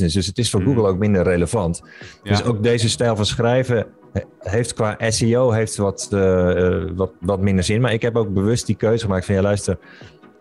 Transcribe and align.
business. 0.00 0.14
Dus 0.14 0.26
het 0.26 0.38
is 0.38 0.50
voor 0.50 0.60
Mhm. 0.60 0.68
Google 0.70 0.88
ook 0.90 0.98
minder 0.98 1.22
relevant. 1.22 1.82
Dus 2.22 2.44
ook 2.44 2.62
deze 2.62 2.88
stijl 2.88 3.16
van 3.16 3.26
schrijven 3.26 3.86
he- 4.12 4.20
heeft 4.38 4.74
qua 4.74 4.96
SEO 5.08 5.50
heeft 5.50 5.76
wat, 5.76 6.08
eh, 6.12 6.66
eh, 6.66 6.90
wat, 6.94 7.10
wat 7.20 7.40
minder 7.40 7.64
zin. 7.64 7.80
Maar 7.80 7.92
ik 7.92 8.02
heb 8.02 8.16
ook 8.16 8.34
bewust 8.34 8.66
die 8.66 8.76
keuze 8.76 9.04
gemaakt 9.04 9.24
van 9.24 9.34
ja, 9.34 9.42
luister. 9.42 9.78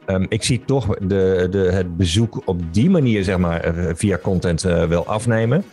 ehm, 0.05 0.25
ik 0.29 0.43
zie 0.43 0.61
toch 0.65 0.87
de, 1.01 1.47
de, 1.51 1.57
het 1.57 1.97
bezoek 1.97 2.41
op 2.45 2.73
die 2.73 2.89
manier, 2.89 3.23
zeg 3.23 3.37
maar, 3.37 3.61
eh, 3.61 3.85
via 3.95 4.17
content 4.17 4.61
wel 4.61 5.05
afnemen. 5.07 5.63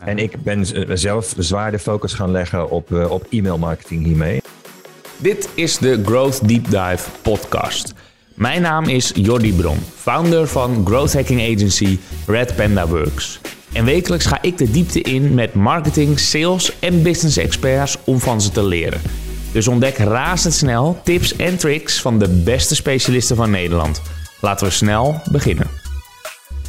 En 0.00 0.18
ik 0.18 0.42
ben 0.42 0.66
zelf 0.98 1.34
zwaar 1.38 1.70
de 1.70 1.78
focus 1.78 2.12
gaan 2.14 2.30
leggen 2.30 2.70
op, 2.70 2.92
eh, 2.92 3.10
op 3.10 3.26
e-mail 3.30 3.58
marketing 3.58 4.04
hiermee. 4.04 4.40
Dit 5.16 5.48
is 5.54 5.78
de 5.78 6.02
Growth 6.04 6.48
Deep 6.48 6.64
Dive 6.64 7.10
podcast. 7.22 7.94
Mijn 8.34 8.62
naam 8.62 8.84
is 8.84 9.12
Jordi 9.14 9.52
Bron, 9.52 9.78
founder 9.94 10.48
van 10.48 10.86
growth 10.86 11.12
hacking 11.12 11.40
agency 11.40 11.98
Red 12.26 12.56
Panda 12.56 12.86
Works. 12.86 13.40
En 13.72 13.84
wekelijks 13.84 14.26
ga 14.26 14.38
ik 14.42 14.58
de 14.58 14.70
diepte 14.70 15.00
in 15.00 15.34
met 15.34 15.54
marketing, 15.54 16.18
sales 16.18 16.78
en 16.78 17.02
business 17.02 17.36
experts 17.36 17.96
om 18.04 18.18
van 18.18 18.40
ze 18.40 18.50
te 18.50 18.64
leren. 18.64 19.00
Dus 19.52 19.68
ontdek 19.68 19.96
razendsnel 19.96 21.00
tips 21.04 21.36
en 21.36 21.56
tricks 21.56 22.00
van 22.00 22.18
de 22.18 22.28
beste 22.28 22.74
specialisten 22.74 23.36
van 23.36 23.50
Nederland. 23.50 24.02
Laten 24.40 24.66
we 24.66 24.72
snel 24.72 25.20
beginnen. 25.30 25.66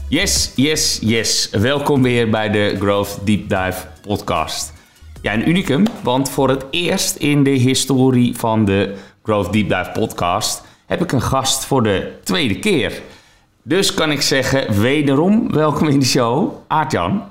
Yes, 0.10 0.52
yes, 0.56 1.00
yes. 1.02 1.50
Welkom 1.52 2.02
weer 2.02 2.30
bij 2.30 2.50
de 2.50 2.76
Growth 2.80 3.20
Deep 3.24 3.50
Dive 3.50 3.88
podcast. 4.02 4.74
Ja, 5.22 5.34
een 5.34 5.50
unicum, 5.50 5.86
want 6.04 6.30
voor 6.30 6.50
het 6.50 6.66
eerst 6.70 7.16
in 7.16 7.44
de 7.44 7.50
historie 7.50 8.38
van 8.38 8.66
de 8.66 8.96
Growth 9.24 9.54
Deep 9.54 9.70
Dive 9.70 9.92
podcast 9.94 10.64
heb 10.86 11.02
ik 11.02 11.12
een 11.12 11.22
gast 11.22 11.66
voor 11.66 11.84
de 11.84 12.12
tweede 12.24 12.60
keer. 12.60 13.02
Dus 13.64 13.94
kan 13.94 14.12
ik 14.12 14.22
zeggen, 14.22 14.82
wederom 14.82 15.52
welkom 15.52 15.88
in 15.88 16.00
de 16.00 16.06
show, 16.06 16.54
Aartjan. 16.68 17.24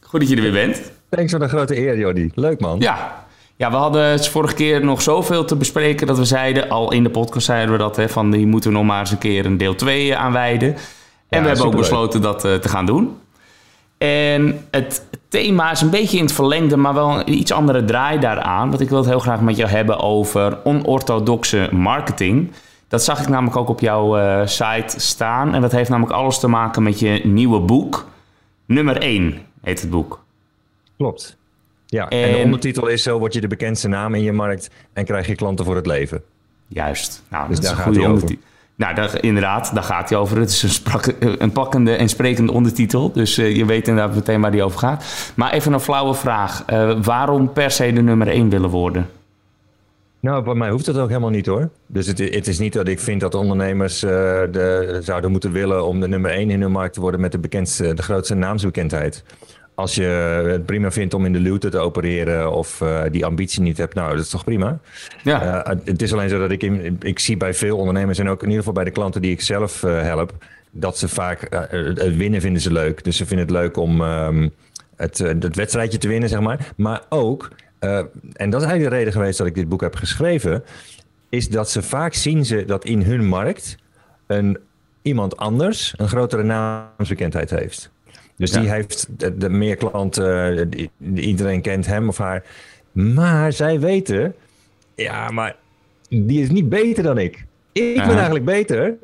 Goed 0.00 0.20
dat 0.20 0.28
je 0.28 0.36
er 0.36 0.42
weer 0.42 0.66
bent. 0.66 0.92
Thanks 1.08 1.30
voor 1.30 1.40
de 1.40 1.48
grote 1.48 1.78
eer, 1.78 1.98
Jordi. 1.98 2.30
Leuk 2.34 2.60
man. 2.60 2.80
Ja. 2.80 3.24
Ja, 3.56 3.70
we 3.70 3.76
hadden 3.76 4.24
vorige 4.24 4.54
keer 4.54 4.84
nog 4.84 5.02
zoveel 5.02 5.44
te 5.44 5.56
bespreken 5.56 6.06
dat 6.06 6.18
we 6.18 6.24
zeiden, 6.24 6.68
al 6.68 6.92
in 6.92 7.02
de 7.02 7.10
podcast 7.10 7.46
zeiden 7.46 7.72
we 7.72 7.78
dat, 7.78 7.96
hè, 7.96 8.08
van 8.08 8.34
hier 8.34 8.46
moeten 8.46 8.70
we 8.70 8.76
nog 8.76 8.86
maar 8.86 9.00
eens 9.00 9.10
een 9.10 9.18
keer 9.18 9.46
een 9.46 9.56
deel 9.56 9.74
2 9.74 10.16
aan 10.16 10.32
wijden. 10.32 10.76
En 11.28 11.42
we 11.42 11.48
hebben 11.48 11.66
ook 11.66 11.76
besloten 11.76 12.22
dat 12.22 12.44
eh, 12.44 12.54
te 12.54 12.68
gaan 12.68 12.86
doen. 12.86 13.16
En 14.06 14.64
het 14.70 15.06
thema 15.28 15.70
is 15.70 15.80
een 15.80 15.90
beetje 15.90 16.16
in 16.16 16.24
het 16.24 16.32
verlengde, 16.32 16.76
maar 16.76 16.94
wel 16.94 17.18
een 17.18 17.32
iets 17.32 17.52
andere 17.52 17.84
draai 17.84 18.18
daaraan. 18.18 18.68
Want 18.68 18.80
ik 18.80 18.88
wil 18.88 18.98
het 18.98 19.06
heel 19.06 19.18
graag 19.18 19.40
met 19.40 19.56
jou 19.56 19.70
hebben 19.70 19.98
over 19.98 20.58
onorthodoxe 20.64 21.68
marketing. 21.72 22.50
Dat 22.88 23.04
zag 23.04 23.20
ik 23.20 23.28
namelijk 23.28 23.56
ook 23.56 23.68
op 23.68 23.80
jouw 23.80 24.18
eh, 24.18 24.46
site 24.46 25.00
staan. 25.00 25.54
En 25.54 25.60
dat 25.60 25.72
heeft 25.72 25.90
namelijk 25.90 26.14
alles 26.14 26.38
te 26.38 26.48
maken 26.48 26.82
met 26.82 26.98
je 26.98 27.20
nieuwe 27.24 27.60
boek. 27.60 28.06
Nummer 28.66 28.96
1 28.96 29.38
heet 29.62 29.80
het 29.80 29.90
boek. 29.90 30.24
Klopt. 30.96 31.36
Ja, 31.86 32.08
en, 32.08 32.32
de 32.32 32.38
ondertitel 32.38 32.86
is 32.86 33.02
zo 33.02 33.18
word 33.18 33.32
je 33.32 33.40
de 33.40 33.46
bekendste 33.46 33.88
naam 33.88 34.14
in 34.14 34.22
je 34.22 34.32
markt 34.32 34.70
en 34.92 35.04
krijg 35.04 35.26
je 35.26 35.34
klanten 35.34 35.64
voor 35.64 35.76
het 35.76 35.86
leven. 35.86 36.22
Juist. 36.66 37.22
Nou, 37.28 37.48
Dus 37.48 37.56
dat 37.56 37.64
is 37.64 37.70
daar 37.70 37.78
een 37.78 37.84
gaat 37.84 37.94
goede 37.94 38.12
ondertitel. 38.12 38.48
Nou, 38.80 39.18
inderdaad, 39.20 39.74
daar 39.74 39.82
gaat 39.82 40.08
hij 40.08 40.18
over. 40.18 40.38
Het 40.38 40.50
is 40.50 40.62
een, 40.62 40.68
sprak- 40.68 41.14
een 41.38 41.52
pakkende 41.52 41.92
en 41.92 42.08
sprekende 42.08 42.52
ondertitel. 42.52 43.12
Dus 43.12 43.38
eh, 43.38 43.56
je 43.56 43.64
weet 43.64 43.88
inderdaad 43.88 44.14
meteen 44.14 44.40
waar 44.40 44.50
die 44.50 44.62
over 44.62 44.78
gaat. 44.78 45.32
Maar 45.34 45.52
even 45.52 45.72
een 45.72 45.80
flauwe 45.80 46.14
vraag. 46.14 46.62
Eh, 46.66 46.92
waarom 47.02 47.52
per 47.52 47.70
se 47.70 47.92
de 47.92 48.02
nummer 48.02 48.28
1 48.28 48.48
willen 48.48 48.70
worden? 48.70 49.08
Nou, 50.20 50.44
bij 50.44 50.54
mij 50.54 50.70
hoeft 50.70 50.84
dat 50.84 50.98
ook 50.98 51.08
helemaal 51.08 51.30
niet 51.30 51.46
hoor. 51.46 51.68
Dus 51.86 52.06
het, 52.06 52.18
het 52.18 52.46
is 52.46 52.58
niet 52.58 52.72
dat 52.72 52.88
ik 52.88 53.00
vind 53.00 53.20
dat 53.20 53.34
ondernemers 53.34 54.02
eh, 54.02 54.10
de, 54.10 54.98
zouden 55.02 55.30
moeten 55.30 55.52
willen 55.52 55.86
om 55.86 56.00
de 56.00 56.08
nummer 56.08 56.30
één 56.30 56.50
in 56.50 56.60
hun 56.60 56.72
markt 56.72 56.94
te 56.94 57.00
worden 57.00 57.20
met 57.20 57.32
de 57.32 57.38
bekendste, 57.38 57.94
de 57.94 58.02
grootste 58.02 58.34
naamsbekendheid. 58.34 59.24
Als 59.74 59.94
je 59.94 60.02
het 60.46 60.66
prima 60.66 60.90
vindt 60.90 61.14
om 61.14 61.24
in 61.24 61.32
de 61.32 61.40
luwte 61.40 61.68
te 61.68 61.78
opereren 61.78 62.52
of 62.52 62.80
eh, 62.80 63.02
die 63.10 63.24
ambitie 63.24 63.62
niet 63.62 63.76
hebt, 63.76 63.94
nou, 63.94 64.14
dat 64.16 64.24
is 64.24 64.30
toch 64.30 64.44
prima. 64.44 64.78
Ja, 65.22 65.64
Eh, 65.64 65.76
het 65.84 66.02
is 66.02 66.12
alleen 66.12 66.28
zo 66.28 66.38
dat 66.38 66.50
ik, 66.50 66.62
in, 66.62 66.96
ik 67.00 67.18
zie 67.18 67.36
bij 67.36 67.54
veel 67.54 67.76
ondernemers 67.76 68.18
en 68.18 68.28
ook 68.28 68.40
in 68.40 68.48
ieder 68.48 68.58
geval 68.58 68.74
bij 68.74 68.84
de 68.84 68.90
klanten 68.90 69.20
die 69.22 69.30
ik 69.30 69.40
zelf 69.40 69.82
eh, 69.82 70.02
help, 70.02 70.32
dat 70.70 70.98
ze 70.98 71.08
vaak 71.08 71.46
het 71.70 72.16
winnen 72.16 72.40
vinden 72.40 72.62
ze 72.62 72.72
leuk. 72.72 73.04
Dus 73.04 73.16
ze 73.16 73.26
vinden 73.26 73.46
het 73.46 73.54
leuk 73.56 73.76
om 73.76 74.00
ehm, 74.02 74.48
het, 74.96 75.18
het 75.18 75.56
wedstrijdje 75.56 75.98
te 75.98 76.08
winnen, 76.08 76.28
zeg 76.28 76.40
maar. 76.40 76.72
Maar 76.76 77.02
ook, 77.08 77.50
en 77.78 78.50
dat 78.50 78.60
is 78.60 78.66
eigenlijk 78.66 78.82
de 78.82 78.96
reden 78.96 79.12
geweest 79.12 79.38
dat 79.38 79.46
ik 79.46 79.54
dit 79.54 79.68
boek 79.68 79.80
heb 79.80 79.94
geschreven, 79.94 80.64
is 81.28 81.48
dat 81.48 81.70
ze 81.70 81.82
vaak 81.82 82.14
zien 82.14 82.44
ze 82.44 82.64
dat 82.64 82.84
in 82.84 83.02
hun 83.02 83.26
markt 83.26 83.76
een, 84.26 84.58
iemand 85.02 85.36
anders 85.36 85.94
een 85.96 86.08
grotere 86.08 86.42
naamsbekendheid 86.42 87.50
heeft. 87.50 87.90
Dus 88.40 88.50
Ja. 88.52 88.60
die 88.60 88.70
heeft 88.70 89.06
de, 89.16 89.36
de 89.36 89.48
meer 89.48 89.76
klanten, 89.76 90.70
die- 90.70 90.90
die- 90.96 91.24
iedereen 91.24 91.60
kent 91.62 91.86
hem 91.86 92.08
of 92.08 92.18
haar. 92.18 92.42
Maar 92.92 93.52
zij 93.52 93.80
weten, 93.80 94.34
ja, 94.94 95.30
maar 95.30 95.56
die 96.08 96.42
is 96.42 96.50
niet 96.50 96.68
beter 96.68 97.02
dan 97.02 97.18
ik. 97.18 97.44
Ik 97.72 97.94
ben 97.94 98.14
eigenlijk 98.14 98.44
beter, 98.44 98.94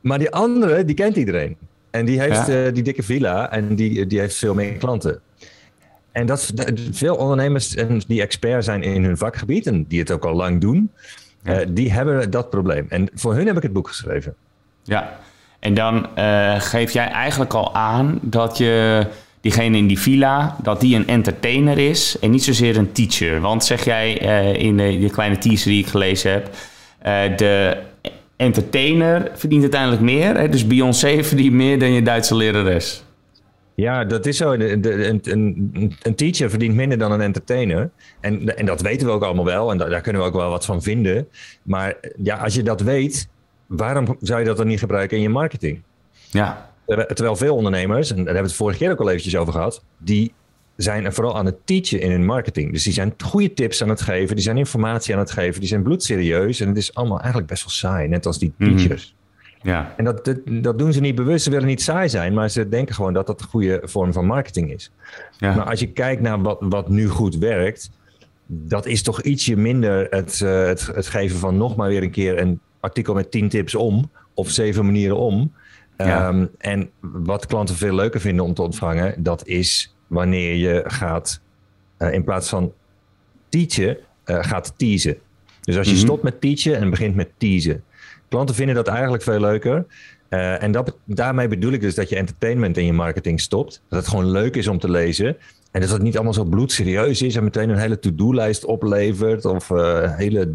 maar 0.00 0.18
die 0.18 0.30
andere, 0.30 0.84
die 0.84 0.94
kent 0.94 1.16
iedereen. 1.16 1.56
En 1.90 2.04
die 2.04 2.20
heeft 2.20 2.46
Ja. 2.46 2.64
eh, 2.66 2.72
die 2.74 2.82
dikke 2.82 3.02
villa 3.02 3.50
en 3.52 3.74
die, 3.74 4.06
die 4.06 4.18
heeft 4.20 4.36
veel 4.36 4.54
meer 4.54 4.72
klanten. 4.72 5.20
En 6.12 6.26
dat, 6.26 6.52
veel 6.92 7.14
ondernemers 7.16 7.74
en 7.74 8.00
die 8.06 8.20
expert 8.20 8.64
zijn 8.64 8.82
in 8.82 9.04
hun 9.04 9.16
vakgebied 9.16 9.66
en 9.66 9.84
die 9.88 9.98
het 10.00 10.10
ook 10.10 10.24
al 10.24 10.34
lang 10.34 10.60
doen, 10.60 10.90
Ja. 11.42 11.60
eh, 11.60 11.66
die 11.70 11.92
hebben 11.92 12.30
dat 12.30 12.50
probleem. 12.50 12.86
En 12.88 13.08
voor 13.14 13.34
hun 13.34 13.46
heb 13.46 13.56
ik 13.56 13.62
het 13.62 13.72
boek 13.72 13.88
geschreven. 13.88 14.34
ja. 14.82 15.20
En 15.60 15.74
dan 15.74 16.16
eh, 16.16 16.60
geef 16.60 16.92
jij 16.92 17.08
eigenlijk 17.08 17.54
al 17.54 17.74
aan 17.74 18.18
dat 18.22 18.58
je 18.58 19.06
diegene 19.40 19.76
in 19.76 19.86
die 19.86 19.98
villa, 19.98 20.56
dat 20.62 20.80
die 20.80 20.96
een 20.96 21.06
entertainer 21.06 21.78
is 21.78 22.18
en 22.20 22.30
niet 22.30 22.44
zozeer 22.44 22.76
een 22.76 22.92
teacher. 22.92 23.40
Want 23.40 23.64
zeg 23.64 23.84
jij 23.84 24.20
eh, 24.20 24.62
in 24.62 24.76
de, 24.76 25.10
kleine 25.12 25.38
teaser 25.38 25.70
die 25.70 25.80
ik 25.80 25.86
gelezen 25.86 26.32
heb, 26.32 26.50
eh, 26.98 27.36
de 27.36 27.76
entertainer 28.36 29.30
verdient 29.34 29.62
uiteindelijk 29.62 30.02
meer. 30.02 30.36
Hè? 30.36 30.48
Dus 30.48 30.66
Beyoncé 30.66 31.24
verdient 31.24 31.52
meer 31.52 31.78
dan 31.78 31.92
je 31.92 32.02
Duitse 32.02 32.34
lerares. 32.34 33.02
Ja, 33.74 34.04
dat 34.04 34.26
is 34.26 34.36
zo. 34.36 34.52
Een, 34.52 35.30
een, 35.30 35.96
een 36.02 36.14
teacher 36.14 36.50
verdient 36.50 36.74
minder 36.74 36.98
dan 36.98 37.12
een 37.12 37.20
entertainer. 37.20 37.90
En, 38.20 38.56
en 38.56 38.66
dat 38.66 38.80
weten 38.80 39.06
we 39.06 39.12
ook 39.12 39.22
allemaal 39.22 39.44
wel. 39.44 39.70
En 39.70 39.78
da- 39.78 39.88
daar 39.88 40.00
kunnen 40.00 40.22
we 40.22 40.28
ook 40.28 40.34
wel 40.34 40.50
wat 40.50 40.64
van 40.64 40.82
vinden. 40.82 41.28
Maar 41.62 41.94
ja, 42.22 42.36
als 42.36 42.54
je 42.54 42.62
dat 42.62 42.80
weet, 42.80 43.28
waarom 43.76 44.16
zou 44.20 44.40
je 44.40 44.46
dat 44.46 44.56
dan 44.56 44.66
niet 44.66 44.78
gebruiken 44.78 45.16
in 45.16 45.22
je 45.22 45.28
marketing? 45.28 45.82
Ja, 46.30 46.68
Terwijl 46.86 47.36
veel 47.36 47.54
ondernemers, 47.56 48.10
en 48.10 48.16
daar 48.16 48.24
hebben 48.24 48.42
we 48.42 48.48
het 48.48 48.56
vorige 48.58 48.78
keer 48.78 48.90
ook 48.90 49.00
al 49.00 49.08
eventjes 49.08 49.36
over 49.36 49.52
gehad, 49.52 49.84
die 49.98 50.32
zijn 50.76 51.04
er 51.04 51.12
vooral 51.12 51.36
aan 51.36 51.46
het 51.46 51.56
teachen 51.66 52.00
in 52.00 52.10
hun 52.10 52.24
marketing. 52.24 52.72
Dus 52.72 52.82
die 52.82 52.92
zijn 52.92 53.14
goede 53.24 53.52
tips 53.54 53.82
aan 53.82 53.88
het 53.88 54.00
geven, 54.00 54.34
die 54.34 54.44
zijn 54.44 54.56
informatie 54.56 55.14
aan 55.14 55.20
het 55.20 55.30
geven, 55.30 55.60
die 55.60 55.68
zijn 55.68 55.82
bloedserieus. 55.82 56.60
En 56.60 56.68
het 56.68 56.76
is 56.76 56.94
allemaal 56.94 57.18
eigenlijk 57.18 57.48
best 57.48 57.62
wel 57.62 57.70
saai, 57.72 58.08
net 58.08 58.26
als 58.26 58.38
die 58.38 58.52
Mhm. 58.56 58.76
teachers. 58.76 59.14
ja, 59.62 59.94
En 59.96 60.04
dat, 60.04 60.24
dat, 60.24 60.38
dat 60.44 60.78
doen 60.78 60.92
ze 60.92 61.00
niet 61.00 61.14
bewust. 61.14 61.44
Ze 61.44 61.50
willen 61.50 61.66
niet 61.66 61.82
saai 61.82 62.08
zijn, 62.08 62.34
maar 62.34 62.48
ze 62.50 62.68
denken 62.68 62.94
gewoon 62.94 63.12
dat 63.12 63.26
dat 63.26 63.40
een 63.40 63.46
goede 63.48 63.80
vorm 63.84 64.12
van 64.12 64.26
marketing 64.26 64.72
is. 64.72 64.90
ja. 65.38 65.54
Maar 65.54 65.64
als 65.66 65.80
je 65.80 65.86
kijkt 65.92 66.22
naar 66.22 66.42
wat, 66.42 66.56
wat 66.60 66.88
nu 66.88 67.08
goed 67.08 67.36
werkt, 67.36 67.90
dat 68.46 68.86
is 68.86 69.02
toch 69.02 69.22
ietsje 69.22 69.56
minder 69.56 70.06
het, 70.10 70.40
eh, 70.40 70.64
het, 70.64 70.86
het 70.94 71.06
geven 71.06 71.38
van 71.38 71.56
nog 71.56 71.76
maar 71.76 71.88
weer 71.88 72.02
een 72.02 72.10
keer 72.10 72.38
een 72.40 72.60
artikel 72.80 73.14
met 73.14 73.30
10 73.30 73.48
tips 73.48 73.74
om, 73.74 74.10
of 74.34 74.50
zeven 74.50 74.84
manieren 74.84 75.16
om. 75.16 75.52
Ja. 75.96 76.28
Ehm, 76.28 76.46
en 76.58 76.90
wat 77.00 77.46
klanten 77.46 77.76
veel 77.76 77.94
leuker 77.94 78.20
vinden 78.20 78.44
om 78.44 78.54
te 78.54 78.62
ontvangen, 78.62 79.22
dat 79.22 79.46
is 79.46 79.94
wanneer 80.06 80.54
je 80.54 80.82
gaat, 80.86 81.40
eh, 81.96 82.12
in 82.12 82.24
plaats 82.24 82.48
van 82.48 82.72
teachen, 83.48 83.96
eh, 84.24 84.44
gaat 84.44 84.72
teasen. 84.76 85.16
Dus 85.60 85.76
als 85.76 85.86
je 85.86 85.92
Mhm. 85.92 86.02
stopt 86.02 86.22
met 86.22 86.40
teachen 86.40 86.76
en 86.76 86.90
begint 86.90 87.14
met 87.14 87.28
teasen. 87.36 87.84
Klanten 88.28 88.54
vinden 88.54 88.74
dat 88.74 88.88
eigenlijk 88.88 89.22
veel 89.22 89.40
leuker. 89.40 89.86
Eh, 90.28 90.62
en 90.62 90.72
dat, 90.72 90.96
daarmee 91.04 91.48
bedoel 91.48 91.72
ik 91.72 91.80
dus 91.80 91.94
dat 91.94 92.08
je 92.08 92.16
entertainment 92.16 92.76
in 92.76 92.84
je 92.84 92.92
marketing 92.92 93.40
stopt. 93.40 93.82
Dat 93.88 93.98
het 93.98 94.08
gewoon 94.08 94.30
leuk 94.30 94.56
is 94.56 94.68
om 94.68 94.78
te 94.78 94.90
lezen. 94.90 95.36
En 95.70 95.80
dat 95.80 95.90
het 95.90 96.02
niet 96.02 96.14
allemaal 96.14 96.32
zo 96.34 96.44
bloedserieus 96.44 97.22
is 97.22 97.36
en 97.36 97.44
meteen 97.44 97.68
een 97.68 97.78
hele 97.78 97.98
to-do-lijst 97.98 98.64
oplevert. 98.64 99.44
Of 99.44 99.70
eh, 99.70 100.16
hele 100.16 100.52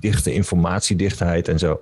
dichte 0.00 0.32
informatiedichtheid 0.32 1.48
en 1.48 1.58
zo. 1.58 1.80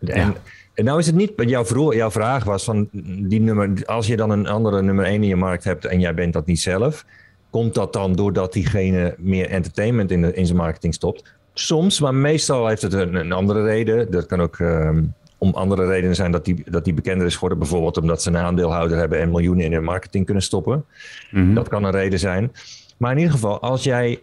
En, 0.00 0.06
Ja. 0.28 0.34
en 0.74 0.84
nou 0.84 0.98
is 0.98 1.06
het 1.06 1.14
niet, 1.14 1.32
jouw, 1.36 1.64
vro- 1.64 1.94
jouw 1.94 2.10
vraag 2.10 2.44
was 2.44 2.64
van 2.64 2.88
die 3.28 3.40
nummer, 3.40 3.70
als 3.84 4.06
je 4.06 4.16
dan 4.16 4.30
een 4.30 4.46
andere 4.46 4.82
nummer 4.82 5.04
1 5.04 5.22
in 5.22 5.28
je 5.28 5.36
markt 5.36 5.64
hebt 5.64 5.84
en 5.84 6.00
jij 6.00 6.14
bent 6.14 6.32
dat 6.32 6.46
niet 6.46 6.60
zelf, 6.60 7.04
komt 7.50 7.74
dat 7.74 7.92
dan 7.92 8.12
doordat 8.12 8.52
diegene 8.52 9.14
meer 9.18 9.48
entertainment 9.48 10.10
in, 10.10 10.22
de, 10.22 10.34
in 10.34 10.46
zijn 10.46 10.58
marketing 10.58 10.94
stopt? 10.94 11.34
Soms, 11.54 12.00
maar 12.00 12.14
meestal 12.14 12.66
heeft 12.66 12.82
het 12.82 12.92
een, 12.92 13.14
een 13.14 13.32
andere 13.32 13.62
reden. 13.62 14.10
Dat 14.10 14.26
kan 14.26 14.40
ook 14.40 14.58
ehm, 14.58 15.02
om 15.40 15.54
andere 15.54 15.86
redenen 15.86 16.14
zijn 16.14 16.30
dat 16.32 16.44
die, 16.44 16.62
dat 16.70 16.84
die 16.84 16.94
bekender 16.94 17.26
is 17.26 17.34
geworden. 17.34 17.58
Bijvoorbeeld 17.58 17.96
omdat 17.96 18.22
ze 18.22 18.28
een 18.28 18.36
aandeelhouder 18.36 18.98
hebben 18.98 19.18
en 19.20 19.30
miljoenen 19.30 19.64
in 19.64 19.72
hun 19.72 19.84
marketing 19.84 20.24
kunnen 20.24 20.42
stoppen. 20.42 20.84
Mhm. 21.30 21.54
Dat 21.54 21.68
kan 21.68 21.84
een 21.84 21.90
reden 21.90 22.18
zijn. 22.18 22.52
Maar 22.96 23.10
in 23.12 23.18
ieder 23.18 23.32
geval, 23.32 23.60
als 23.60 23.84
jij. 23.84 24.20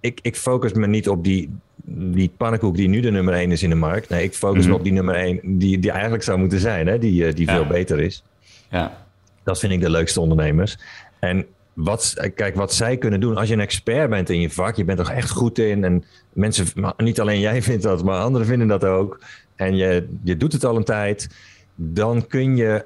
Ik, 0.00 0.18
ik 0.22 0.36
focus 0.36 0.72
me 0.72 0.86
niet 0.86 1.08
op 1.08 1.24
die, 1.24 1.50
die 1.84 2.32
pannenkoek 2.36 2.76
die 2.76 2.88
nu 2.88 3.00
de 3.00 3.10
nummer 3.10 3.34
1 3.34 3.50
is 3.50 3.62
in 3.62 3.70
de 3.70 3.76
markt. 3.76 4.08
Nee, 4.08 4.22
ik 4.22 4.34
focus 4.34 4.60
Mhm. 4.62 4.70
me 4.70 4.74
op 4.78 4.84
die 4.84 4.92
nummer 4.92 5.14
1 5.14 5.40
die, 5.58 5.78
die 5.78 5.90
eigenlijk 5.90 6.22
zou 6.22 6.38
moeten 6.38 6.58
zijn, 6.60 6.86
hè? 6.86 6.98
die, 6.98 7.26
eh, 7.26 7.34
die 7.34 7.46
Ja. 7.46 7.54
veel 7.54 7.66
beter 7.66 8.00
is. 8.00 8.24
ja. 8.70 9.00
Dat 9.44 9.58
vind 9.58 9.72
ik 9.72 9.80
de 9.80 9.90
leukste 9.90 10.20
ondernemers. 10.20 10.78
En 11.20 11.46
wat, 11.72 12.30
kijk, 12.34 12.54
wat 12.54 12.74
zij 12.74 12.96
kunnen 12.96 13.20
doen, 13.20 13.36
als 13.36 13.48
je 13.48 13.54
een 13.54 13.60
expert 13.60 14.10
bent 14.10 14.30
in 14.30 14.40
je 14.40 14.50
vak, 14.50 14.76
je 14.76 14.84
bent 14.84 14.98
er 14.98 15.10
echt 15.10 15.30
goed 15.30 15.58
in. 15.58 15.84
En 15.84 16.04
mensen, 16.32 16.66
niet 16.96 17.20
alleen 17.20 17.40
jij 17.40 17.62
vindt 17.62 17.82
dat, 17.82 18.04
maar 18.04 18.20
anderen 18.20 18.46
vinden 18.46 18.68
dat 18.68 18.84
ook. 18.84 19.20
En 19.56 19.76
je, 19.76 20.08
je 20.22 20.36
doet 20.36 20.52
het 20.52 20.64
al 20.64 20.76
een 20.76 20.84
tijd. 20.84 21.28
Dan 21.74 22.26
kun 22.26 22.56
je 22.56 22.84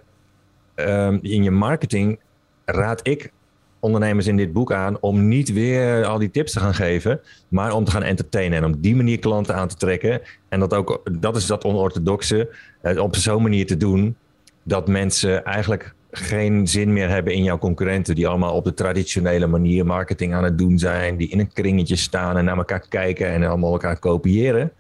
um, 0.75 1.19
in 1.23 1.43
je 1.43 1.51
marketing, 1.51 2.19
raad 2.65 3.07
ik 3.07 3.33
ondernemers 3.81 4.27
in 4.27 4.37
dit 4.37 4.53
boek 4.53 4.73
aan 4.73 5.01
om 5.01 5.29
niet 5.29 5.53
weer 5.53 6.05
al 6.05 6.19
die 6.19 6.31
tips 6.31 6.53
te 6.53 6.61
gaan 6.61 6.75
geven, 6.75 7.21
maar 7.49 7.73
om 7.73 7.85
te 7.85 7.91
gaan 7.91 8.03
entertainen 8.03 8.59
en 8.63 8.75
op 8.75 8.83
die 8.83 8.97
manier 8.97 9.19
klanten 9.19 9.55
aan 9.55 9.69
te 9.69 9.77
trekken. 9.77 10.21
En 10.49 10.61
dat 10.61 10.75
ook, 10.75 11.03
dat 11.21 11.37
is 11.37 11.47
dat 11.47 11.65
onorthodoxe, 11.65 12.55
op 12.99 13.17
zo'n 13.17 13.43
manier 13.43 13.67
te 13.67 13.77
doen 13.77 14.17
dat 14.63 14.89
mensen 14.89 15.45
eigenlijk 15.45 15.95
geen 16.11 16.67
zin 16.67 16.93
meer 16.93 17.09
hebben 17.09 17.33
in 17.33 17.43
jouw 17.43 17.59
concurrenten, 17.59 18.15
die 18.15 18.29
allemaal 18.29 18.55
op 18.55 18.65
de 18.65 18.75
traditionele 18.75 19.47
manier 19.47 19.87
marketing 19.87 20.35
aan 20.35 20.45
het 20.45 20.59
doen 20.59 20.79
zijn, 20.79 21.17
die 21.17 21.29
in 21.29 21.39
een 21.39 21.53
kringetje 21.53 21.97
staan 21.97 22.37
en 22.37 22.45
naar 22.45 22.57
elkaar 22.57 22.89
kijken 22.89 23.29
en 23.29 23.45
allemaal 23.45 23.73
elkaar 23.73 23.99
kopiëren. 23.99 24.73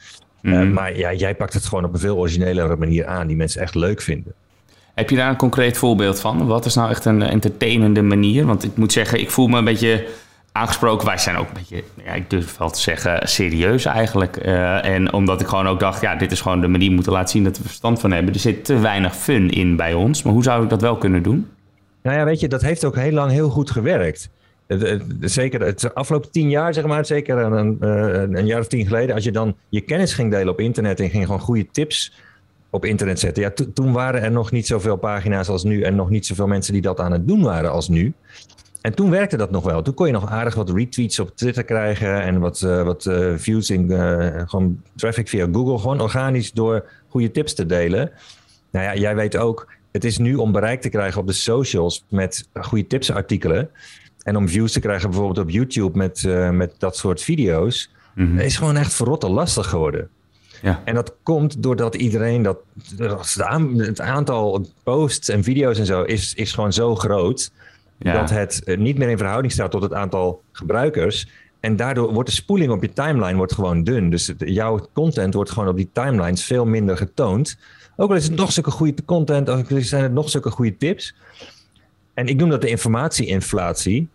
Eh, 0.46 0.52
mhm. 0.52 0.72
maar 0.72 0.96
ja, 0.96 1.12
jij 1.12 1.34
pakt 1.34 1.52
het 1.52 1.64
gewoon 1.64 1.84
op 1.84 1.92
een 1.92 2.00
veel 2.00 2.16
originelere 2.16 2.76
manier 2.76 3.06
aan, 3.06 3.26
die 3.26 3.36
mensen 3.36 3.60
echt 3.60 3.74
leuk 3.74 4.02
vinden. 4.02 4.32
Heb 4.94 5.10
je 5.10 5.16
daar 5.16 5.28
een 5.28 5.36
concreet 5.36 5.78
voorbeeld 5.78 6.20
van? 6.20 6.46
Wat 6.46 6.64
is 6.64 6.74
nou 6.74 6.90
echt 6.90 7.04
een 7.04 7.22
entertainende 7.22 8.02
manier? 8.02 8.46
Want 8.46 8.64
ik 8.64 8.76
moet 8.76 8.92
zeggen, 8.92 9.20
ik 9.20 9.30
voel 9.30 9.46
me 9.46 9.58
een 9.58 9.64
beetje 9.64 10.06
aangesproken. 10.52 11.06
Wij 11.06 11.18
zijn 11.18 11.36
ook 11.36 11.48
een 11.48 11.54
beetje, 11.54 11.82
ja, 12.04 12.12
ik 12.12 12.30
durf 12.30 12.56
wel 12.56 12.70
te 12.70 12.80
zeggen, 12.80 13.28
serieus 13.28 13.84
eigenlijk. 13.84 14.46
Uh, 14.46 14.84
en 14.84 15.12
omdat 15.12 15.40
ik 15.40 15.46
gewoon 15.46 15.68
ook 15.68 15.80
dacht, 15.80 16.00
ja, 16.00 16.14
dit 16.14 16.32
is 16.32 16.40
gewoon 16.40 16.60
de 16.60 16.68
manier 16.68 16.92
moeten 16.92 17.12
laten 17.12 17.28
zien 17.28 17.44
dat 17.44 17.58
we 17.58 17.62
verstand 17.62 18.00
van 18.00 18.12
hebben. 18.12 18.34
Er 18.34 18.40
zit 18.40 18.64
te 18.64 18.78
weinig 18.78 19.16
fun 19.16 19.50
in 19.50 19.76
bij 19.76 19.94
ons. 19.94 20.22
Maar 20.22 20.32
hoe 20.32 20.42
zou 20.42 20.62
ik 20.62 20.70
dat 20.70 20.80
wel 20.80 20.96
kunnen 20.96 21.22
doen? 21.22 21.50
Nou 22.02 22.18
ja, 22.18 22.24
weet 22.24 22.40
je, 22.40 22.48
dat 22.48 22.62
heeft 22.62 22.84
ook 22.84 22.96
heel 22.96 23.12
lang 23.12 23.30
heel 23.30 23.48
goed 23.48 23.70
gewerkt. 23.70 24.30
Zeker 25.20 25.60
het 25.60 25.94
afgelopen 25.94 26.30
tien 26.30 26.50
jaar, 26.50 26.74
zeg 26.74 26.86
maar, 26.86 27.06
zeker 27.06 27.38
een, 27.38 27.76
een, 28.36 28.46
jaar 28.46 28.60
of 28.60 28.66
tien 28.66 28.86
geleden, 28.86 29.14
als 29.14 29.24
je 29.24 29.32
dan 29.32 29.56
je 29.68 29.80
kennis 29.80 30.14
ging 30.14 30.30
delen 30.30 30.52
op 30.52 30.60
internet 30.60 31.00
en 31.00 31.10
ging 31.10 31.24
gewoon 31.24 31.40
goede 31.40 31.66
tips 31.70 32.12
op 32.70 32.84
internet 32.84 33.18
zetten. 33.18 33.42
Ja, 33.42 33.52
toen 33.74 33.92
waren 33.92 34.22
er 34.22 34.30
nog 34.30 34.50
niet 34.50 34.66
zoveel 34.66 34.96
pagina's 34.96 35.48
als 35.48 35.64
nu 35.64 35.82
en 35.82 35.94
nog 35.94 36.10
niet 36.10 36.26
zoveel 36.26 36.46
mensen 36.46 36.72
die 36.72 36.82
dat 36.82 37.00
aan 37.00 37.12
het 37.12 37.28
doen 37.28 37.42
waren 37.42 37.70
als 37.70 37.88
nu. 37.88 38.14
En 38.80 38.94
toen 38.94 39.10
werkte 39.10 39.36
dat 39.36 39.50
nog 39.50 39.64
wel. 39.64 39.82
Toen 39.82 39.94
kon 39.94 40.06
je 40.06 40.12
nog 40.12 40.30
aardig 40.30 40.54
wat 40.54 40.70
retweets 40.70 41.18
op 41.18 41.36
Twitter 41.36 41.64
krijgen 41.64 42.22
en 42.22 42.40
wat, 42.40 42.60
uh, 42.60 42.82
wat 42.82 43.04
uh, 43.04 43.32
views 43.36 43.70
in 43.70 43.90
uh, 43.90 44.28
gewoon 44.44 44.82
traffic 44.96 45.28
via 45.28 45.48
Google. 45.52 45.78
Gewoon 45.78 46.00
organisch 46.00 46.52
door 46.52 46.84
goede 47.08 47.30
tips 47.30 47.54
te 47.54 47.66
delen. 47.66 48.10
Nou 48.70 48.84
ja, 48.84 48.94
jij 48.94 49.14
weet 49.14 49.36
ook, 49.36 49.72
het 49.92 50.04
is 50.04 50.18
nu 50.18 50.34
om 50.34 50.52
bereik 50.52 50.80
te 50.80 50.88
krijgen 50.88 51.20
op 51.20 51.26
de 51.26 51.32
socials 51.32 52.04
met 52.08 52.48
goede 52.52 52.86
tipsartikelen. 52.86 53.70
En 54.26 54.36
om 54.36 54.48
views 54.48 54.72
te 54.72 54.80
krijgen 54.80 55.10
bijvoorbeeld 55.10 55.46
op 55.46 55.50
YouTube 55.50 55.98
met, 55.98 56.22
met 56.52 56.74
dat 56.78 56.96
soort 56.96 57.22
video's. 57.22 57.90
Mm 58.14 58.38
is 58.38 58.56
gewoon 58.56 58.76
echt 58.76 58.94
verrotte 58.94 59.28
lastig 59.28 59.66
geworden. 59.66 60.08
Ja. 60.62 60.82
En 60.84 60.94
dat 60.94 61.14
komt 61.22 61.62
doordat 61.62 61.94
iedereen 61.94 62.42
dat. 62.42 62.58
Het 63.76 64.00
aantal 64.00 64.66
posts 64.82 65.28
en 65.28 65.42
video's 65.42 65.78
en 65.78 65.86
zo 65.86 66.02
is, 66.02 66.34
is 66.34 66.52
gewoon 66.52 66.72
zo 66.72 66.94
groot. 66.94 67.50
Dat 67.98 68.30
het 68.30 68.64
eh, 68.64 68.78
niet 68.78 68.98
meer 68.98 69.08
in 69.08 69.18
verhouding 69.18 69.52
staat 69.52 69.70
tot 69.70 69.82
het 69.82 69.92
aantal 69.92 70.42
gebruikers. 70.52 71.28
En 71.60 71.76
daardoor 71.76 72.12
wordt 72.12 72.28
de 72.28 72.34
spoeling 72.34 72.72
op 72.72 72.82
je 72.82 72.92
timeline 72.92 73.36
wordt 73.36 73.54
gewoon 73.54 73.84
dun. 73.84 74.10
Dus 74.10 74.32
jouw 74.38 74.88
content 74.92 75.34
wordt 75.34 75.50
gewoon 75.50 75.68
op 75.68 75.76
die 75.76 75.88
timelines 75.92 76.44
veel 76.44 76.66
minder 76.66 76.96
getoond. 76.96 77.58
Ook 77.96 78.10
al 78.10 78.16
is 78.16 78.24
het 78.24 78.36
nog 78.36 78.52
zulke 78.52 78.70
goede 78.70 79.04
content, 79.04 79.50
ook 79.50 79.70
al 79.70 79.80
zijn 79.80 80.02
het 80.02 80.12
nog 80.12 80.30
zulke 80.30 80.50
goede 80.50 80.76
tips. 80.76 81.14
En 82.14 82.26
ik 82.26 82.36
noem 82.36 82.48
dat 82.48 82.60
de 82.60 82.68
informatieinflatie. 82.68 84.08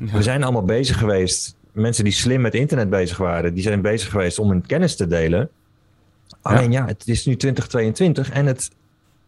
Ja. 0.00 0.16
We 0.16 0.22
zijn 0.22 0.42
allemaal 0.42 0.64
bezig 0.64 0.98
geweest. 0.98 1.56
Mensen 1.72 2.04
die 2.04 2.12
slim 2.12 2.40
met 2.40 2.54
internet 2.54 2.90
bezig 2.90 3.16
waren, 3.16 3.54
die 3.54 3.62
zijn 3.62 3.80
bezig 3.80 4.10
geweest 4.10 4.38
om 4.38 4.50
hun 4.50 4.66
kennis 4.66 4.96
te 4.96 5.06
delen. 5.06 5.50
Alleen 6.42 6.72
ja. 6.72 6.86
het 6.86 7.08
is 7.08 7.26
nu 7.26 7.36
2022 7.36 8.30
en 8.30 8.46
het, 8.46 8.70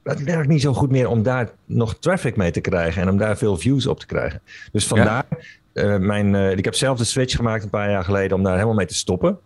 het 0.02 0.22
werkt 0.22 0.48
niet 0.48 0.60
zo 0.60 0.72
goed 0.72 0.90
meer 0.90 1.08
om 1.08 1.22
daar 1.22 1.50
nog 1.64 1.96
traffic 1.98 2.36
mee 2.36 2.50
te 2.50 2.60
krijgen 2.60 3.02
en 3.02 3.08
om 3.08 3.16
daar 3.16 3.36
veel 3.36 3.56
views 3.56 3.86
op 3.86 3.98
te 3.98 4.06
krijgen. 4.06 4.40
Dus 4.72 4.86
vandaar, 4.86 5.26
uh, 5.74 5.96
mijn, 5.96 6.34
uh, 6.34 6.50
ik 6.50 6.64
heb 6.64 6.74
zelf 6.74 6.98
de 6.98 7.04
switch 7.04 7.36
gemaakt 7.36 7.64
een 7.64 7.70
paar 7.70 7.90
jaar 7.90 8.04
geleden 8.04 8.36
om 8.36 8.42
daar 8.42 8.54
helemaal 8.54 8.74
mee 8.74 8.86
te 8.86 8.94
stoppen. 8.94 9.38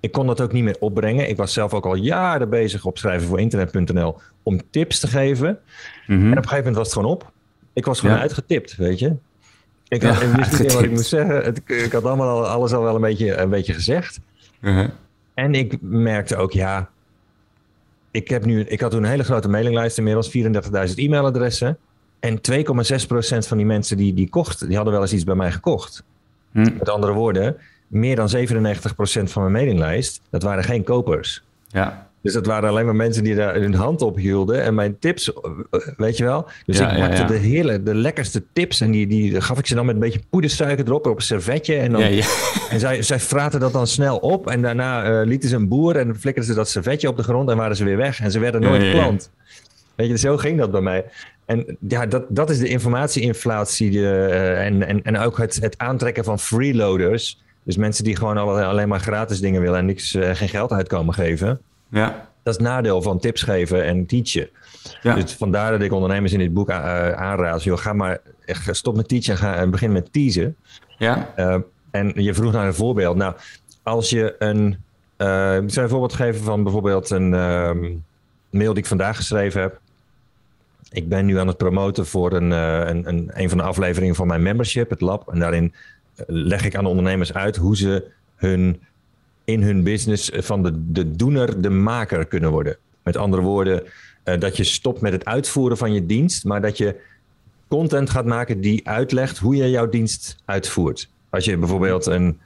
Ik 0.00 0.12
kon 0.12 0.26
dat 0.26 0.40
ook 0.40 0.52
niet 0.52 0.64
meer 0.64 0.76
opbrengen. 0.80 1.28
Ik 1.28 1.36
was 1.36 1.52
zelf 1.52 1.74
ook 1.74 1.86
al 1.86 1.94
jaren 1.94 2.50
bezig 2.50 2.84
op 2.84 2.98
schrijven 2.98 3.28
voor 3.28 3.40
internet.nl 3.40 4.20
om 4.42 4.60
tips 4.70 5.00
te 5.00 5.06
geven. 5.06 5.58
Mm 6.06 6.16
-hmm. 6.16 6.24
En 6.24 6.30
op 6.30 6.36
een 6.36 6.48
gegeven 6.48 6.56
moment 6.56 6.76
was 6.76 6.86
het 6.86 6.96
gewoon 6.96 7.12
op. 7.12 7.32
Ik 7.72 7.84
was 7.84 8.00
gewoon 8.00 8.16
ja. 8.16 8.20
uitgetipt, 8.22 8.76
weet 8.76 8.98
je. 8.98 9.16
Ik, 9.90 10.02
had, 10.02 10.20
ja, 10.20 10.36
wist 10.36 10.60
niet 10.60 10.72
wat 10.74 10.82
ik 10.82 10.90
moest 10.90 11.08
zeggen. 11.08 11.44
Het, 11.44 11.60
ik 11.66 11.92
had 11.92 12.04
allemaal 12.04 12.46
alles 12.46 12.72
al 12.72 12.82
wel 12.82 12.94
een 12.94 13.00
beetje, 13.00 13.36
een 13.36 13.50
beetje 13.50 13.72
gezegd. 13.72 14.20
Uh 14.60 14.74
-huh. 14.74 14.88
En 15.34 15.54
ik 15.54 15.76
merkte 15.80 16.36
ook, 16.36 16.52
ja, 16.52 16.88
ik, 18.10 18.28
heb 18.28 18.44
nu, 18.44 18.60
ik 18.60 18.80
had 18.80 18.90
toen 18.90 19.02
een 19.02 19.10
hele 19.10 19.24
grote 19.24 19.48
mailinglijst, 19.48 19.98
inmiddels 19.98 20.36
34.000 20.88 20.94
e-mailadressen. 20.94 21.78
En 22.20 22.40
2,6% 22.50 22.58
van 23.38 23.56
die 23.56 23.66
mensen 23.66 23.96
die, 23.96 24.14
die 24.14 24.28
kochten, 24.28 24.66
die 24.66 24.76
hadden 24.76 24.94
wel 24.94 25.02
eens 25.02 25.12
iets 25.12 25.24
bij 25.24 25.34
mij 25.34 25.52
gekocht. 25.52 26.04
Hm. 26.52 26.62
Met 26.78 26.88
andere 26.88 27.12
woorden, 27.12 27.56
meer 27.86 28.16
dan 28.16 28.28
97% 28.36 28.40
van 29.22 29.42
mijn 29.42 29.52
mailinglijst, 29.52 30.20
dat 30.30 30.42
waren 30.42 30.64
geen 30.64 30.84
kopers. 30.84 31.42
Ja. 31.68 32.09
Dus 32.22 32.32
dat 32.32 32.46
waren 32.46 32.68
alleen 32.68 32.84
maar 32.84 32.96
mensen 32.96 33.24
die 33.24 33.34
daar 33.34 33.54
hun 33.54 33.74
hand 33.74 34.02
op 34.02 34.16
hielden 34.16 34.62
en 34.62 34.74
mijn 34.74 34.98
tips, 34.98 35.32
weet 35.96 36.16
je 36.16 36.24
wel. 36.24 36.48
Dus 36.66 36.80
ik 36.80 36.98
maakte 36.98 37.24
de 37.24 37.36
hele, 37.36 37.82
de 37.82 37.94
lekkerste 37.94 38.42
tips 38.52 38.80
en 38.80 38.90
die, 38.90 39.06
die 39.06 39.40
gaf 39.40 39.58
ik 39.58 39.66
ze 39.66 39.74
dan 39.74 39.86
met 39.86 39.94
een 39.94 40.00
beetje 40.00 40.20
poedersuiker 40.30 40.86
erop 40.86 41.06
op 41.06 41.16
een 41.16 41.22
servetje. 41.22 41.76
En, 41.76 41.92
dan, 41.92 42.02
en 42.70 42.80
zij, 42.80 43.02
zij 43.02 43.20
fraten 43.20 43.60
dat 43.60 43.72
dan 43.72 43.86
snel 43.86 44.16
op 44.16 44.50
en 44.50 44.62
daarna 44.62 45.10
uh, 45.10 45.26
lieten 45.26 45.48
ze 45.48 45.56
een 45.56 45.68
boer 45.68 45.96
en 45.96 46.16
flikkerden 46.18 46.44
ze 46.44 46.54
dat 46.54 46.68
servetje 46.68 47.08
op 47.08 47.16
de 47.16 47.22
grond 47.22 47.50
en 47.50 47.56
waren 47.56 47.76
ze 47.76 47.84
weer 47.84 47.96
weg. 47.96 48.20
En 48.20 48.30
ze 48.30 48.38
werden 48.38 48.60
nooit 48.60 48.90
klant. 48.90 49.30
Weet 49.94 50.08
je, 50.08 50.18
zo 50.18 50.36
ging 50.36 50.58
dat 50.58 50.70
bij 50.70 50.80
mij. 50.80 51.04
En 51.44 51.76
ja, 51.88 52.06
dat, 52.06 52.24
dat 52.28 52.50
is 52.50 52.58
de 52.58 52.68
informatieinflatie 52.68 53.92
uh, 53.92 54.66
en, 54.66 54.86
en, 54.86 55.02
en 55.02 55.18
ook 55.18 55.38
het, 55.38 55.58
het 55.60 55.78
aantrekken 55.78 56.24
van 56.24 56.38
freeloaders. 56.38 57.42
Dus 57.62 57.76
mensen 57.76 58.04
die 58.04 58.16
gewoon 58.16 58.38
alleen 58.38 58.88
maar 58.88 59.00
gratis 59.00 59.40
dingen 59.40 59.60
willen 59.60 59.78
en 59.78 59.86
niks, 59.86 60.14
uh, 60.14 60.34
geen 60.34 60.48
geld 60.48 60.72
uitkomen 60.72 61.14
geven. 61.14 61.60
Ja. 61.90 62.28
Dat 62.42 62.54
is 62.54 62.60
het 62.60 62.70
nadeel 62.72 63.02
van 63.02 63.18
tips 63.18 63.42
geven 63.42 63.84
en 63.84 64.06
teachen. 64.06 64.48
Ja. 65.02 65.14
Dus 65.14 65.32
vandaar 65.32 65.70
dat 65.70 65.80
ik 65.80 65.92
ondernemers 65.92 66.32
in 66.32 66.38
dit 66.38 66.54
boek 66.54 66.70
aanraad. 66.70 67.62
Joh, 67.62 67.78
ga 67.78 67.92
maar 67.92 68.20
stop 68.70 68.96
met 68.96 69.08
teachen 69.08 69.32
en, 69.32 69.38
ga, 69.38 69.54
en 69.54 69.70
begin 69.70 69.92
met 69.92 70.12
teasen. 70.12 70.56
Ja. 70.98 71.32
Uh, 71.36 71.56
en 71.90 72.12
je 72.14 72.34
vroeg 72.34 72.52
naar 72.52 72.66
een 72.66 72.74
voorbeeld. 72.74 73.16
Nou, 73.16 73.34
als 73.82 74.10
je 74.10 74.34
een. 74.38 74.78
Uh, 75.18 75.56
ik 75.56 75.70
zou 75.70 75.84
een 75.84 75.88
voorbeeld 75.88 76.12
geven 76.12 76.42
van 76.42 76.62
bijvoorbeeld 76.62 77.10
een 77.10 77.32
um, 77.32 78.04
mail 78.50 78.72
die 78.72 78.82
ik 78.82 78.88
vandaag 78.88 79.16
geschreven 79.16 79.60
heb. 79.60 79.80
Ik 80.90 81.08
ben 81.08 81.26
nu 81.26 81.38
aan 81.38 81.46
het 81.46 81.56
promoten 81.56 82.06
voor 82.06 82.32
een, 82.32 82.50
een, 82.50 83.08
een, 83.08 83.30
een 83.34 83.48
van 83.48 83.58
de 83.58 83.64
afleveringen 83.64 84.14
van 84.14 84.26
mijn 84.26 84.42
membership, 84.42 84.90
het 84.90 85.00
lab. 85.00 85.28
En 85.32 85.38
daarin 85.38 85.74
leg 86.26 86.64
ik 86.64 86.74
aan 86.74 86.84
de 86.84 86.90
ondernemers 86.90 87.34
uit 87.34 87.56
hoe 87.56 87.76
ze 87.76 88.10
hun 88.36 88.82
in 89.50 89.62
hun 89.62 89.82
business 89.82 90.30
van 90.34 90.62
de, 90.62 90.92
de 90.92 91.10
doener 91.10 91.60
de 91.60 91.70
maker 91.70 92.26
kunnen 92.26 92.50
worden. 92.50 92.76
Met 93.02 93.16
andere 93.16 93.42
woorden, 93.42 93.82
uh, 94.24 94.38
dat 94.38 94.56
je 94.56 94.64
stopt 94.64 95.00
met 95.00 95.12
het 95.12 95.24
uitvoeren 95.24 95.76
van 95.76 95.92
je 95.92 96.06
dienst, 96.06 96.44
maar 96.44 96.60
dat 96.60 96.76
je 96.76 96.96
content 97.68 98.10
gaat 98.10 98.24
maken 98.24 98.60
die 98.60 98.88
uitlegt 98.88 99.38
hoe 99.38 99.56
je 99.56 99.70
jouw 99.70 99.88
dienst 99.88 100.36
uitvoert. 100.44 101.10
Als 101.30 101.44
je 101.44 101.56
bijvoorbeeld 101.56 102.06
een, 102.06 102.40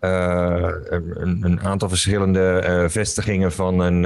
uh, 0.00 0.72
een, 0.90 1.60
aantal 1.60 1.88
verschillende 1.88 2.84
vestigingen 2.88 3.52
van 3.52 3.80
een, 3.80 4.00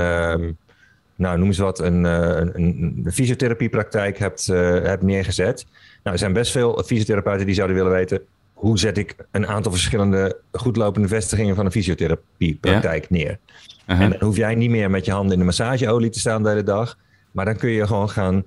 nou 1.14 1.38
noem 1.38 1.47
eens 1.47 1.59
wat, 1.59 1.78
een, 1.78 2.05
een, 2.05 2.59
een 3.05 3.12
fysiotherapiepraktijk 3.12 4.19
hebt, 4.19 4.47
hebt 4.47 5.02
neergezet. 5.02 5.67
Nou, 6.02 6.17
er 6.17 6.19
zijn 6.19 6.33
best 6.33 6.52
veel 6.52 6.83
fysiotherapeuten 6.87 7.47
die 7.47 7.55
zouden 7.55 7.76
willen 7.76 7.93
weten 7.93 8.23
hoe 8.59 8.79
zet 8.79 8.99
ik 8.99 9.17
een 9.31 9.47
aantal 9.47 9.73
verschillende 9.73 10.41
goedlopende 10.53 11.09
vestigingen 11.09 11.55
van 11.55 11.65
een 11.65 11.73
fysiotherapiepraktijk 11.73 13.11
neer. 13.11 13.38
En 13.87 14.11
dan 14.11 14.21
hoef 14.21 14.37
jij 14.37 14.55
niet 14.55 14.71
meer 14.71 14.91
met 14.91 15.05
je 15.05 15.12
handen 15.12 15.33
in 15.33 15.38
de 15.38 15.45
massageolie 15.45 16.11
te 16.11 16.19
staan 16.19 16.43
de 16.43 16.49
hele 16.49 16.62
dag. 16.62 16.99
Maar 17.31 17.45
dan 17.45 17.57
kun 17.57 17.71
je 17.71 17.87
gewoon 17.87 18.11
gaan 18.11 18.45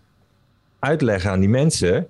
uitleggen 0.79 1.31
aan 1.31 1.39
die 1.39 1.49
mensen 1.49 2.07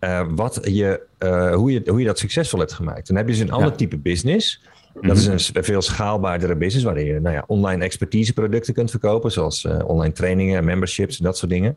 uh, 0.00 0.26
wat 0.30 0.60
je, 0.62 1.00
uh, 1.18 1.54
hoe, 1.54 1.72
je, 1.72 1.82
hoe 1.86 2.00
je 2.00 2.06
dat 2.06 2.18
succesvol 2.18 2.58
hebt 2.58 2.72
gemaakt. 2.72 3.06
Dan 3.06 3.16
heb 3.16 3.26
je 3.26 3.32
dus 3.32 3.40
een 3.40 3.50
ander 3.50 3.76
type 3.76 3.98
business. 3.98 4.62
Dat 5.00 5.16
is 5.16 5.26
mhm. 5.26 5.56
een 5.58 5.64
veel 5.64 5.82
schaalbaardere 5.82 6.56
business 6.56 6.84
waarin 6.84 7.06
je 7.06 7.20
nou 7.20 7.34
ja, 7.34 7.44
online 7.46 7.84
expertiseproducten 7.84 8.74
kunt 8.74 8.90
verkopen, 8.90 9.32
zoals 9.32 9.64
uh, 9.64 9.78
online 9.86 10.12
trainingen, 10.12 10.64
memberships 10.64 11.18
en 11.18 11.24
dat 11.24 11.38
soort 11.38 11.50
dingen. 11.50 11.76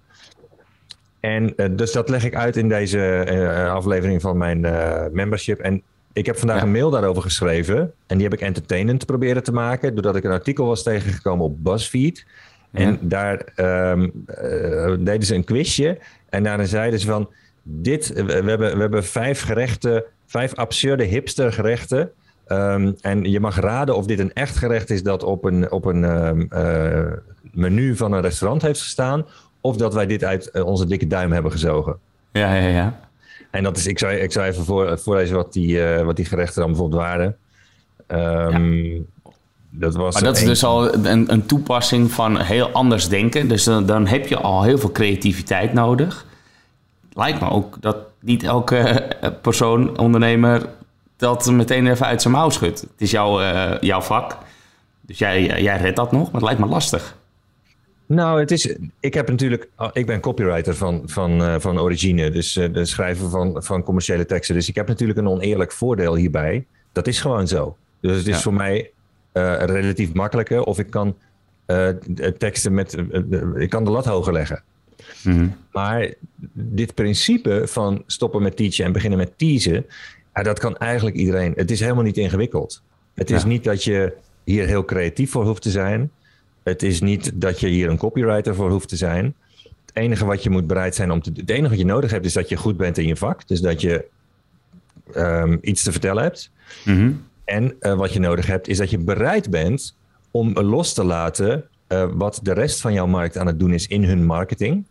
En 1.22 1.54
uh, 1.58 1.66
dus 1.72 1.92
dat 1.92 2.10
leg 2.10 2.24
ik 2.24 2.36
uit 2.36 2.58
in 2.58 2.70
deze 2.70 3.26
uh, 3.30 3.74
aflevering 3.74 4.22
van 4.22 4.38
mijn 4.38 4.64
uh, 4.64 5.06
membership. 5.12 5.60
En 5.60 5.84
ik 6.14 6.26
heb 6.26 6.38
vandaag 6.38 6.58
ja. 6.58 6.64
een 6.64 6.72
mail 6.72 6.90
daarover 6.90 7.22
geschreven. 7.22 7.94
En 8.08 8.18
die 8.18 8.24
heb 8.24 8.34
ik 8.34 8.42
entertainend 8.42 9.06
proberen 9.06 9.44
te 9.44 9.52
maken. 9.52 9.94
Doordat 9.94 10.16
ik 10.16 10.24
een 10.24 10.32
artikel 10.32 10.66
was 10.66 10.84
tegengekomen 10.84 11.46
op 11.46 11.64
BuzzFeed. 11.64 12.26
En 12.72 13.00
daar 13.02 13.38
ehm, 13.56 14.10
eh, 14.26 14.94
deden 15.00 15.24
ze 15.24 15.36
een 15.36 15.44
quizje. 15.44 15.98
En 16.30 16.44
daarna 16.44 16.66
zeiden 16.66 17.00
ze 17.00 17.08
van... 17.08 17.30
Dit, 17.64 18.14
we, 18.14 18.32
hebben, 18.32 18.76
we 18.76 18.82
hebben 18.82 19.04
vijf 19.04 19.42
gerechten, 19.42 20.04
vijf 20.26 20.56
absurde 20.56 21.04
hipster 21.04 21.54
gerechten. 21.54 22.12
Ehm, 22.46 22.92
en 23.02 23.24
je 23.24 23.40
mag 23.40 23.60
raden 23.60 23.96
of 23.96 24.06
dit 24.06 24.20
een 24.20 24.34
echt 24.34 24.56
gerecht 24.56 24.90
is 24.90 25.04
dat 25.04 25.24
op 25.24 25.44
een, 25.44 25.72
op 25.72 25.86
een 25.86 26.04
ehm, 26.04 26.42
eh, 26.50 27.12
menu 27.52 27.96
van 27.96 28.12
een 28.12 28.22
restaurant 28.22 28.62
heeft 28.62 28.82
gestaan. 28.82 29.26
Of 29.62 29.78
dat 29.78 29.94
wij 29.94 30.06
dit 30.06 30.24
uit 30.24 30.52
eh, 30.52 30.66
onze 30.66 30.86
dikke 30.86 31.08
duim 31.08 31.32
hebben 31.32 31.52
gezogen. 31.52 31.98
Ja, 32.32 32.54
ja, 32.54 32.68
ja. 32.68 33.00
En 33.52 33.64
dat 33.64 33.78
is, 33.78 33.88
ik 33.88 34.00
zou, 34.00 34.14
ik 34.14 34.32
zou 34.32 34.46
even 34.46 34.66
voor, 34.66 35.00
voorlezen 35.00 35.36
wat 35.36 35.54
die, 35.54 35.84
eh, 35.84 36.06
wat 36.06 36.16
die 36.16 36.26
gerechten 36.26 36.62
dan 36.62 36.70
bijvoorbeeld 36.70 37.02
waren. 37.02 37.38
Ehm, 38.08 39.00
dat 39.70 39.96
was 39.96 40.14
Maar 40.14 40.24
dat 40.24 40.38
is 40.38 40.44
dus 40.44 40.64
al 40.64 40.94
een, 40.94 41.32
een 41.32 41.46
toepassing 41.46 42.12
van 42.12 42.38
heel 42.40 42.70
anders 42.70 43.10
denken. 43.10 43.48
Dus 43.48 43.64
dan, 43.64 43.86
dan 43.86 44.08
heb 44.08 44.28
je 44.28 44.38
al 44.38 44.64
heel 44.64 44.78
veel 44.78 44.92
creativiteit 44.92 45.74
nodig. 45.74 46.26
Lijkt 47.14 47.42
me 47.42 47.50
ook 47.50 47.82
dat 47.82 47.98
niet 48.20 48.44
elke 48.44 48.78
eh, 48.78 49.30
persoon, 49.42 49.98
ondernemer, 49.98 50.70
dat 51.18 51.52
meteen 51.52 51.88
even 51.88 52.06
uit 52.06 52.22
zijn 52.22 52.34
mouw 52.34 52.50
schudt. 52.50 52.82
Het 52.82 52.90
is 52.98 53.12
jouw, 53.12 53.42
eh, 53.42 53.82
jouw 53.82 54.02
vak. 54.02 54.38
Dus 55.02 55.18
jij, 55.18 55.62
jij 55.62 55.78
redt 55.78 55.96
dat 55.96 56.12
nog, 56.12 56.24
maar 56.24 56.42
het 56.42 56.44
lijkt 56.44 56.60
me 56.60 56.66
lastig. 56.66 57.16
Nou, 58.12 58.40
het 58.40 58.52
is, 58.52 58.76
ik 59.00 59.14
heb 59.14 59.30
natuurlijk, 59.30 59.70
oh, 59.78 59.90
ik 59.94 60.06
ben 60.06 60.20
copywriter 60.20 60.76
van, 60.76 61.02
van, 61.06 61.44
eh, 61.44 61.56
van 61.60 61.80
origine, 61.80 62.30
dus 62.30 62.56
eh, 62.56 62.74
de 62.74 62.86
schrijver 62.86 63.30
van, 63.30 63.64
van 63.64 63.84
commerciële 63.84 64.26
teksten. 64.26 64.56
Dus 64.56 64.70
ik 64.70 64.76
heb 64.76 64.88
natuurlijk 64.88 65.20
een 65.20 65.28
oneerlijk 65.28 65.72
voordeel 65.72 66.16
hierbij. 66.16 66.66
Dat 66.92 67.08
is 67.08 67.20
gewoon 67.22 67.48
zo. 67.48 67.78
Dus 68.02 68.18
het 68.18 68.28
is 68.28 68.36
Ja. 68.36 68.42
voor 68.42 68.54
mij 68.54 68.92
eh, 69.32 69.56
relatief 69.66 70.14
makkelijker 70.14 70.64
of 70.64 70.80
ik 70.80 70.90
kan 70.90 71.16
teksten 72.38 72.74
met, 72.74 72.98
ik 73.56 73.70
kan 73.70 73.84
de 73.84 73.92
lat 73.92 74.06
hoger 74.06 74.34
leggen. 74.34 74.64
Maar 75.72 76.14
dit 76.54 76.94
principe 76.94 77.62
van 77.66 78.04
stoppen 78.06 78.42
met 78.42 78.56
teachen 78.56 78.86
en 78.86 78.92
beginnen 78.92 79.20
met 79.20 79.38
teasen, 79.38 79.86
ja, 80.34 80.44
dat 80.44 80.60
kan 80.60 80.78
eigenlijk 80.78 81.16
iedereen. 81.16 81.54
Het 81.56 81.72
is 81.72 81.80
helemaal 81.80 82.04
niet 82.04 82.18
ingewikkeld. 82.18 82.82
Het 83.14 83.30
is 83.32 83.42
Ja. 83.42 83.48
niet 83.48 83.64
dat 83.64 83.84
je 83.84 84.14
hier 84.44 84.68
heel 84.68 84.86
creatief 84.86 85.32
voor 85.32 85.46
hoeft 85.46 85.62
te 85.62 85.70
zijn. 85.70 86.12
Het 86.72 86.84
is 86.84 87.02
niet 87.02 87.32
dat 87.42 87.60
je 87.60 87.68
hier 87.68 87.90
een 87.90 87.98
copywriter 87.98 88.56
voor 88.56 88.70
hoeft 88.72 88.90
te 88.90 88.96
zijn. 88.96 89.36
Het 89.86 89.92
enige 89.94 90.26
wat 90.26 90.44
je 90.44 90.50
moet 90.50 90.68
bereid 90.68 90.96
zijn 90.96 91.12
om 91.12 91.22
te 91.22 91.32
Het 91.36 91.50
enige 91.50 91.70
wat 91.70 91.78
je 91.78 91.86
nodig 91.86 92.12
hebt 92.12 92.26
is 92.26 92.34
dat 92.34 92.50
je 92.50 92.56
goed 92.56 92.78
bent 92.78 92.98
in 92.98 93.08
je 93.08 93.16
vak. 93.16 93.48
Dus 93.48 93.62
dat 93.62 93.82
je 93.82 94.06
ehm, 95.14 95.58
iets 95.62 95.84
te 95.84 95.92
vertellen 95.92 96.24
hebt. 96.24 96.52
Mhm. 96.86 97.12
En 97.46 97.76
eh, 97.80 97.94
wat 97.94 98.14
je 98.14 98.20
nodig 98.20 98.46
hebt 98.46 98.68
is 98.68 98.78
dat 98.78 98.90
je 98.90 98.98
bereid 98.98 99.50
bent 99.50 99.96
om 100.32 100.60
los 100.60 100.94
te 100.94 101.04
laten 101.04 101.64
eh, 101.88 102.08
wat 102.14 102.40
de 102.44 102.54
rest 102.54 102.82
van 102.82 102.94
jouw 102.94 103.08
markt 103.08 103.38
aan 103.38 103.48
het 103.48 103.60
doen 103.60 103.74
is 103.74 103.88
in 103.88 104.04
hun 104.04 104.26
marketing. 104.26 104.86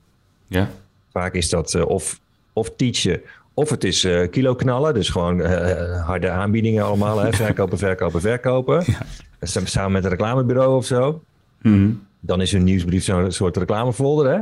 Ja. 0.46 0.70
Vaak 1.12 1.34
is 1.34 1.49
dat 1.49 1.75
eh, 1.75 1.87
of, 1.87 2.20
of 2.52 2.70
teachen, 2.76 3.20
of 3.54 3.70
het 3.70 3.84
is 3.84 4.06
kilo 4.30 4.54
knallen. 4.54 4.94
Dus 4.94 5.08
gewoon 5.08 5.40
harde 6.00 6.30
aanbiedingen 6.30 6.84
allemaal. 6.84 7.18
Hè? 7.18 7.32
Verkopen, 7.46 7.78
verkopen, 7.78 8.20
verkopen. 8.20 8.84
Sam- 9.40 9.66
Samen 9.66 9.92
met 9.92 10.04
een 10.04 10.10
reclamebureau 10.10 10.76
of 10.76 10.84
zo. 10.87 11.22
Mhm. 11.62 11.90
Dan 12.20 12.40
is 12.40 12.52
hun 12.52 12.64
nieuwsbrief 12.64 13.04
zo'n 13.04 13.30
soort 13.32 13.56
reclamefolder. 13.56 14.30
Hè? 14.32 14.40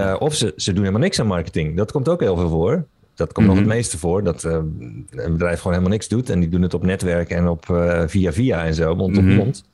Eh, 0.00 0.16
of 0.18 0.34
ze, 0.34 0.52
ze 0.56 0.70
doen 0.72 0.80
helemaal 0.80 1.02
niks 1.02 1.20
aan 1.20 1.26
marketing. 1.26 1.76
Dat 1.76 1.92
komt 1.92 2.08
ook 2.08 2.20
heel 2.20 2.36
veel 2.36 2.48
voor. 2.48 2.84
Dat 3.14 3.32
komt 3.32 3.46
nog 3.46 3.56
Mhm. 3.56 3.64
het 3.64 3.74
meeste 3.74 3.98
voor. 3.98 4.22
Dat 4.22 4.44
eh, 4.44 4.52
een 4.52 5.06
bedrijf 5.10 5.56
gewoon 5.58 5.72
helemaal 5.72 5.92
niks 5.96 6.08
doet. 6.08 6.30
En 6.30 6.40
die 6.40 6.48
doen 6.48 6.62
het 6.62 6.74
op 6.74 6.82
netwerk 6.82 7.30
en 7.30 7.48
op 7.48 7.70
eh, 7.70 8.02
via 8.06 8.32
via 8.32 8.64
en 8.64 8.74
zo, 8.74 8.94
mond 8.94 9.16
Mhm. 9.16 9.30
op 9.30 9.36
mond. 9.36 9.64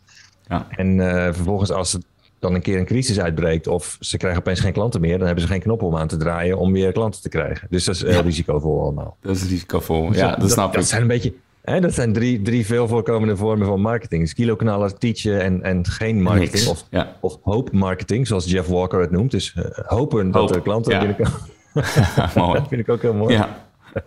Ja. 0.49 0.67
En 0.71 0.97
vervolgens 1.35 1.71
als 1.71 1.93
het 1.93 2.05
dan 2.39 2.55
een 2.55 2.63
keer 2.63 2.79
een 2.79 2.85
crisis 2.85 3.21
uitbreekt... 3.21 3.67
of 3.67 3.97
ze 4.01 4.17
krijgen 4.17 4.41
opeens 4.41 4.61
geen 4.61 4.73
klanten 4.73 5.01
meer... 5.01 5.17
dan 5.19 5.27
hebben 5.27 5.45
ze 5.45 5.51
geen 5.51 5.61
knop 5.61 5.83
om 5.83 5.97
aan 5.97 6.09
te 6.09 6.17
draaien 6.17 6.59
om 6.59 6.73
weer 6.73 6.93
klanten 6.93 7.23
te 7.23 7.29
krijgen. 7.29 7.67
Dus 7.71 7.85
dat 7.85 7.95
is 7.95 8.03
heel 8.03 8.23
risicovol 8.23 8.81
allemaal. 8.83 9.17
Dat 9.21 9.37
is 9.37 9.43
risicovol. 9.49 10.13
Ja, 10.13 10.37
dat, 10.37 10.51
snap 10.51 10.73
dat 10.73 10.83
ik. 10.83 10.89
zijn 10.89 11.03
een 11.03 11.09
beetje... 11.09 11.35
Hè, 11.65 11.81
dat 11.81 11.95
zijn 11.95 12.13
drie, 12.13 12.43
drie 12.43 12.67
veel 12.67 12.89
voorkomende 12.89 13.37
vormen 13.37 13.67
van 13.67 13.81
marketing. 13.81 14.23
Dus 14.23 14.35
kiloknallen, 14.35 14.99
teachen 14.99 15.41
en, 15.41 15.63
en 15.63 15.87
geen 15.87 16.23
marketing. 16.23 16.67
Of, 16.69 16.85
Ja. 16.91 17.17
of 17.21 17.39
hoop 17.43 17.73
marketing, 17.73 18.27
zoals 18.27 18.51
Jeff 18.51 18.69
Walker 18.69 19.01
het 19.01 19.11
noemt. 19.11 19.31
Dus 19.31 19.55
eh, 19.55 19.65
hopen 19.87 20.31
dat 20.31 20.55
er 20.55 20.63
klanten 20.63 20.93
ja. 20.93 20.99
binnenkomen. 20.99 21.41
Mooi. 22.35 22.59
Dat 22.59 22.69
vind 22.69 22.81
ik 22.81 22.89
ook 22.89 23.03
heel 23.03 23.15
mooi. 23.15 23.35
Ja, 23.35 23.65
Ja. 23.95 24.03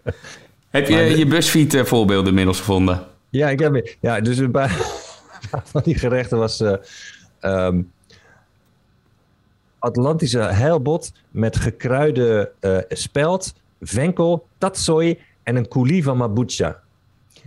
Heb 0.70 0.88
je 0.88 0.96
je 1.18 1.26
BuzzFeed 1.28 1.74
eh, 1.74 1.84
voorbeelden 1.84 2.28
inmiddels 2.28 2.58
gevonden? 2.60 3.04
ik 3.30 3.60
heb... 3.60 3.96
Ja, 4.00 4.22
dus 4.22 4.38
een 4.38 4.52
paar 4.52 4.70
van 5.72 5.82
die 5.84 5.96
gerechten 5.96 6.38
was... 6.38 6.60
eh, 6.62 6.74
ehm, 7.40 7.82
Atlantische 9.80 10.40
heilbot 10.40 11.12
met 11.32 11.58
gekruide 11.58 12.52
eh 12.60 12.78
spelt, 12.90 13.54
venkel, 13.82 14.48
tatsoi 14.58 15.20
en 15.44 15.56
een 15.56 15.68
coulis 15.68 16.04
van 16.04 16.18
mabucha. 16.18 16.80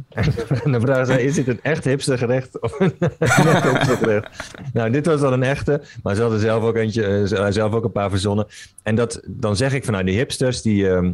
En 0.64 0.72
dan 0.72 0.80
vragen 0.80 1.22
is 1.22 1.34
dit 1.34 1.48
een 1.48 1.62
echt 1.62 1.84
hipster 1.84 2.18
gerecht 2.18 2.60
of 2.60 2.80
een 2.80 2.92
net 2.98 3.62
hipster 3.62 3.96
gerecht? 3.96 4.28
Nou, 4.72 4.90
dit 4.90 5.06
was 5.06 5.20
dan 5.20 5.32
een 5.32 5.42
echte, 5.42 5.80
maar 6.02 6.14
ze 6.14 6.20
hadden 6.20 6.40
zelf 6.40 6.64
ook, 6.64 6.76
eentje, 6.76 7.04
eh, 7.04 7.46
zelf 7.50 7.72
ook 7.72 7.84
een 7.84 7.92
paar 7.92 8.10
verzonnen. 8.10 8.46
En 8.82 8.94
dat, 8.94 9.22
dan 9.26 9.56
zeg 9.56 9.72
ik 9.72 9.84
van, 9.84 9.92
nou, 9.92 10.04
die 10.04 10.16
hipsters, 10.16 10.62
die, 10.62 10.88
ehm, 10.90 11.12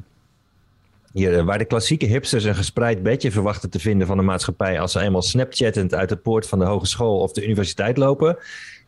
hier, 1.12 1.38
eh, 1.38 1.44
waar 1.44 1.58
de 1.58 1.64
klassieke 1.64 2.06
hipsters 2.06 2.44
een 2.44 2.54
gespreid 2.54 3.02
bedje 3.02 3.30
verwachten 3.30 3.70
te 3.70 3.78
vinden 3.78 4.06
van 4.06 4.16
de 4.16 4.22
maatschappij 4.22 4.80
als 4.80 4.92
ze 4.92 5.00
eenmaal 5.00 5.22
snapchattend 5.22 5.94
uit 5.94 6.08
de 6.08 6.16
poort 6.16 6.46
van 6.46 6.58
de 6.58 6.64
hogeschool 6.64 7.18
of 7.18 7.32
de 7.32 7.44
universiteit 7.44 7.96
lopen, 7.96 8.38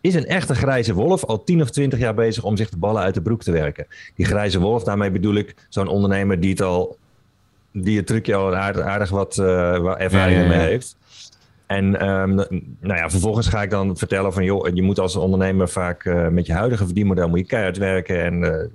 is 0.00 0.14
een 0.14 0.26
echte 0.26 0.54
grijze 0.54 0.94
wolf 0.94 1.24
al 1.24 1.44
10 1.44 1.62
of 1.62 1.70
20 1.70 1.98
jaar 1.98 2.14
bezig 2.14 2.44
om 2.44 2.56
zich 2.56 2.70
de 2.70 2.76
ballen 2.76 3.02
uit 3.02 3.14
de 3.14 3.22
broek 3.22 3.42
te 3.42 3.52
werken. 3.52 3.86
Die 4.14 4.26
grijze 4.26 4.58
wolf, 4.58 4.84
daarmee 4.84 5.10
bedoel 5.10 5.34
ik 5.34 5.54
zo'n 5.68 5.88
ondernemer 5.88 6.40
die 6.40 6.50
het 6.50 6.62
al 6.62 6.96
die 7.82 7.96
het 7.96 8.06
trucje 8.06 8.34
al 8.34 8.56
aardig, 8.56 8.84
aardig 8.84 9.10
wat 9.10 9.38
eh, 9.38 10.00
ervaring 10.00 10.48
mee 10.48 10.58
heeft. 10.58 10.96
En 11.68 12.00
ehm, 12.00 12.34
nou 12.80 12.98
ja, 12.98 13.10
vervolgens 13.10 13.48
ga 13.48 13.62
ik 13.62 13.70
dan 13.70 13.96
vertellen 13.96 14.32
van 14.32 14.44
joh, 14.44 14.68
je 14.74 14.82
moet 14.82 14.98
als 14.98 15.16
ondernemer 15.16 15.68
vaak 15.68 16.04
eh, 16.04 16.28
met 16.28 16.46
je 16.46 16.52
huidige 16.52 16.84
verdienmodel 16.84 17.28
moet 17.28 17.38
je 17.38 17.44
keihard 17.44 17.76
werken 17.76 18.24
en 18.24 18.44
eh, 18.44 18.66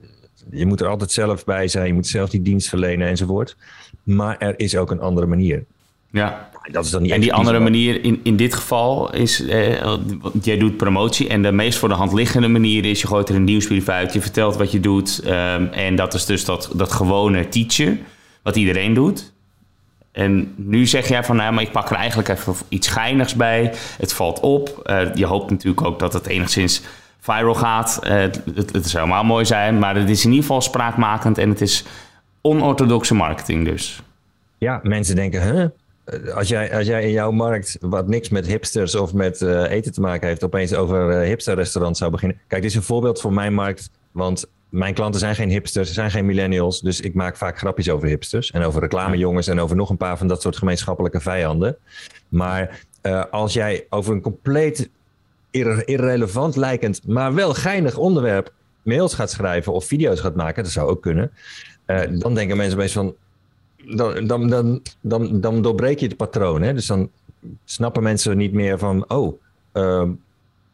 je 0.60 0.66
moet 0.66 0.82
er 0.82 0.88
altijd 0.88 1.12
zelf 1.12 1.46
bij 1.46 1.68
zijn, 1.68 1.88
je 1.88 1.94
moet 1.94 2.08
zelf 2.08 2.30
die 2.30 2.42
dienst 2.42 2.70
verlenen 2.70 3.08
enzovoort. 3.08 3.58
Maar 4.04 4.38
er 4.38 4.60
is 4.60 4.76
ook 4.76 4.92
een 4.92 5.00
andere 5.00 5.26
manier. 5.26 5.64
Ja. 6.12 6.50
Dat 6.72 6.86
is 6.86 6.92
dan 6.92 7.02
niet 7.02 7.12
En 7.12 7.22
die 7.22 7.34
andere 7.34 7.60
manier 7.60 8.04
in, 8.04 8.20
in 8.24 8.36
dit 8.36 8.54
geval 8.54 9.14
is, 9.14 9.46
eh, 9.46 9.96
want 10.22 10.46
jij 10.46 10.58
doet 10.58 10.78
promotie 10.78 11.30
en 11.30 11.42
de 11.42 11.52
meest 11.52 11.78
voor 11.78 11.90
de 11.90 11.96
hand 11.96 12.14
liggende 12.14 12.48
manier 12.48 12.86
is 12.86 13.02
je 13.02 13.08
gooit 13.08 13.30
er 13.30 13.36
een 13.36 13.44
nieuwsbrief 13.44 13.90
uit, 13.90 14.14
je 14.14 14.22
vertelt 14.22 14.56
wat 14.56 14.72
je 14.72 14.80
doet 14.80 15.22
ehm, 15.26 15.66
en 15.66 15.96
dat 15.96 16.14
is 16.14 16.26
dus 16.26 16.46
dat, 16.46 16.70
dat 16.76 16.92
gewone 16.92 17.50
teachen, 17.50 18.00
wat 18.44 18.56
iedereen 18.56 18.94
doet. 18.94 19.34
En 20.14 20.54
nu 20.56 20.86
zeg 20.86 21.08
jij 21.08 21.24
van, 21.24 21.36
nou, 21.36 21.54
maar 21.54 21.64
ik 21.64 21.72
pak 21.72 21.90
er 21.90 21.96
eigenlijk 21.96 22.28
even 22.30 22.56
iets 22.70 22.88
geinigs 22.88 23.36
bij. 23.36 23.74
Het 23.98 24.14
valt 24.14 24.40
op. 24.40 24.80
Eh, 24.84 25.14
je 25.14 25.26
hoopt 25.26 25.50
natuurlijk 25.50 25.88
ook 25.88 26.00
dat 26.00 26.14
het 26.14 26.28
enigszins 26.28 26.82
viral 27.20 27.54
gaat. 27.54 28.00
Eh, 28.04 28.22
het, 28.56 28.74
het, 28.74 28.88
zou 28.88 29.04
helemaal 29.04 29.24
mooi 29.24 29.46
zijn, 29.46 29.80
maar 29.80 29.96
het 29.96 30.10
is 30.10 30.24
in 30.24 30.30
ieder 30.30 30.46
geval 30.46 30.62
spraakmakend 30.62 31.38
en 31.38 31.50
het 31.50 31.62
is 31.62 31.86
onorthodoxe 32.42 33.14
marketing 33.16 33.66
dus. 33.66 34.02
Ja, 34.58 34.80
mensen 34.84 35.16
denken, 35.16 35.54
huh? 35.54 35.64
Eh, 36.04 36.36
Als 36.36 36.48
jij, 36.48 36.76
als 36.76 36.88
jij 36.88 37.04
in 37.04 37.12
jouw 37.12 37.32
markt, 37.32 37.78
wat 37.80 38.08
niks 38.08 38.30
met 38.30 38.48
hipsters 38.48 38.96
of 38.96 39.14
met 39.14 39.42
eten 39.42 39.92
te 39.92 40.02
maken 40.02 40.28
heeft, 40.28 40.44
opeens 40.44 40.74
over 40.74 41.20
hipsterrestaurants 41.20 42.00
zou 42.00 42.12
beginnen. 42.12 42.38
Kijk, 42.48 42.62
dit 42.62 42.72
is 42.72 42.78
een 42.78 42.84
voorbeeld 42.84 43.22
voor 43.22 43.34
mijn 43.34 43.54
markt, 43.54 43.90
want 44.12 44.46
mijn 44.74 44.94
klanten 44.94 45.20
zijn 45.20 45.36
geen 45.36 45.50
hipsters, 45.50 45.88
ze 45.88 45.94
zijn 45.94 46.12
geen 46.12 46.26
millennials. 46.26 46.82
Dus 46.82 47.02
ik 47.02 47.14
maak 47.14 47.38
vaak 47.38 47.58
grapjes 47.58 47.90
over 47.90 48.08
hipsters 48.08 48.52
en 48.52 48.64
over 48.64 48.82
reclamejongens 48.82 49.48
en 49.48 49.60
over 49.60 49.76
nog 49.76 49.90
een 49.90 49.98
paar 49.98 50.18
van 50.18 50.28
dat 50.28 50.42
soort 50.42 50.58
gemeenschappelijke 50.58 51.20
vijanden. 51.20 51.78
Maar 52.30 52.86
eh, 53.02 53.24
als 53.32 53.54
jij 53.54 53.86
over 53.90 54.14
een 54.14 54.22
compleet 54.22 54.90
irre- 55.52 55.86
irrelevant 55.86 56.56
lijkend, 56.56 57.08
maar 57.08 57.34
wel 57.34 57.54
geinig 57.54 57.98
onderwerp 57.98 58.54
mails 58.82 59.14
gaat 59.14 59.32
schrijven 59.32 59.74
of 59.74 59.86
video's 59.86 60.20
gaat 60.20 60.36
maken, 60.36 60.64
dat 60.64 60.72
zou 60.72 60.90
ook 60.90 61.02
kunnen. 61.02 61.32
eh, 61.86 62.02
dan 62.12 62.34
denken 62.36 62.58
mensen 62.58 62.78
opeens 62.78 62.94
van, 62.94 63.16
dan, 63.96 64.28
dan, 64.28 64.48
dan, 64.50 64.82
dan, 65.02 65.42
dan 65.42 65.62
doorbreek 65.62 66.00
je 66.00 66.08
het 66.08 66.18
patroon. 66.18 66.62
Hè? 66.62 66.74
Dus 66.74 66.86
dan 66.86 67.10
snappen 67.66 68.04
mensen 68.04 68.38
niet 68.38 68.54
meer 68.54 68.78
van, 68.80 69.10
oh, 69.10 69.42
ehm, 69.72 70.12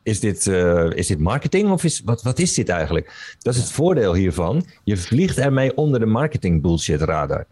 is, 0.10 0.20
dit, 0.20 0.48
eh, 0.48 0.90
is 0.94 1.08
dit 1.08 1.20
marketing 1.20 1.72
of 1.72 1.84
is, 1.84 2.02
wat, 2.06 2.22
wat 2.22 2.40
is 2.40 2.54
dit 2.54 2.70
eigenlijk? 2.70 3.36
Dat 3.40 3.54
is 3.54 3.60
het 3.60 3.72
voordeel 3.72 4.14
hiervan. 4.14 4.66
Je 4.84 4.98
vliegt 4.98 5.38
ermee 5.38 5.76
onder 5.76 6.00
de 6.00 6.06
marketing 6.06 6.62
bullshit 6.62 7.02
radar. 7.02 7.46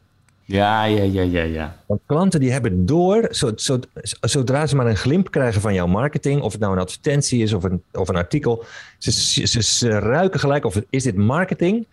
Ja, 0.45 0.83
ja, 0.83 1.03
ja, 1.03 1.21
ja, 1.21 1.43
ja. 1.43 1.75
Want 1.85 2.01
klanten 2.05 2.39
die 2.39 2.51
hebben 2.51 2.85
door, 2.85 3.27
zo, 3.31 3.51
zo, 3.55 3.79
zodra 4.21 4.67
ze 4.67 4.75
maar 4.75 4.87
een 4.87 4.95
glimp 4.95 5.31
krijgen 5.31 5.61
van 5.61 5.73
jouw 5.73 5.87
marketing, 5.87 6.41
of 6.41 6.51
het 6.51 6.61
nou 6.61 6.73
een 6.73 6.79
advertentie 6.79 7.43
is 7.43 7.53
of 7.53 7.63
een, 7.63 7.83
of 7.91 8.09
een 8.09 8.15
artikel, 8.15 8.63
ze, 8.97 9.11
ze, 9.47 9.63
ze 9.63 9.89
ruiken 9.89 10.39
gelijk 10.39 10.65
of 10.65 10.73
het, 10.73 10.85
is 10.89 11.03
dit 11.03 11.15
marketing 11.15 11.85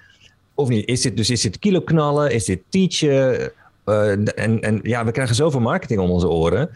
of 0.54 0.68
niet. 0.68 0.88
Is 0.88 1.00
dit, 1.00 1.16
dus 1.16 1.30
is 1.30 1.42
dit 1.42 1.59
kilo 1.59 1.80
knallen, 1.80 2.30
is 2.30 2.44
dit 2.44 2.61
teachen? 2.68 3.52
Eh, 3.85 4.11
en, 4.11 4.61
en 4.61 4.80
ja, 4.83 5.04
we 5.04 5.11
krijgen 5.11 5.35
zoveel 5.35 5.61
marketing 5.61 6.00
om 6.00 6.11
onze 6.11 6.28
oren. 6.28 6.71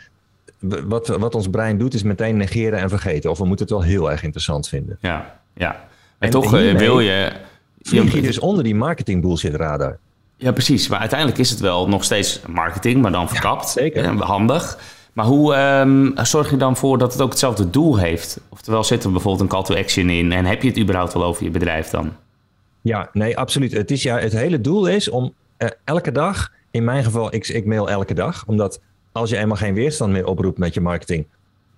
Wat, 0.61 1.07
wat 1.09 1.35
ons 1.35 1.49
brein 1.49 1.79
doet 1.79 1.95
is 1.95 2.03
meteen 2.03 2.37
negeren 2.37 2.79
en 2.79 2.89
vergeten. 2.89 3.31
Of 3.31 3.39
we 3.39 3.45
moeten 3.45 3.67
het 3.67 3.75
wel 3.75 3.85
heel 3.85 4.11
erg 4.11 4.23
interessant 4.23 4.69
vinden. 4.69 4.99
Ja, 5.01 5.41
Ja, 5.55 5.89
en, 6.19 6.31
toch 6.31 6.51
wil 6.51 7.01
je... 7.01 7.33
Vlieg 7.81 8.15
je 8.15 8.23
dus 8.23 8.39
onder 8.39 8.65
die 8.65 8.75
marketing 8.75 9.23
bullshit 9.23 9.55
radar. 9.55 9.99
Ja, 10.37 10.53
precies. 10.53 10.89
Maar 10.89 10.99
uiteindelijk 10.99 11.39
is 11.39 11.51
het 11.51 11.61
wel 11.61 11.89
nog 11.89 12.05
steeds 12.05 12.41
marketing, 12.47 13.03
maar 13.03 13.13
dan 13.13 13.29
verkapt. 13.29 13.69
zeker. 13.69 14.05
En 14.05 14.17
handig. 14.17 14.79
Maar 15.13 15.27
hoe 15.27 15.57
um, 15.57 16.13
zorg 16.23 16.51
je 16.51 16.57
dan 16.57 16.77
voor 16.77 16.99
dat 16.99 17.13
het 17.13 17.23
ook 17.23 17.31
hetzelfde 17.31 17.71
doel 17.71 17.99
heeft? 17.99 18.41
Oftewel, 18.49 18.85
zit 18.85 19.05
er 19.05 19.13
bijvoorbeeld 19.13 19.43
een 19.43 19.49
call 19.49 19.63
to 19.63 19.75
action 19.75 20.09
in 20.09 20.33
en 20.33 20.45
heb 20.45 20.63
je 20.63 20.69
het 20.69 20.79
überhaupt 20.79 21.13
wel 21.13 21.25
over 21.25 21.45
je 21.45 21.51
bedrijf 21.51 21.89
dan? 21.89 22.13
Ja, 22.81 23.09
nee, 23.13 23.39
absoluut. 23.39 23.73
Het, 23.73 23.91
is, 23.91 24.03
ja, 24.03 24.19
het 24.19 24.33
hele 24.33 24.61
doel 24.61 24.87
is 24.87 25.11
om 25.11 25.35
uh, 25.59 25.69
elke 25.85 26.13
dag, 26.13 26.53
in 26.71 26.85
mijn 26.85 27.05
geval, 27.05 27.35
ik, 27.35 27.49
ik 27.49 27.67
mail 27.67 27.91
elke 27.91 28.15
dag, 28.15 28.45
omdat 28.47 28.81
als 29.13 29.31
je 29.31 29.37
eenmaal 29.37 29.57
geen 29.57 29.75
weerstand 29.75 30.13
meer 30.13 30.27
oproept 30.27 30.59
met 30.59 30.75
je 30.75 30.81
marketing, 30.81 31.27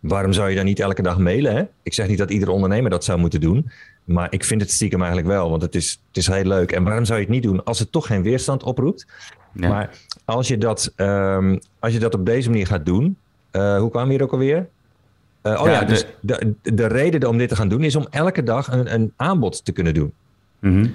waarom 0.00 0.32
zou 0.32 0.50
je 0.50 0.56
dan 0.56 0.64
niet 0.64 0.80
elke 0.80 1.02
dag 1.02 1.18
mailen? 1.18 1.54
Hè? 1.56 1.62
Ik 1.82 1.94
zeg 1.94 2.08
niet 2.08 2.18
dat 2.18 2.30
iedere 2.30 2.50
ondernemer 2.50 2.90
dat 2.90 3.04
zou 3.04 3.18
moeten 3.18 3.40
doen. 3.40 3.70
Maar 4.04 4.32
ik 4.32 4.44
vind 4.44 4.60
het 4.60 4.70
stiekem 4.70 4.99
eigenlijk 5.00 5.30
wel, 5.30 5.50
want 5.50 5.62
het 5.62 5.75
is, 5.75 6.00
het 6.08 6.16
is 6.16 6.26
heel 6.26 6.44
leuk. 6.44 6.72
En 6.72 6.84
waarom 6.84 7.04
zou 7.04 7.18
je 7.18 7.25
het 7.25 7.34
niet 7.34 7.42
doen 7.42 7.64
als 7.64 7.78
het 7.78 7.92
toch 7.92 8.06
geen 8.06 8.22
weerstand 8.22 8.62
oproept? 8.62 9.06
Maar 9.52 9.90
als 10.25 10.49
je, 10.49 10.58
dat, 10.58 10.92
um, 10.96 11.58
als 11.78 11.92
je 11.92 11.99
dat 11.99 12.14
op 12.14 12.26
deze 12.26 12.50
manier 12.50 12.66
gaat 12.66 12.87
doen, 12.87 13.16
uh, 13.52 13.78
hoe 13.78 13.90
kwam 13.90 14.08
hier 14.08 14.22
ook 14.22 14.32
alweer? 14.32 14.68
Uh, 15.42 15.60
oh 15.60 15.66
ja, 15.66 15.72
ja 15.72 15.84
dus 15.84 16.06
de, 16.20 16.54
de 16.62 16.87
reden 16.87 17.28
om 17.28 17.38
dit 17.38 17.49
te 17.49 17.56
gaan 17.56 17.68
doen 17.68 17.84
is 17.84 17.96
om 17.96 18.06
elke 18.10 18.42
dag 18.42 18.72
een, 18.72 18.94
een 18.94 19.12
aanbod 19.16 19.64
te 19.64 19.72
kunnen 19.72 19.94
doen. 19.94 20.12
Mm 20.58 20.72
-hmm. 20.72 20.94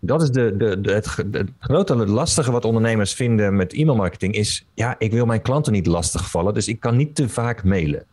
Dat 0.00 0.22
is 0.22 0.30
de, 0.30 0.56
de, 0.56 0.80
de, 0.80 0.92
het, 0.92 1.16
het 1.30 1.50
grote 1.58 1.96
het 1.96 2.08
lastige 2.08 2.50
wat 2.50 2.64
ondernemers 2.64 3.14
vinden 3.14 3.56
met 3.56 3.72
e-mailmarketing 3.72 4.34
is, 4.34 4.66
ja, 4.74 4.94
ik 4.98 5.12
wil 5.12 5.26
mijn 5.26 5.42
klanten 5.42 5.72
niet 5.72 5.86
lastigvallen, 5.86 6.54
dus 6.54 6.68
ik 6.68 6.80
kan 6.80 6.96
niet 6.96 7.14
te 7.14 7.28
vaak 7.28 7.64
mailen. 7.64 8.04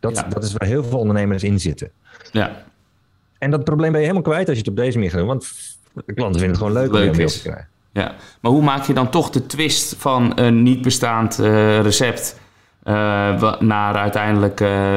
Dat, 0.00 0.16
ja. 0.16 0.22
dat 0.22 0.44
is 0.44 0.52
waar 0.52 0.68
heel 0.68 0.84
veel 0.84 0.98
ondernemers 0.98 1.42
in 1.42 1.60
zitten. 1.60 1.90
Ja. 2.32 2.64
En 3.38 3.50
dat 3.50 3.64
probleem 3.64 3.90
ben 3.90 4.00
je 4.00 4.06
helemaal 4.06 4.30
kwijt 4.30 4.48
als 4.48 4.56
je 4.56 4.62
het 4.62 4.70
op 4.70 4.76
deze 4.76 4.96
manier 4.96 5.10
gaat 5.10 5.18
doen. 5.18 5.28
Want 5.28 5.52
de 6.06 6.14
klanten 6.14 6.40
vinden 6.40 6.58
het 6.58 6.66
gewoon 6.66 6.72
leuk, 6.82 6.92
leuk 6.92 7.02
om 7.02 7.10
je 7.10 7.16
mail 7.16 7.28
te 7.28 7.42
krijgen. 7.42 7.68
Ja, 7.92 8.14
maar 8.40 8.52
hoe 8.52 8.62
maak 8.62 8.84
je 8.84 8.94
dan 8.94 9.10
toch 9.10 9.30
de 9.30 9.46
twist 9.46 9.94
van 9.98 10.32
een 10.38 10.62
niet 10.62 10.82
bestaand 10.82 11.40
uh, 11.40 11.80
recept 11.80 12.38
uh, 12.84 13.60
naar 13.60 13.94
uiteindelijk 13.94 14.60
uh, 14.60 14.96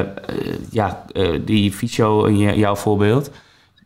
ja, 0.69 1.05
die 1.45 1.71
Ficho 1.71 2.25
in 2.25 2.57
jouw 2.57 2.75
voorbeeld? 2.75 3.31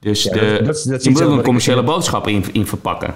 Dus 0.08 0.24
ja, 0.24 0.34
de, 0.34 0.62
dat, 0.64 0.86
dat 0.88 1.04
je 1.04 1.12
wil 1.12 1.32
een 1.32 1.44
commerciële 1.44 1.84
boodschap 1.84 2.28
in, 2.28 2.44
in 2.52 2.68
verpakken. 2.68 3.16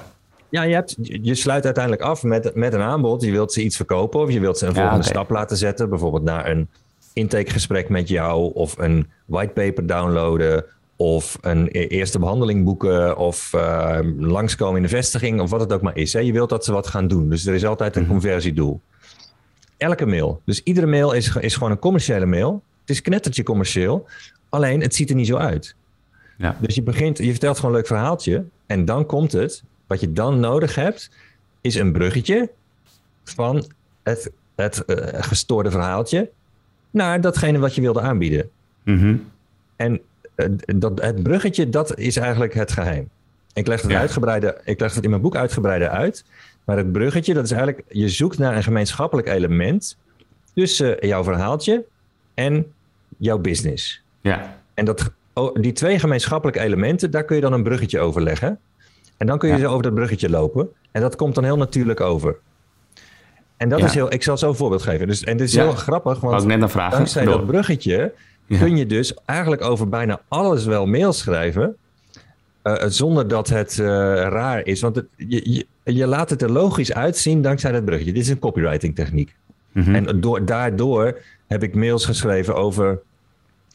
Ja, 0.50 0.64
je, 0.64 0.74
hebt, 0.74 0.96
je 1.02 1.36
sluit 1.36 1.66
uiteindelijk 1.66 2.04
af 2.04 2.24
met, 2.24 2.56
met 2.56 2.74
een 2.74 2.82
aanbod. 2.82 3.22
Je 3.22 3.32
wilt 3.32 3.54
ze 3.54 3.64
iets 3.64 3.76
verkopen 3.76 4.20
of 4.20 4.32
je 4.32 4.40
wilt 4.40 4.58
ze 4.58 4.66
een 4.66 4.74
volgende 4.74 4.98
ja, 4.98 5.02
okay. 5.08 5.14
stap 5.14 5.30
laten 5.30 5.58
zetten. 5.58 5.90
Bijvoorbeeld 5.90 6.24
naar 6.24 6.50
een 6.50 6.70
intakegesprek 7.14 7.90
met 7.90 8.08
jou 8.08 8.54
of 8.54 8.78
een 8.78 9.08
whitepaper 9.26 9.88
downloaden 9.88 10.66
of 10.96 11.38
een 11.42 11.70
e-, 11.72 11.88
eerste 11.88 12.20
behandeling 12.20 12.64
boeken 12.64 13.18
of 13.18 13.52
uh, 13.56 14.00
langskomen 14.18 14.76
in 14.76 14.84
de 14.84 14.90
vestiging 14.90 15.42
of 15.42 15.50
wat 15.50 15.60
het 15.60 15.74
ook 15.74 15.82
maar 15.82 15.98
is. 15.98 16.14
Hè. 16.14 16.20
Je 16.20 16.32
wilt 16.32 16.50
dat 16.50 16.66
ze 16.66 16.72
wat 16.72 16.88
gaan 16.88 17.08
doen. 17.08 17.30
Dus 17.30 17.46
er 17.46 17.54
is 17.54 17.66
altijd 17.66 17.96
een 17.96 18.08
conversiedoel. 18.08 18.82
Elke 19.78 20.06
mail. 20.06 20.42
Dus 20.46 20.64
iedere 20.64 20.88
mail 20.88 21.12
is, 21.12 21.36
is 21.36 21.54
gewoon 21.54 21.72
een 21.72 21.80
commerciële 21.80 22.26
mail. 22.26 22.64
Het 22.82 22.90
is 22.90 23.02
knettertje 23.02 23.44
commercieel. 23.44 24.08
Alleen 24.50 24.82
het 24.82 24.96
ziet 24.96 25.10
er 25.10 25.16
niet 25.16 25.28
zo 25.28 25.38
uit. 25.38 25.76
Ja. 26.42 26.58
Dus 26.60 26.76
je 26.76 26.82
begint, 26.82 27.18
je 27.18 27.32
vertelt 27.32 27.56
gewoon 27.56 27.72
een 27.72 27.78
leuk 27.78 27.88
verhaaltje. 27.88 28.46
En 28.66 28.86
dan 28.86 29.06
komt 29.06 29.32
het. 29.32 29.64
Wat 29.88 30.00
je 30.00 30.12
dan 30.12 30.40
nodig 30.40 30.76
hebt, 30.76 31.10
is 31.62 31.76
een 31.76 31.92
bruggetje 31.92 32.50
van 33.24 33.66
het, 34.04 34.32
het 34.56 34.84
uh, 34.88 34.96
gestoorde 35.12 35.72
verhaaltje 35.72 36.30
naar 36.92 37.22
datgene 37.22 37.60
wat 37.60 37.76
je 37.76 37.82
wilde 37.82 38.02
aanbieden. 38.02 38.50
Mm 38.84 39.00
-hmm. 39.00 39.30
En 39.76 40.02
dat, 40.76 41.02
het 41.02 41.24
bruggetje, 41.24 41.70
dat 41.70 41.98
is 41.98 42.18
eigenlijk 42.18 42.54
het 42.54 42.72
geheim. 42.72 43.10
Ik 43.54 43.68
leg 43.68 43.82
het, 43.82 43.92
ja. 43.92 44.00
uitgebreide, 44.00 44.62
ik 44.64 44.80
leg 44.80 44.96
het 44.96 45.04
in 45.04 45.10
mijn 45.10 45.22
boek 45.22 45.36
uitgebreider 45.36 45.90
uit. 45.90 46.26
Maar 46.64 46.78
het 46.78 46.92
bruggetje, 46.92 47.34
dat 47.34 47.44
is 47.44 47.52
eigenlijk... 47.52 47.84
Je 47.90 48.10
zoekt 48.10 48.38
naar 48.38 48.56
een 48.56 48.64
gemeenschappelijk 48.64 49.28
element... 49.28 49.98
tussen 50.54 51.08
jouw 51.08 51.24
verhaaltje 51.24 51.86
en 52.34 52.74
jouw 53.18 53.38
business. 53.38 54.04
Ja. 54.22 54.58
En 54.74 54.86
dat, 54.86 55.12
die 55.54 55.72
twee 55.72 56.00
gemeenschappelijke 56.00 56.60
elementen... 56.60 57.12
daar 57.12 57.24
kun 57.24 57.36
je 57.36 57.42
dan 57.42 57.54
een 57.54 57.64
bruggetje 57.64 58.00
over 58.00 58.22
leggen. 58.22 58.60
En 59.18 59.28
dan 59.28 59.38
kun 59.38 59.50
je 59.50 59.58
ja. 59.58 59.68
over 59.68 59.84
dat 59.84 59.94
bruggetje 59.94 60.30
lopen. 60.30 60.70
En 60.92 61.02
dat 61.02 61.16
komt 61.16 61.36
dan 61.36 61.44
heel 61.44 61.58
natuurlijk 61.58 62.00
over. 62.00 62.38
En 63.58 63.70
dat 63.70 63.80
ja. 63.80 63.86
is 63.86 63.94
heel... 63.94 64.14
Ik 64.14 64.24
zal 64.24 64.38
zo 64.38 64.50
een 64.50 64.56
voorbeeld 64.56 64.82
geven. 64.82 65.08
Dus, 65.08 65.24
en 65.24 65.38
dit 65.38 65.48
is 65.48 65.56
heel 65.56 65.72
grappig, 65.72 66.20
want... 66.20 66.42
ik 66.42 66.48
net 66.48 66.62
een 66.62 66.70
vraag. 66.70 66.92
Dankzij 66.92 67.26
dat 67.26 67.46
bruggetje 67.46 68.14
kun 68.48 68.78
je 68.78 68.86
dus 68.86 69.14
eigenlijk 69.26 69.62
over 69.62 69.90
bijna 69.90 70.22
alles 70.28 70.66
wel 70.66 70.86
mail 70.86 71.14
schrijven. 71.14 71.76
Uh, 72.64 72.84
zonder 72.88 73.28
dat 73.28 73.50
het 73.50 73.78
uh, 73.78 73.86
raar 74.16 74.66
is. 74.66 74.82
Want 74.82 74.96
het, 74.96 75.06
je, 75.16 75.52
je, 75.52 75.94
je, 75.94 76.08
laat 76.08 76.30
het 76.30 76.42
er 76.42 76.52
logisch 76.52 76.94
uitzien 76.94 77.42
dankzij 77.42 77.72
dat 77.72 77.86
bruggetje. 77.86 78.14
Dit 78.14 78.24
is 78.24 78.30
een 78.30 78.40
copywriting 78.40 78.96
techniek. 78.96 79.36
Mm 79.72 79.84
-hmm. 79.84 79.96
En 79.96 80.20
door, 80.20 80.46
daardoor 80.46 81.20
heb 81.48 81.64
ik 81.64 81.76
mails 81.76 82.06
geschreven 82.06 82.56
over 82.56 83.02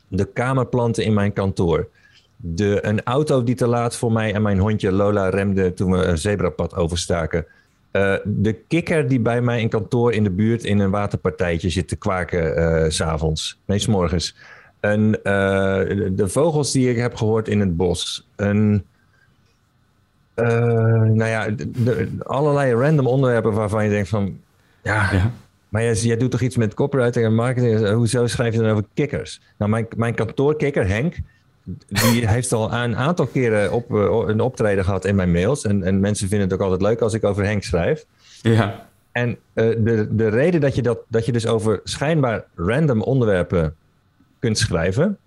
de 0.09 0.25
kamerplanten 0.25 1.05
in 1.05 1.15
mijn 1.15 1.33
kantoor. 1.33 1.89
De, 2.37 2.87
een 2.87 3.03
auto 3.03 3.45
die 3.45 3.55
te 3.55 3.67
laat 3.67 3.97
voor 3.97 4.13
mij 4.13 4.35
en 4.35 4.43
mijn 4.43 4.59
hondje 4.59 4.93
Lola 4.93 5.29
remde 5.29 5.75
toen 5.75 5.91
we 5.91 6.05
een 6.05 6.19
zebrapad 6.19 6.75
overstaken. 6.75 7.47
Uh, 7.93 8.15
de 8.25 8.53
kikker 8.53 9.09
die 9.09 9.21
bij 9.21 9.41
mij 9.41 9.61
in 9.61 9.69
kantoor 9.69 10.13
in 10.13 10.25
de 10.25 10.31
buurt 10.31 10.65
in 10.65 10.79
een 10.79 10.91
waterpartijtje 10.91 11.71
zit 11.71 11.89
te 11.89 11.97
kwaken 11.97 12.59
uh, 12.59 12.91
s'avonds. 12.91 13.59
Nee, 13.65 13.79
s 13.79 13.87
morgens. 13.87 14.37
Een, 14.81 15.09
uh, 15.09 15.25
de 16.13 16.29
vogels 16.29 16.73
die 16.73 16.91
ik 16.91 16.97
heb 16.97 17.15
gehoord 17.15 17.49
in 17.49 17.61
het 17.61 17.77
bos. 17.77 18.29
Een, 18.37 18.85
nou 20.35 21.25
ja, 21.25 21.49
de, 21.57 22.09
allerlei 22.23 22.75
random 22.75 23.07
onderwerpen 23.07 23.53
waarvan 23.53 23.85
je 23.85 23.91
denkt 23.91 24.09
van... 24.09 24.39
Ja, 24.83 25.13
ja. 25.13 25.31
Maar 25.77 25.85
jij, 25.85 25.95
jij, 25.95 26.17
doet 26.17 26.31
toch 26.31 26.41
iets 26.41 26.57
met 26.57 26.75
copywriting 26.75 27.25
en 27.25 27.35
marketing? 27.35 27.89
Hoezo 27.89 28.27
schrijf 28.27 28.55
je 28.55 28.61
dan 28.61 28.71
over 28.71 28.85
kikkers? 28.95 29.41
Nou, 29.59 29.71
mijn, 29.71 29.87
mijn 29.97 30.15
kantoorkikker, 30.15 30.89
Henk... 30.89 31.17
Die 31.89 32.29
heeft 32.35 32.53
al 32.53 32.73
een 32.73 32.97
aantal 32.97 33.27
keren 33.27 33.73
op, 33.73 33.91
een 33.91 34.41
optreden 34.41 34.85
gehad 34.85 35.05
in 35.05 35.15
mijn 35.15 35.31
mails. 35.31 35.65
En, 35.65 35.83
en 35.83 36.01
mensen 36.01 36.29
vinden 36.29 36.49
het 36.49 36.57
ook 36.57 36.65
altijd 36.65 36.83
leuk 36.83 37.01
als 37.01 37.15
ik 37.15 37.25
over 37.25 37.45
Henk 37.45 37.63
schrijf. 37.63 38.05
Ja. 38.43 38.87
En 39.13 39.29
uh, 39.31 39.37
de, 39.55 40.09
de 40.11 40.29
reden 40.29 40.61
dat 40.61 40.75
je, 40.75 40.83
dat, 40.83 40.99
dat 41.09 41.27
je 41.27 41.33
dus 41.33 41.47
over 41.47 41.81
schijnbaar 41.85 42.45
random 42.55 43.03
onderwerpen 43.03 43.77
kunt 44.39 44.59
schrijven, 44.59 45.19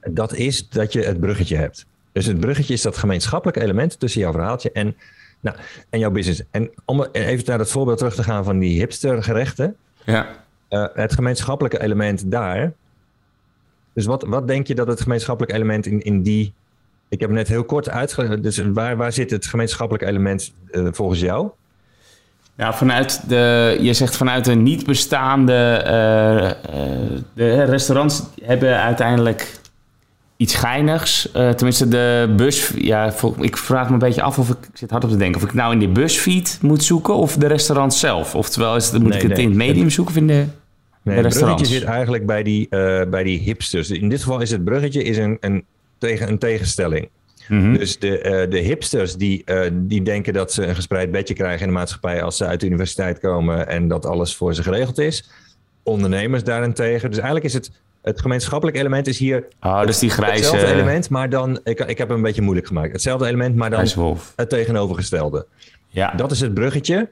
dat 0.00 0.34
is 0.34 0.68
dat 0.68 0.92
je 0.92 1.02
het 1.02 1.20
bruggetje 1.20 1.56
hebt. 1.56 1.86
Dus 2.12 2.26
het 2.26 2.40
bruggetje 2.40 2.74
is 2.74 2.82
dat 2.82 2.96
gemeenschappelijke 2.96 3.62
element 3.62 4.00
tussen 4.00 4.20
jouw 4.20 4.32
verhaaltje 4.32 4.72
en, 4.72 4.96
nou, 5.42 5.56
en 5.90 5.98
jouw 5.98 6.10
business. 6.10 6.42
En 6.50 6.70
om 6.84 7.06
even 7.12 7.44
naar 7.46 7.58
dat 7.58 7.70
voorbeeld 7.70 7.98
terug 7.98 8.14
te 8.14 8.22
gaan 8.22 8.44
van 8.44 8.58
die 8.58 8.78
hipstergerechten. 8.78 9.76
Ja. 10.04 10.26
Uh, 10.70 10.86
het 10.94 11.12
gemeenschappelijke 11.12 11.82
element 11.82 12.30
daar. 12.30 12.72
Dus 13.92 14.06
wat, 14.06 14.22
wat 14.22 14.48
denk 14.48 14.66
je 14.66 14.74
dat 14.74 14.86
het 14.86 15.00
gemeenschappelijke 15.00 15.56
element 15.56 15.86
in, 15.86 16.02
in 16.02 16.22
die. 16.22 16.52
Ik 17.08 17.20
heb 17.20 17.30
net 17.30 17.48
heel 17.48 17.64
kort 17.64 17.88
uitgelegd. 17.88 18.42
Dus 18.42 18.62
waar, 18.72 18.96
waar 18.96 19.12
zit 19.12 19.30
het 19.30 19.46
gemeenschappelijke 19.46 20.06
element 20.06 20.52
uh, 20.70 20.88
volgens 20.90 21.20
jou? 21.20 21.50
Ja, 22.54 22.72
vanuit 22.72 23.28
de, 23.28 23.76
je 23.80 23.92
zegt 23.92 24.16
vanuit 24.16 24.46
een 24.46 24.62
niet 24.62 24.86
bestaande. 24.86 25.80
Uh, 25.84 27.20
de 27.34 27.64
restaurants 27.64 28.22
hebben 28.42 28.80
uiteindelijk 28.80 29.60
iets 30.42 30.54
geinigs. 30.54 31.28
Uh, 31.36 31.50
tenminste, 31.50 31.88
de 31.88 32.34
bus. 32.36 32.72
Ja, 32.76 33.14
ik 33.38 33.56
vraag 33.56 33.86
me 33.86 33.92
een 33.92 33.98
beetje 33.98 34.22
af 34.22 34.38
of 34.38 34.48
ik, 34.48 34.56
ik 34.72 34.76
zit 34.76 34.90
hard 34.90 35.04
op 35.04 35.10
te 35.10 35.16
denken. 35.16 35.40
Of 35.42 35.48
ik 35.48 35.54
nou 35.54 35.72
in 35.72 35.78
de 35.78 35.88
busfeed 35.88 36.58
moet 36.62 36.84
zoeken 36.84 37.14
of 37.14 37.36
de 37.36 37.46
restaurant 37.46 37.94
zelf. 37.94 38.34
Oftewel, 38.34 38.76
is 38.76 38.90
het, 38.90 39.02
moet 39.02 39.08
nee, 39.08 39.18
ik 39.18 39.28
het 39.28 39.36
nee. 39.36 39.42
in 39.42 39.48
het 39.48 39.58
medium 39.58 39.90
zoeken 39.90 40.14
of 40.14 40.20
in 40.20 40.26
de. 40.26 40.44
Nee, 41.02 41.16
het 41.16 41.38
bruggetje 41.38 41.66
zit 41.66 41.84
eigenlijk 41.84 42.26
bij 42.26 42.42
die, 42.42 42.66
uh, 42.70 43.02
bij 43.10 43.22
die 43.22 43.38
hipsters. 43.38 43.90
In 43.90 44.08
dit 44.08 44.22
geval 44.22 44.40
is 44.40 44.50
het 44.50 44.64
bruggetje 44.64 45.02
is 45.02 45.16
een, 45.16 45.36
een, 45.40 45.64
tegen, 45.98 46.28
een 46.28 46.38
tegenstelling. 46.38 47.08
Mm 47.48 47.60
-hmm. 47.60 47.78
Dus 47.78 47.98
de, 47.98 48.18
uh, 48.18 48.50
de 48.50 48.58
hipsters 48.58 49.16
die, 49.16 49.42
uh, 49.46 49.60
die 49.72 50.02
denken 50.02 50.32
dat 50.32 50.52
ze 50.52 50.66
een 50.66 50.74
gespreid 50.74 51.10
bedje 51.10 51.34
krijgen 51.34 51.60
in 51.60 51.66
de 51.66 51.78
maatschappij 51.78 52.22
als 52.22 52.36
ze 52.36 52.46
uit 52.46 52.60
de 52.60 52.66
universiteit 52.66 53.18
komen 53.18 53.68
en 53.68 53.88
dat 53.88 54.06
alles 54.06 54.36
voor 54.36 54.54
ze 54.54 54.62
geregeld 54.62 54.98
is. 54.98 55.30
Ondernemers 55.82 56.44
daarentegen. 56.44 57.08
Dus 57.08 57.18
eigenlijk 57.18 57.46
is 57.46 57.54
het, 57.54 57.70
het 58.02 58.20
gemeenschappelijk 58.20 58.76
element 58.76 59.06
is 59.06 59.18
hier 59.18 59.46
oh, 59.60 59.86
dus 59.86 59.98
die 59.98 60.10
grijze... 60.10 60.42
hetzelfde 60.42 60.72
element, 60.72 61.08
maar 61.08 61.30
dan, 61.30 61.60
ik, 61.64 61.80
ik 61.80 61.98
heb 61.98 62.08
hem 62.08 62.16
een 62.16 62.22
beetje 62.22 62.42
moeilijk 62.42 62.66
gemaakt. 62.66 62.92
Hetzelfde 62.92 63.26
element, 63.26 63.56
maar 63.56 63.70
dan 63.70 63.86
het 64.36 64.48
tegenovergestelde. 64.48 65.46
Ja. 65.88 66.12
Dat 66.16 66.30
is 66.30 66.40
het 66.40 66.54
bruggetje. 66.54 67.08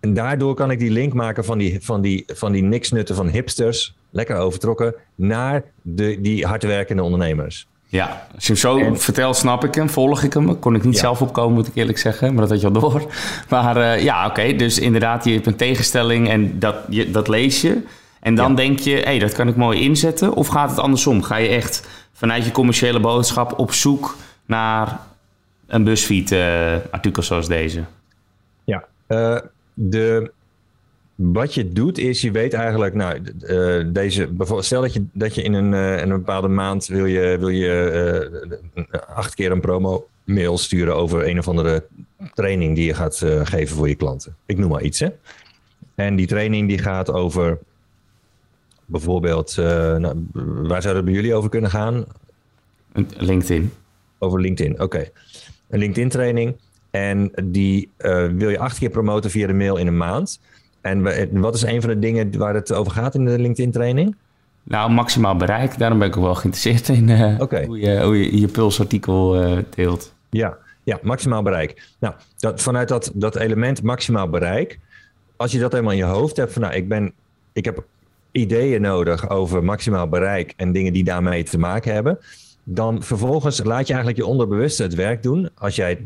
En 0.00 0.14
daardoor 0.14 0.54
kan 0.54 0.70
ik 0.70 0.78
die 0.78 0.90
link 0.90 1.12
maken 1.12 1.44
van 1.44 1.58
die, 1.58 1.78
van 1.80 2.00
die, 2.00 2.24
van 2.26 2.52
die 2.52 2.62
niksnutten 2.62 3.14
van 3.14 3.28
hipsters, 3.28 3.94
lekker 4.10 4.36
overtrokken, 4.36 4.94
naar 5.14 5.62
de, 5.82 6.20
die 6.20 6.46
hardwerkende 6.46 7.02
ondernemers. 7.02 7.66
Ja, 7.86 8.26
als 8.34 8.46
je 8.46 8.52
hem 8.52 8.60
zo 8.60 8.78
en, 8.78 9.00
vertelt, 9.00 9.36
snap 9.36 9.64
ik 9.64 9.74
hem, 9.74 9.90
volg 9.90 10.22
ik 10.22 10.32
hem. 10.32 10.58
Kon 10.58 10.74
ik 10.74 10.84
niet 10.84 10.94
ja. 10.94 11.00
zelf 11.00 11.22
opkomen, 11.22 11.54
moet 11.54 11.66
ik 11.66 11.74
eerlijk 11.74 11.98
zeggen, 11.98 12.32
maar 12.32 12.40
dat 12.40 12.50
had 12.50 12.60
je 12.60 12.66
al 12.66 12.72
door. 12.72 13.12
Maar 13.48 13.76
uh, 13.76 14.02
ja, 14.02 14.20
oké, 14.20 14.40
okay, 14.40 14.56
dus 14.56 14.78
inderdaad, 14.78 15.24
je 15.24 15.32
hebt 15.32 15.46
een 15.46 15.56
tegenstelling 15.56 16.28
en 16.28 16.58
dat, 16.58 16.76
je, 16.88 17.10
dat 17.10 17.28
lees 17.28 17.60
je. 17.60 17.82
En 18.24 18.34
dan 18.34 18.50
ja. 18.50 18.56
denk 18.56 18.78
je, 18.78 18.94
hé, 18.94 19.02
hey, 19.02 19.18
dat 19.18 19.32
kan 19.32 19.48
ik 19.48 19.56
mooi 19.56 19.80
inzetten. 19.80 20.34
Of 20.34 20.46
gaat 20.46 20.70
het 20.70 20.78
andersom? 20.78 21.22
Ga 21.22 21.36
je 21.36 21.48
echt 21.48 21.88
vanuit 22.12 22.44
je 22.44 22.50
commerciële 22.50 23.00
boodschap 23.00 23.58
op 23.58 23.72
zoek 23.72 24.16
naar 24.46 25.00
een 25.66 25.84
BuzzFeed-artikel 25.84 27.22
zoals 27.22 27.48
deze? 27.48 27.84
Ja, 28.64 28.84
uh, 29.08 29.38
de, 29.74 30.30
wat 31.14 31.54
je 31.54 31.72
doet 31.72 31.98
is, 31.98 32.20
je 32.20 32.30
weet 32.30 32.52
eigenlijk, 32.52 32.94
nou, 32.94 33.20
uh, 33.40 33.84
deze, 33.92 34.28
stel 34.58 34.80
dat 34.80 34.92
je, 34.92 35.04
dat 35.12 35.34
je 35.34 35.42
in 35.42 35.52
een, 35.52 35.72
uh, 35.72 36.02
in 36.02 36.10
een 36.10 36.18
bepaalde 36.18 36.48
maand 36.48 36.86
wil 36.86 37.06
je, 37.06 37.36
wil 37.38 37.48
je 37.48 38.90
acht 39.14 39.34
keer 39.34 39.50
een 39.50 39.60
promo 39.60 40.06
mail 40.24 40.58
sturen 40.58 40.96
over 40.96 41.28
een 41.28 41.38
of 41.38 41.48
andere 41.48 41.84
training 42.34 42.74
die 42.74 42.86
je 42.86 42.94
gaat 42.94 43.16
geven 43.42 43.76
voor 43.76 43.88
je 43.88 43.94
klanten. 43.94 44.36
Ik 44.46 44.58
noem 44.58 44.70
maar 44.70 44.82
iets, 44.82 45.00
hè. 45.00 45.08
En 45.94 46.16
die 46.16 46.26
training 46.26 46.68
die 46.68 46.78
gaat 46.78 47.12
over 47.12 47.58
bijvoorbeeld, 48.86 49.56
nou, 49.56 50.28
waar 50.62 50.82
zou 50.82 50.96
het 50.96 51.04
bij 51.04 51.14
jullie 51.14 51.34
over 51.34 51.50
kunnen 51.50 51.70
gaan? 51.70 52.04
LinkedIn. 53.16 53.72
Over 54.18 54.40
LinkedIn, 54.40 54.80
oké. 54.80 55.08
Een 55.68 55.78
LinkedIn 55.78 56.08
training. 56.08 56.56
En 56.90 57.32
die 57.44 57.90
uh, 57.98 58.26
wil 58.26 58.48
je 58.48 58.58
acht 58.58 58.78
keer 58.78 58.90
promoten 58.90 59.30
via 59.30 59.46
de 59.46 59.52
mail 59.52 59.76
in 59.76 59.86
een 59.86 59.96
maand. 59.96 60.40
En 60.80 61.40
wat 61.40 61.54
is 61.54 61.62
een 61.62 61.80
van 61.80 61.90
de 61.90 61.98
dingen 61.98 62.38
waar 62.38 62.54
het 62.54 62.72
over 62.72 62.92
gaat 62.92 63.14
in 63.14 63.24
de 63.24 63.38
LinkedIn 63.38 63.70
training? 63.70 64.16
Nou, 64.62 64.90
maximaal 64.90 65.36
bereik. 65.36 65.78
Daarom 65.78 65.98
ben 65.98 66.08
ik 66.08 66.16
ook 66.16 66.22
wel 66.22 66.34
geïnteresseerd 66.34 66.88
in 66.88 67.08
uh, 67.08 67.38
hoe, 67.38 67.80
je, 67.80 68.02
hoe 68.02 68.18
je 68.18 68.40
je 68.40 68.48
pulsartikel 68.48 69.42
uh, 69.42 69.58
deelt. 69.74 70.14
Ja, 70.30 70.56
ja, 70.82 70.98
maximaal 71.02 71.42
bereik. 71.42 71.88
Nou, 71.98 72.14
dat, 72.36 72.62
vanuit 72.62 72.88
dat, 72.88 73.10
dat 73.14 73.36
element 73.36 73.82
maximaal 73.82 74.28
bereik, 74.28 74.78
als 75.36 75.52
je 75.52 75.58
dat 75.58 75.72
helemaal 75.72 75.92
in 75.92 75.98
je 75.98 76.04
hoofd 76.04 76.36
hebt, 76.36 76.52
van 76.52 76.62
nou, 76.62 76.74
ik, 76.74 76.88
ben, 76.88 77.12
ik 77.52 77.64
heb 77.64 77.84
ideeën 78.34 78.80
nodig 78.80 79.30
over 79.30 79.64
maximaal 79.64 80.08
bereik 80.08 80.52
en 80.56 80.72
dingen 80.72 80.92
die 80.92 81.04
daarmee 81.04 81.42
te 81.42 81.58
maken 81.58 81.92
hebben, 81.92 82.18
dan 82.64 83.02
vervolgens 83.02 83.64
laat 83.64 83.86
je 83.86 83.92
eigenlijk 83.92 84.22
je 84.22 84.26
onderbewuste 84.26 84.82
het 84.82 84.94
werk 84.94 85.22
doen. 85.22 85.48
Als 85.54 85.76
jij 85.76 86.04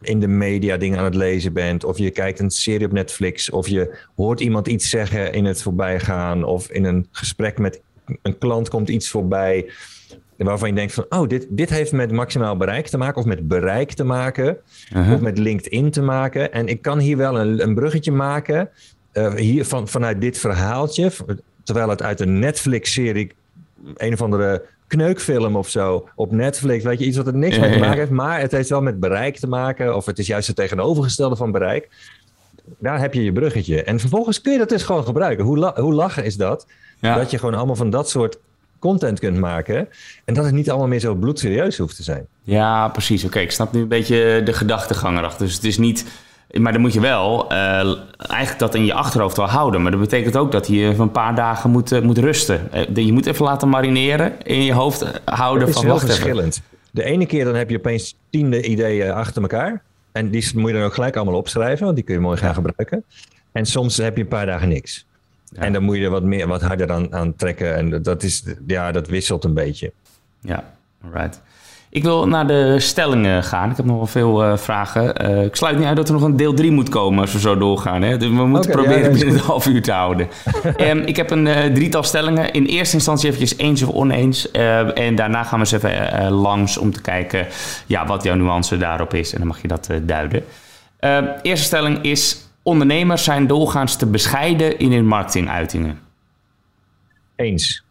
in 0.00 0.20
de 0.20 0.28
media 0.28 0.76
dingen 0.76 0.98
aan 0.98 1.04
het 1.04 1.14
lezen 1.14 1.52
bent, 1.52 1.84
of 1.84 1.98
je 1.98 2.10
kijkt 2.10 2.38
een 2.38 2.50
serie 2.50 2.86
op 2.86 2.92
Netflix, 2.92 3.50
of 3.50 3.68
je 3.68 3.98
hoort 4.16 4.40
iemand 4.40 4.68
iets 4.68 4.88
zeggen 4.88 5.32
in 5.32 5.44
het 5.44 5.62
voorbijgaan, 5.62 6.44
of 6.44 6.70
in 6.70 6.84
een 6.84 7.06
gesprek 7.10 7.58
met 7.58 7.80
een 8.22 8.38
klant 8.38 8.68
komt 8.68 8.88
iets 8.88 9.08
voorbij 9.08 9.70
waarvan 10.36 10.68
je 10.68 10.74
denkt 10.74 10.92
van, 10.92 11.06
oh, 11.08 11.28
dit, 11.28 11.46
dit 11.50 11.70
heeft 11.70 11.92
met 11.92 12.12
maximaal 12.12 12.56
bereik 12.56 12.86
te 12.86 12.98
maken, 12.98 13.20
of 13.20 13.26
met 13.26 13.48
bereik 13.48 13.92
te 13.92 14.04
maken, 14.04 14.58
of 15.12 15.20
met 15.20 15.38
LinkedIn 15.38 15.90
te 15.90 16.02
maken. 16.02 16.52
En 16.52 16.66
ik 16.66 16.82
kan 16.82 16.98
hier 16.98 17.16
wel 17.16 17.40
een, 17.40 17.62
een 17.62 17.74
bruggetje 17.74 18.12
maken, 18.12 18.70
uh, 19.18 19.34
hier 19.34 19.64
van, 19.64 19.88
vanuit 19.88 20.20
dit 20.20 20.38
verhaaltje, 20.38 21.12
terwijl 21.62 21.88
het 21.88 22.02
uit 22.02 22.20
een 22.20 22.38
Netflix-serie 22.38 23.32
een 23.96 24.12
of 24.12 24.22
andere 24.22 24.64
kneukfilm 24.86 25.56
of 25.56 25.68
zo 25.68 26.08
op 26.14 26.32
Netflix. 26.32 26.84
Weet 26.84 26.98
je, 26.98 27.04
iets 27.04 27.16
wat 27.16 27.26
er 27.26 27.34
niks 27.34 27.58
mee 27.58 27.72
te 27.72 27.78
maken 27.78 27.98
heeft. 27.98 28.10
Maar 28.10 28.40
het 28.40 28.52
heeft 28.52 28.68
wel 28.68 28.82
met 28.82 29.00
bereik 29.00 29.36
te 29.36 29.48
maken. 29.48 29.96
Of 29.96 30.06
het 30.06 30.18
is 30.18 30.26
juist 30.26 30.46
het 30.46 30.56
tegenovergestelde 30.56 31.36
van 31.36 31.50
bereik. 31.50 31.88
Daar 32.78 33.00
heb 33.00 33.14
je 33.14 33.24
je 33.24 33.32
bruggetje. 33.32 33.82
En 33.82 34.00
vervolgens 34.00 34.40
kun 34.40 34.52
je 34.52 34.58
dat 34.58 34.68
dus 34.68 34.82
gewoon 34.82 35.04
gebruiken. 35.04 35.44
Hoe, 35.44 35.58
la 35.58 35.74
hoe 35.80 35.94
lachen 35.94 36.24
is 36.24 36.36
dat? 36.36 36.66
Dat 37.00 37.30
je 37.30 37.38
gewoon 37.38 37.54
allemaal 37.54 37.76
van 37.76 37.90
dat 37.90 38.10
soort 38.10 38.38
content 38.78 39.18
kunt 39.18 39.38
maken. 39.38 39.88
En 40.24 40.34
dat 40.34 40.44
het 40.44 40.54
niet 40.54 40.70
allemaal 40.70 40.88
meer 40.88 41.00
zo 41.00 41.14
bloedserieus 41.14 41.78
hoeft 41.78 41.96
te 41.96 42.02
zijn. 42.02 42.26
Ja, 42.42 42.88
precies. 42.88 43.24
Oké, 43.24 43.38
ik 43.38 43.50
snap 43.50 43.72
nu 43.72 43.80
een 43.80 43.88
beetje 43.88 44.42
de 44.44 44.52
gedachtegang 44.52 45.18
erachter. 45.18 45.46
Dus 45.46 45.54
het 45.54 45.64
is 45.64 45.78
niet 45.78 46.04
maar 46.50 46.72
dan 46.72 46.80
moet 46.80 46.92
je 46.92 47.00
wel 47.00 47.52
uh, 47.52 47.58
eigenlijk 48.18 48.58
dat 48.58 48.74
in 48.74 48.84
je 48.84 48.94
achterhoofd 48.94 49.36
wel 49.36 49.48
houden. 49.48 49.82
Maar 49.82 49.90
dat 49.90 50.00
betekent 50.00 50.36
ook 50.36 50.52
dat 50.52 50.66
je 50.66 50.94
een 50.98 51.12
paar 51.12 51.34
dagen 51.34 51.70
moet, 51.70 51.92
uh, 51.92 52.00
moet 52.00 52.18
rusten. 52.18 52.68
Uh, 52.74 53.06
je 53.06 53.12
moet 53.12 53.26
even 53.26 53.44
laten 53.44 53.68
marineren 53.68 54.42
in 54.42 54.62
je 54.62 54.72
hoofd 54.72 55.20
houden. 55.24 55.60
Het 55.60 55.68
is 55.68 55.80
van, 55.80 55.86
wel 55.86 55.98
verschillend. 55.98 56.62
De 56.90 57.04
ene 57.04 57.26
keer 57.26 57.44
dan 57.44 57.54
heb 57.54 57.70
je 57.70 57.76
opeens 57.76 58.16
tiende 58.30 58.62
ideeën 58.62 59.12
achter 59.12 59.42
elkaar. 59.42 59.82
En 60.12 60.30
die 60.30 60.50
moet 60.54 60.70
je 60.70 60.76
dan 60.76 60.84
ook 60.84 60.94
gelijk 60.94 61.16
allemaal 61.16 61.34
opschrijven, 61.34 61.84
want 61.84 61.96
die 61.96 62.04
kun 62.04 62.14
je 62.14 62.20
mooi 62.20 62.36
gaan 62.36 62.54
gebruiken. 62.54 63.04
En 63.52 63.66
soms 63.66 63.96
heb 63.96 64.16
je 64.16 64.22
een 64.22 64.28
paar 64.28 64.46
dagen 64.46 64.68
niks. 64.68 65.06
Ja. 65.44 65.62
En 65.62 65.72
dan 65.72 65.82
moet 65.82 65.96
je 65.96 66.04
er 66.04 66.10
wat, 66.10 66.22
meer, 66.22 66.46
wat 66.46 66.62
harder 66.62 66.92
aan, 66.92 67.14
aan 67.14 67.36
trekken. 67.36 67.76
En 67.76 68.02
dat, 68.02 68.22
is, 68.22 68.44
ja, 68.66 68.92
dat 68.92 69.08
wisselt 69.08 69.44
een 69.44 69.54
beetje. 69.54 69.92
Ja, 70.40 70.74
alright. 71.04 71.40
Ik 71.90 72.02
wil 72.02 72.28
naar 72.28 72.46
de 72.46 72.80
stellingen 72.80 73.44
gaan. 73.44 73.70
Ik 73.70 73.76
heb 73.76 73.86
nog 73.86 73.96
wel 73.96 74.06
veel 74.06 74.44
uh, 74.44 74.56
vragen. 74.56 75.30
Uh, 75.30 75.44
ik 75.44 75.56
sluit 75.56 75.76
niet 75.78 75.86
uit 75.86 75.96
dat 75.96 76.08
er 76.08 76.14
nog 76.14 76.22
een 76.22 76.36
deel 76.36 76.54
3 76.54 76.70
moet 76.70 76.88
komen 76.88 77.20
als 77.20 77.32
we 77.32 77.38
zo 77.38 77.56
doorgaan. 77.56 78.02
Hè? 78.02 78.16
Dus 78.16 78.28
we 78.28 78.46
moeten 78.46 78.72
okay, 78.72 78.82
proberen 78.82 79.10
ja, 79.10 79.18
binnen 79.18 79.34
een 79.34 79.40
half 79.40 79.66
uur 79.66 79.82
te 79.82 79.92
houden. 79.92 80.28
um, 80.78 80.98
ik 81.12 81.16
heb 81.16 81.30
een 81.30 81.46
uh, 81.46 81.64
drietal 81.64 82.02
stellingen. 82.02 82.52
In 82.52 82.64
eerste 82.64 82.94
instantie 82.94 83.28
eventjes 83.28 83.58
eens 83.58 83.82
of 83.82 83.94
oneens. 83.94 84.50
en 84.50 85.14
daarna 85.14 85.42
gaan 85.42 85.60
we 85.60 85.66
eens 85.72 85.84
even 85.84 86.30
langs 86.30 86.78
om 86.78 86.92
te 86.92 87.00
kijken 87.00 87.46
ja, 87.86 88.06
wat 88.06 88.22
jouw 88.22 88.34
nuance 88.34 88.76
daarop 88.76 89.14
is. 89.14 89.32
En 89.32 89.38
dan 89.38 89.46
mag 89.46 89.62
je 89.62 89.68
dat 89.68 89.90
duiden. 90.02 90.44
Ehm, 90.98 91.26
eerste 91.42 91.66
stelling 91.66 92.02
is... 92.02 92.36
ondernemers 92.62 93.24
zijn 93.24 93.46
doorgaans 93.46 93.96
te 93.96 94.06
bescheiden 94.06 94.78
in 94.78 94.92
hun 94.92 95.06
marketinguitingen. 95.06 95.98
Eens 97.36 97.86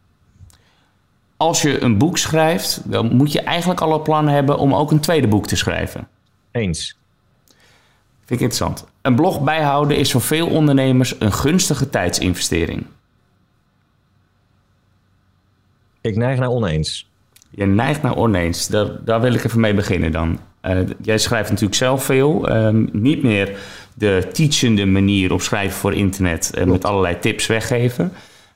als 1.37 1.61
je 1.61 1.81
een 1.81 1.97
boek 1.97 2.17
schrijft, 2.17 2.81
dan 2.91 3.15
moet 3.15 3.31
je 3.31 3.41
eigenlijk 3.41 3.81
al 3.81 3.93
een 3.93 4.01
plan 4.01 4.27
hebben 4.27 4.57
om 4.57 4.73
ook 4.73 4.91
een 4.91 4.99
tweede 4.99 5.27
boek 5.27 5.47
te 5.47 5.55
schrijven. 5.55 6.07
Eens. 6.51 6.97
Vind 8.25 8.41
ik 8.41 8.47
interessant. 8.47 8.85
Een 9.01 9.15
blog 9.15 9.41
bijhouden 9.41 9.97
is 9.97 10.11
voor 10.11 10.21
veel 10.21 10.47
ondernemers 10.47 11.15
een 11.19 11.31
gunstige 11.33 11.89
tijdsinvestering. 11.89 12.85
Ik 16.01 16.15
neig 16.15 16.39
naar 16.39 16.49
oneens. 16.49 17.09
Je 17.49 17.65
neigt 17.65 18.01
naar 18.01 18.15
oneens. 18.15 18.67
Daar, 18.67 19.03
daar 19.05 19.21
wil 19.21 19.33
ik 19.33 19.43
even 19.43 19.59
mee 19.59 19.73
beginnen 19.73 20.11
dan. 20.11 20.39
Uh, 20.61 20.79
jij 21.01 21.17
schrijft 21.17 21.49
natuurlijk 21.49 21.77
zelf 21.77 22.03
veel. 22.03 22.49
Um, 22.55 22.89
niet 22.91 23.23
meer 23.23 23.57
de 23.93 24.27
teachende 24.33 24.85
manier 24.85 25.33
op 25.33 25.41
schrijven 25.41 25.77
voor 25.77 25.93
internet 25.93 26.51
uh, 26.57 26.63
met 26.63 26.85
allerlei 26.85 27.19
tips 27.19 27.47
weggeven. 27.47 28.13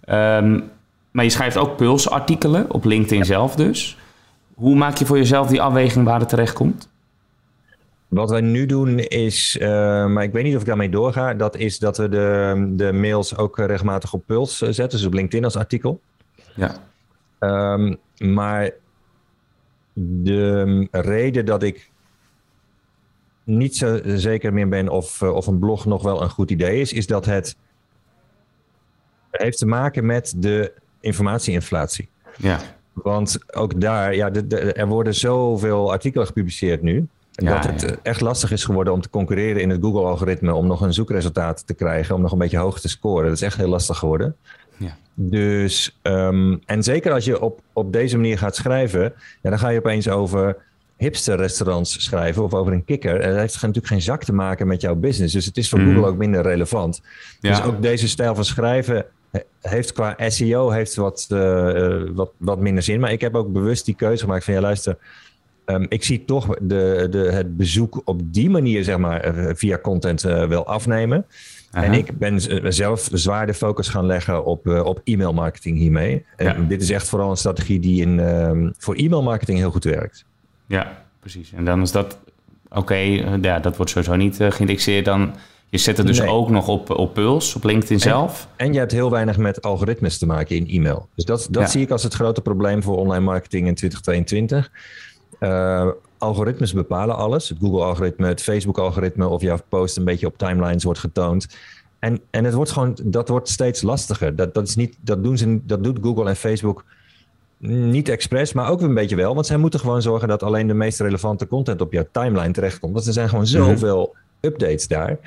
Um, 0.10 0.70
maar 1.12 1.24
je 1.24 1.30
schrijft 1.30 1.58
ook 1.58 1.78
pulsartikelen 1.78 2.71
op 2.71 2.86
LinkedIn 2.86 3.26
zelf 3.26 3.56
dus. 3.56 3.97
Hoe 4.54 4.76
maak 4.76 4.97
je 4.97 5.06
voor 5.06 5.17
jezelf 5.17 5.47
die 5.47 5.62
afweging 5.62 6.06
waar 6.06 6.19
het 6.19 6.30
terecht 6.30 6.54
komt? 6.54 6.89
Wat 8.08 8.30
wij 8.30 8.41
nu 8.41 8.65
doen 8.65 9.00
is, 9.00 9.58
uh, 9.62 9.67
maar 10.08 10.24
ik 10.24 10.32
weet 10.32 10.43
niet 10.43 10.56
of 10.56 10.62
ik 10.62 10.67
daarmee 10.67 10.89
doorga, 10.89 11.34
dat 11.34 11.56
is 11.56 11.80
dat 11.80 11.97
we 11.97 12.10
de, 12.10 12.71
de 12.76 12.91
mails 12.91 13.38
ook 13.38 13.58
regelmatig 13.58 14.13
op 14.13 14.24
Puls 14.26 14.58
zetten, 14.58 14.89
dus 14.89 15.06
op 15.06 15.13
LinkedIn 15.13 15.43
als 15.43 15.56
artikel. 15.56 16.02
Ja. 16.56 16.76
Um, 17.39 17.97
maar 18.17 18.71
de 19.93 20.88
reden 20.91 21.45
dat 21.45 21.63
ik 21.63 21.91
niet 23.43 23.78
zo 23.78 24.00
zeker 24.04 24.54
meer 24.54 24.69
ben 24.69 24.89
of, 24.89 25.21
of 25.21 25.47
een 25.47 25.60
blog 25.60 25.86
nog 25.86 26.04
wel 26.04 26.21
een 26.21 26.30
goed 26.30 26.52
idee 26.52 26.82
is, 26.82 26.93
is 26.93 27.08
dat 27.08 27.26
het 27.26 27.56
heeft 29.32 29.58
te 29.58 29.65
maken 29.65 30.06
met 30.06 30.34
de 30.38 30.74
informatieinflatie. 31.02 32.10
Ja. 32.38 32.60
Want 32.94 33.38
ook 33.56 33.82
daar, 33.82 34.16
ja, 34.16 34.30
de, 34.30 34.74
er 34.74 34.88
worden 34.88 35.16
zoveel 35.16 35.92
artikelen 35.92 36.28
gepubliceerd 36.28 36.82
nu. 36.82 37.08
dat 37.32 37.66
het 37.66 38.02
echt 38.02 38.22
lastig 38.22 38.52
is 38.52 38.64
geworden 38.64 38.94
om 38.94 39.02
te 39.02 39.10
concurreren 39.10 39.62
in 39.62 39.70
het 39.70 39.82
Google-algoritme. 39.82 40.54
Om 40.54 40.68
nog 40.68 40.82
een 40.82 40.94
zoekresultaat 40.94 41.68
te 41.68 41.74
krijgen. 41.74 42.16
Om 42.16 42.22
nog 42.22 42.32
een 42.32 42.38
beetje 42.38 42.58
hoog 42.58 42.80
te 42.80 42.90
scoren. 42.90 43.26
Dat 43.26 43.34
is 43.34 43.42
echt 43.42 43.58
heel 43.58 43.68
lastig 43.68 43.98
geworden. 43.98 44.36
Ja. 44.78 44.98
Dus, 45.14 46.00
um, 46.02 46.62
en 46.66 46.84
zeker 46.84 47.12
als 47.12 47.26
je 47.26 47.42
op, 47.42 47.62
op 47.74 47.94
deze 47.94 48.16
manier 48.16 48.38
gaat 48.38 48.56
schrijven. 48.56 49.14
Ja, 49.42 49.50
dan 49.50 49.60
ga 49.60 49.70
je 49.70 49.80
opeens 49.80 50.10
over 50.10 50.58
hipster-restaurants 50.98 52.04
schrijven. 52.04 52.44
Of 52.44 52.54
over 52.54 52.74
een 52.74 52.86
kikker. 52.86 53.20
En 53.20 53.30
dat 53.30 53.40
heeft 53.40 53.54
natuurlijk 53.54 53.88
geen 53.88 54.02
zak 54.02 54.24
te 54.24 54.34
maken 54.34 54.68
met 54.68 54.82
jouw 54.82 54.96
business. 54.96 55.34
Dus 55.34 55.46
het 55.46 55.58
is 55.58 55.70
voor 55.70 55.80
mm. 55.80 55.94
Google 55.94 56.10
ook 56.10 56.18
minder 56.18 56.42
relevant. 56.42 57.02
Ja. 57.40 57.50
Dus 57.50 57.64
ook 57.64 57.82
deze 57.82 58.08
stijl 58.08 58.36
van 58.36 58.46
schrijven 58.46 59.06
heeft 59.62 59.94
qua 59.94 60.15
SEO 60.28 60.70
heeft 60.70 60.96
wat, 60.96 61.28
uh, 61.32 62.02
wat, 62.13 62.32
wat 62.38 62.60
minder 62.60 62.84
zin. 62.84 63.00
Maar 63.00 63.12
ik 63.12 63.22
heb 63.22 63.36
ook 63.36 63.54
bewust 63.54 63.86
die 63.86 63.96
keuze 63.96 64.24
gemaakt 64.24 64.44
van 64.44 64.54
ja, 64.54 64.60
luister. 64.60 64.98
Um, 65.65 65.86
ik 65.89 66.04
zie 66.04 66.26
toch 66.26 66.56
de, 66.62 67.08
de, 67.10 67.17
het 67.17 67.58
bezoek 67.58 68.02
op 68.06 68.34
die 68.34 68.50
manier, 68.50 68.84
zeg 68.84 68.98
maar, 68.98 69.38
uh, 69.38 69.52
via 69.54 69.78
content 69.78 70.26
uh, 70.26 70.48
wel 70.48 70.65
afnemen. 70.65 71.26
En 71.72 71.94
ik 71.94 72.17
ben 72.17 72.41
zelf 72.74 73.10
zwaar 73.13 73.46
de 73.46 73.54
focus 73.54 73.88
gaan 73.88 74.06
leggen 74.06 74.46
op, 74.46 74.67
op 74.67 75.02
e-mail 75.04 75.34
marketing 75.34 75.78
hiermee. 75.78 76.26
Ja. 76.38 76.56
En 76.56 76.67
dit 76.67 76.82
is 76.82 76.89
echt 76.89 77.10
vooral 77.10 77.30
een 77.30 77.38
strategie 77.38 77.80
die 77.80 78.02
in, 78.02 78.20
um, 78.20 78.74
voor 78.78 78.96
e-mail 78.96 79.24
marketing 79.24 79.58
heel 79.58 79.72
goed 79.72 79.84
werkt. 79.84 80.26
Ja, 80.67 81.06
precies. 81.20 81.52
En 81.54 81.65
dan 81.65 81.82
is 81.82 81.91
dat, 81.91 82.20
oké, 82.70 82.80
okay, 82.80 83.39
ja, 83.41 83.60
dat 83.60 83.76
wordt 83.76 83.91
sowieso 83.91 84.15
niet 84.15 84.38
geïndexeerd. 84.39 85.06
Dan 85.06 85.36
je 85.72 85.78
zet 85.78 85.98
het 85.98 86.08
dus 86.08 86.20
nee. 86.20 86.30
ook 86.30 86.50
nog 86.50 86.68
op, 86.68 86.90
op 86.90 87.14
Puls, 87.14 87.56
op 87.56 87.64
LinkedIn 87.64 88.00
zelf. 88.00 88.48
En 88.56 88.74
je 88.74 88.80
hebt 88.80 88.92
heel 88.92 89.12
weinig 89.12 89.38
met 89.38 89.62
algoritmes 89.62 90.18
te 90.18 90.26
maken 90.26 90.56
in 90.56 90.68
e-mail. 90.68 91.08
Dus 91.16 91.26
dat, 91.26 91.48
dat 91.50 91.62
ja. 91.62 91.68
zie 91.70 91.82
ik 91.82 91.92
als 91.92 92.04
het 92.04 92.14
grote 92.14 92.42
probleem 92.42 92.84
voor 92.84 92.98
online 92.98 93.26
marketing 93.26 93.68
in 93.68 93.76
2022. 93.76 94.72
Uh, 95.40 95.88
algoritmes 96.18 96.74
bepalen 96.74 97.16
alles. 97.16 97.50
Het 97.50 97.58
Google-algoritme, 97.62 98.28
het 98.28 98.42
Facebook-algoritme, 98.42 99.28
of 99.28 99.42
jouw 99.42 99.58
post 99.70 99.98
een 99.98 100.04
beetje 100.04 100.28
op 100.28 100.38
timelines 100.38 100.84
wordt 100.84 101.00
getoond. 101.00 101.48
En, 102.00 102.20
en 102.30 102.44
het 102.44 102.54
wordt 102.54 102.72
gewoon, 102.72 102.98
dat 103.04 103.30
wordt 103.30 103.50
steeds 103.50 103.82
lastiger. 103.82 104.36
Dat, 104.36 104.54
dat, 104.54 104.68
is 104.68 104.76
niet, 104.76 104.98
dat, 105.02 105.24
doen 105.24 105.38
ze, 105.38 105.60
dat 105.66 105.84
doet 105.84 106.00
Google 106.02 106.30
en 106.30 106.36
Facebook 106.36 106.84
niet 107.58 108.10
expres, 108.10 108.54
maar 108.54 108.70
ook 108.70 108.82
een 108.82 108.94
beetje 108.94 109.16
wel. 109.16 109.34
Want 109.34 109.46
zij 109.46 109.58
moeten 109.58 109.80
gewoon 109.80 110.02
zorgen 110.02 110.28
dat 110.28 110.44
alleen 110.44 110.68
de 110.68 110.74
meest 110.74 111.00
relevante 111.00 111.48
content 111.48 111.82
op 111.82 111.92
jouw 111.92 112.08
timeline 112.12 112.52
terechtkomt. 112.52 112.94
Want 112.94 113.06
er 113.08 113.14
zijn 113.14 113.30
gewoon 113.30 113.44
Mhm. 113.44 113.54
zoveel 113.54 114.16
updates 114.42 114.88
daar. 114.88 115.18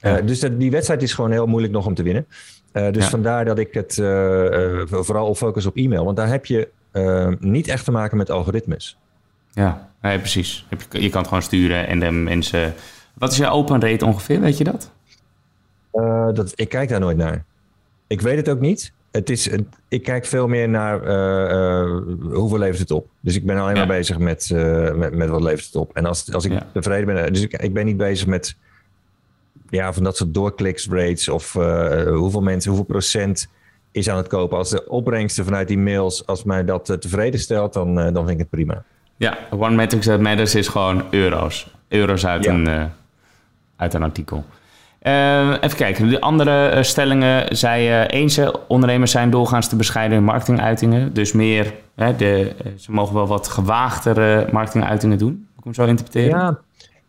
Eh, 0.00 0.14
dus 0.24 0.40
dat, 0.40 0.60
die 0.60 0.70
wedstrijd 0.70 1.02
is 1.02 1.12
gewoon 1.12 1.30
heel 1.30 1.46
moeilijk 1.46 1.72
nog 1.72 1.86
om 1.86 1.94
te 1.94 2.02
winnen. 2.02 2.26
Eh, 2.72 2.92
dus 2.92 3.04
Ja. 3.04 3.10
vandaar 3.10 3.44
dat 3.44 3.58
ik 3.58 3.74
het 3.74 3.98
eh, 3.98 4.80
vooral 4.86 5.26
op 5.26 5.36
focus 5.36 5.66
op 5.66 5.76
e-mail. 5.76 6.04
Want 6.04 6.16
daar 6.16 6.28
heb 6.28 6.46
je 6.46 6.68
niet 7.40 7.68
echt 7.68 7.84
te 7.84 7.90
maken 7.90 8.16
met 8.16 8.30
algoritmes. 8.30 8.98
Ja, 9.52 9.90
nee, 10.02 10.18
precies. 10.18 10.66
Je 10.90 11.00
je 11.00 11.08
kan 11.08 11.18
het 11.18 11.28
gewoon 11.28 11.42
sturen 11.42 11.86
en 11.86 12.00
de 12.00 12.10
mensen... 12.10 12.74
Wat 13.14 13.30
is 13.32 13.36
je 13.36 13.48
open 13.48 13.80
rate 13.80 14.04
ongeveer, 14.04 14.40
weet 14.40 14.58
je 14.58 14.64
dat? 14.64 14.92
Dat, 16.34 16.52
ik 16.54 16.68
kijk 16.68 16.88
daar 16.88 17.00
nooit 17.00 17.16
naar. 17.16 17.44
Ik 18.06 18.20
weet 18.20 18.36
het 18.36 18.48
ook 18.48 18.60
niet. 18.60 18.92
Het 19.10 19.30
is, 19.30 19.48
ik 19.88 20.02
kijk 20.02 20.24
veel 20.24 20.48
meer 20.48 20.68
naar 20.68 20.98
hoeveel 22.32 22.58
levert 22.58 22.78
het 22.78 22.90
op. 22.90 23.08
Dus 23.20 23.36
ik 23.36 23.46
ben 23.46 23.56
alleen 23.58 23.74
Ja. 23.76 23.78
maar 23.86 23.96
bezig 23.96 24.18
met, 24.18 24.50
met, 24.94 25.14
met 25.14 25.28
wat 25.28 25.42
levert 25.42 25.64
het 25.66 25.76
op. 25.76 25.96
En 25.96 26.06
als, 26.06 26.32
als 26.32 26.44
ik 26.44 26.60
tevreden 26.72 27.14
ben... 27.14 27.32
Dus 27.32 27.42
ik, 27.42 27.52
ik 27.52 27.72
ben 27.72 27.84
niet 27.86 27.96
bezig 27.96 28.26
met 28.26 28.56
ja, 29.70 29.92
van 29.92 30.04
dat 30.04 30.16
soort 30.16 30.34
doorkliksrates... 30.34 31.28
of 31.28 31.54
eh, 31.54 32.02
hoeveel 32.02 32.40
mensen, 32.40 32.70
hoeveel 32.70 32.88
procent 32.88 33.48
is 33.92 34.08
aan 34.10 34.16
het 34.16 34.26
kopen. 34.26 34.58
Als 34.58 34.70
de 34.70 34.88
opbrengsten 34.88 35.44
vanuit 35.44 35.68
die 35.68 35.78
mails... 35.78 36.26
als 36.26 36.44
mij 36.44 36.64
dat 36.64 36.90
eh, 36.90 36.96
tevreden 36.96 37.40
stelt, 37.40 37.72
dan, 37.72 37.98
eh, 37.98 38.04
dan 38.04 38.14
vind 38.14 38.30
ik 38.30 38.38
het 38.38 38.50
prima. 38.50 38.82
Ja, 39.16 39.38
One 39.50 39.74
Metrics 39.74 40.06
That 40.06 40.20
Matters 40.20 40.54
is 40.54 40.68
gewoon 40.68 41.04
euro's. 41.10 41.74
Euro's 41.88 42.26
uit, 42.26 42.44
Ja. 42.44 42.52
een, 42.52 42.90
uit 43.76 43.94
een 43.94 44.02
artikel. 44.02 44.44
Even 45.00 45.76
kijken, 45.76 46.08
de 46.08 46.20
andere 46.20 46.82
stellingen 46.82 47.56
zei 47.56 47.88
eh 47.88 48.20
eens, 48.20 48.40
ondernemers 48.68 49.10
zijn 49.10 49.30
doorgaans 49.30 49.68
te 49.68 49.76
bescheiden 49.76 50.18
in 50.18 50.24
marketinguitingen. 50.24 51.12
Dus 51.14 51.32
meer, 51.32 51.74
hè, 51.94 52.16
de, 52.16 52.52
ze 52.78 52.92
mogen 52.92 53.14
wel 53.14 53.26
wat 53.26 53.48
gewaagdere 53.48 54.48
marketinguitingen 54.52 55.18
doen. 55.18 55.32
Moet 55.32 55.58
ik 55.58 55.64
hem 55.64 55.74
zo 55.74 55.84
interpreteren? 55.84 56.38
Ja, 56.38 56.58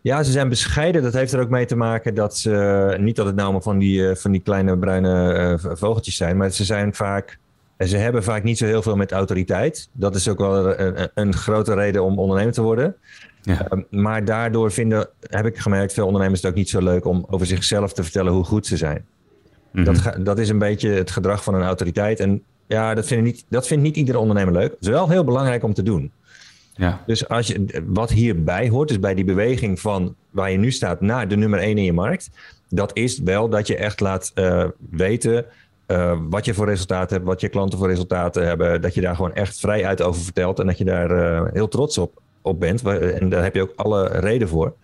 ja, 0.08 0.22
ze 0.22 0.30
zijn 0.32 0.48
bescheiden. 0.48 1.02
Dat 1.02 1.12
heeft 1.12 1.32
er 1.32 1.40
ook 1.40 1.48
mee 1.50 1.66
te 1.66 1.76
maken 1.76 2.14
dat 2.14 2.36
ze... 2.36 2.96
Niet 3.00 3.16
dat 3.16 3.26
het 3.26 3.36
nou 3.36 3.52
maar 3.52 3.62
van 3.62 3.78
die, 3.78 4.08
eh, 4.08 4.16
van 4.16 4.32
die 4.32 4.40
kleine 4.40 4.78
bruine 4.78 5.32
eh, 5.32 5.72
vogeltjes 5.76 6.16
zijn... 6.16 6.36
maar 6.36 6.50
ze 6.50 6.64
zijn 6.64 6.94
vaak... 6.94 7.38
Ze 7.78 7.96
hebben 7.96 8.22
vaak 8.22 8.42
niet 8.42 8.58
zo 8.58 8.64
heel 8.66 8.82
veel 8.82 8.96
met 8.96 9.12
autoriteit. 9.12 9.88
Dat 9.92 10.14
is 10.14 10.28
ook 10.28 10.38
wel 10.38 10.78
een, 10.80 11.08
een- 11.14 11.34
grote 11.34 11.74
reden 11.74 12.04
om 12.04 12.18
ondernemer 12.18 12.52
te 12.52 12.62
worden. 12.62 12.94
Ja. 13.42 13.68
Eh, 13.68 13.78
maar 13.90 14.24
daardoor 14.24 14.72
vinden, 14.72 15.08
heb 15.20 15.46
ik 15.46 15.58
gemerkt... 15.58 15.92
veel 15.92 16.06
ondernemers 16.06 16.42
het 16.42 16.50
ook 16.50 16.56
niet 16.56 16.68
zo 16.68 16.80
leuk 16.82 17.04
om 17.04 17.26
over 17.30 17.46
zichzelf 17.46 17.92
te 17.92 18.02
vertellen 18.02 18.32
hoe 18.32 18.44
goed 18.44 18.66
ze 18.66 18.76
zijn. 18.76 19.04
Mhm. 19.72 19.84
Dat, 19.84 19.98
ga- 19.98 20.16
dat 20.18 20.38
is 20.38 20.48
een 20.48 20.58
beetje 20.58 20.90
het 20.90 21.10
gedrag 21.10 21.42
van 21.42 21.54
een 21.54 21.62
autoriteit. 21.62 22.20
En 22.20 22.42
ja, 22.66 22.94
dat, 22.94 23.06
vindt 23.06 23.24
niet, 23.24 23.44
dat 23.48 23.66
vindt 23.66 23.82
niet 23.82 23.96
iedere 23.96 24.18
ondernemer 24.18 24.52
leuk. 24.52 24.70
Het 24.70 24.80
is 24.80 24.88
wel 24.88 25.08
heel 25.08 25.24
belangrijk 25.24 25.62
om 25.62 25.74
te 25.74 25.82
doen. 25.82 26.12
Ja. 26.78 27.02
Dus 27.06 27.28
als 27.28 27.46
je, 27.46 27.82
wat 27.86 28.10
hierbij 28.10 28.68
hoort, 28.68 28.88
dus 28.88 29.00
bij 29.00 29.14
die 29.14 29.24
beweging 29.24 29.80
van 29.80 30.14
waar 30.30 30.50
je 30.50 30.58
nu 30.58 30.70
staat 30.70 31.00
naar 31.00 31.28
de 31.28 31.36
nummer 31.36 31.58
1 31.58 31.78
in 31.78 31.84
je 31.84 31.92
markt, 31.92 32.30
dat 32.68 32.90
is 32.96 33.18
wel 33.18 33.48
dat 33.48 33.66
je 33.66 33.76
echt 33.76 34.00
laat 34.00 34.30
eh, 34.34 34.64
weten 34.90 35.44
eh, 35.86 36.18
wat 36.28 36.44
je 36.44 36.54
voor 36.54 36.66
resultaten 36.66 37.16
hebt, 37.16 37.28
wat 37.28 37.40
je 37.40 37.48
klanten 37.48 37.78
voor 37.78 37.88
resultaten 37.88 38.46
hebben, 38.46 38.80
dat 38.80 38.94
je 38.94 39.00
daar 39.00 39.14
gewoon 39.16 39.34
echt 39.34 39.60
vrij 39.60 39.84
uit 39.86 40.02
over 40.02 40.22
vertelt 40.22 40.58
en 40.58 40.66
dat 40.66 40.78
je 40.78 40.84
daar 40.84 41.10
eh, 41.10 41.52
heel 41.52 41.68
trots 41.68 41.98
op, 41.98 42.22
op 42.42 42.60
bent. 42.60 42.82
En 42.82 43.28
daar 43.28 43.42
heb 43.42 43.54
je 43.54 43.62
ook 43.62 43.72
alle 43.76 44.06
reden 44.06 44.48
voor. 44.48 44.74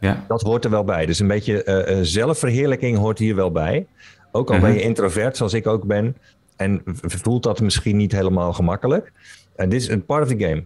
ja. 0.00 0.24
Dat 0.28 0.42
hoort 0.42 0.64
er 0.64 0.70
wel 0.70 0.84
bij. 0.84 1.06
Dus 1.06 1.18
een 1.18 1.26
beetje 1.28 1.98
zelfverheerlijking 2.02 2.98
hoort 2.98 3.18
hier 3.18 3.34
wel 3.34 3.50
bij. 3.52 3.86
Ook 4.32 4.50
al 4.50 4.58
ben 4.60 4.70
je 4.70 4.76
Mhm. 4.78 4.86
introvert, 4.86 5.36
zoals 5.36 5.54
ik 5.54 5.66
ook 5.66 5.84
ben, 5.86 6.16
en 6.56 6.82
voelt 6.94 7.42
dat 7.42 7.60
misschien 7.60 7.96
niet 7.96 8.12
helemaal 8.12 8.52
gemakkelijk. 8.52 9.12
En 9.56 9.68
dit 9.68 9.80
is 9.80 9.88
een 9.88 10.04
part 10.04 10.22
of 10.22 10.28
the 10.28 10.44
game. 10.44 10.64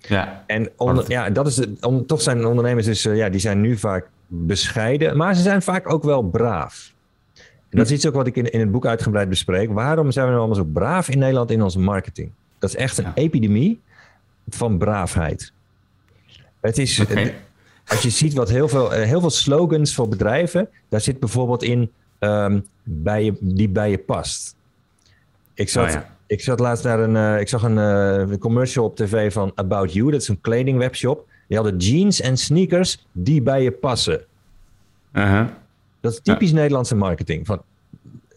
Ja. 0.00 0.44
En 0.46 0.70
onder, 0.76 1.10
ja, 1.10 1.30
dat 1.30 1.46
is 1.46 1.60
on- 1.80 2.06
toch 2.06 2.22
zijn 2.22 2.46
ondernemers 2.46 2.86
dus, 2.86 3.04
eh, 3.06 3.16
ja, 3.16 3.28
die 3.28 3.40
zijn 3.40 3.60
nu 3.60 3.76
vaak 3.76 4.08
bescheiden, 4.26 5.16
maar 5.16 5.34
ze 5.34 5.42
zijn 5.42 5.62
vaak 5.62 5.92
ook 5.92 6.02
wel 6.02 6.22
braaf. 6.22 6.92
En 7.68 7.78
dat 7.78 7.86
is 7.86 7.92
iets 7.92 8.06
ook 8.06 8.14
wat 8.14 8.26
ik 8.26 8.36
in, 8.36 8.50
in 8.50 8.60
het 8.60 8.70
boek 8.70 8.86
uitgebreid 8.86 9.28
bespreek. 9.28 9.72
Waarom 9.72 10.10
zijn 10.10 10.24
we 10.26 10.30
nou 10.32 10.44
allemaal 10.44 10.64
zo 10.64 10.70
braaf 10.72 11.08
in 11.08 11.18
Nederland 11.18 11.50
in 11.50 11.62
onze 11.62 11.78
marketing? 11.78 12.30
Dat 12.58 12.70
is 12.70 12.76
echt 12.76 12.98
een 12.98 13.04
Ja. 13.04 13.14
epidemie 13.14 13.80
van 14.48 14.78
braafheid. 14.78 15.52
Het 16.60 16.78
is, 16.78 17.00
Oké. 17.00 17.32
als 17.86 18.02
je 18.02 18.10
ziet 18.10 18.34
wat 18.34 18.48
heel 18.48 18.68
veel, 18.68 18.94
eh, 18.94 19.02
heel 19.06 19.20
veel 19.20 19.30
slogans 19.30 19.94
voor 19.94 20.08
bedrijven, 20.08 20.68
daar 20.88 21.00
zit 21.00 21.20
bijvoorbeeld 21.20 21.62
in 21.62 21.92
ehm, 22.18 22.60
bij 22.82 23.24
je, 23.24 23.34
die 23.40 23.68
bij 23.68 23.90
je 23.90 23.98
past. 23.98 24.54
Ik 25.54 25.68
zat, 25.68 25.86
Oh 25.86 25.90
ja. 25.92 26.16
Ik 26.30 26.40
zat 26.40 26.60
laatst 26.60 26.84
naar 26.84 27.00
een, 27.00 27.16
eh, 27.16 27.40
ik 27.40 27.48
zag 27.48 27.62
een 27.62 27.78
eh, 27.78 28.38
commercial 28.38 28.84
op 28.84 28.96
tv 28.96 29.32
van 29.32 29.52
About 29.54 29.92
You, 29.92 30.10
dat 30.10 30.20
is 30.20 30.28
een 30.28 30.40
kledingwebshop. 30.40 31.28
Die 31.48 31.56
hadden 31.58 31.76
jeans 31.76 32.20
en 32.20 32.36
sneakers 32.36 33.06
die 33.12 33.42
bij 33.42 33.62
je 33.62 33.70
passen. 33.70 34.24
Uh-huh. 35.12 35.46
Dat 36.00 36.12
is 36.12 36.20
typisch 36.22 36.52
Nederlandse 36.52 36.94
marketing. 36.96 37.46
Van, 37.46 37.62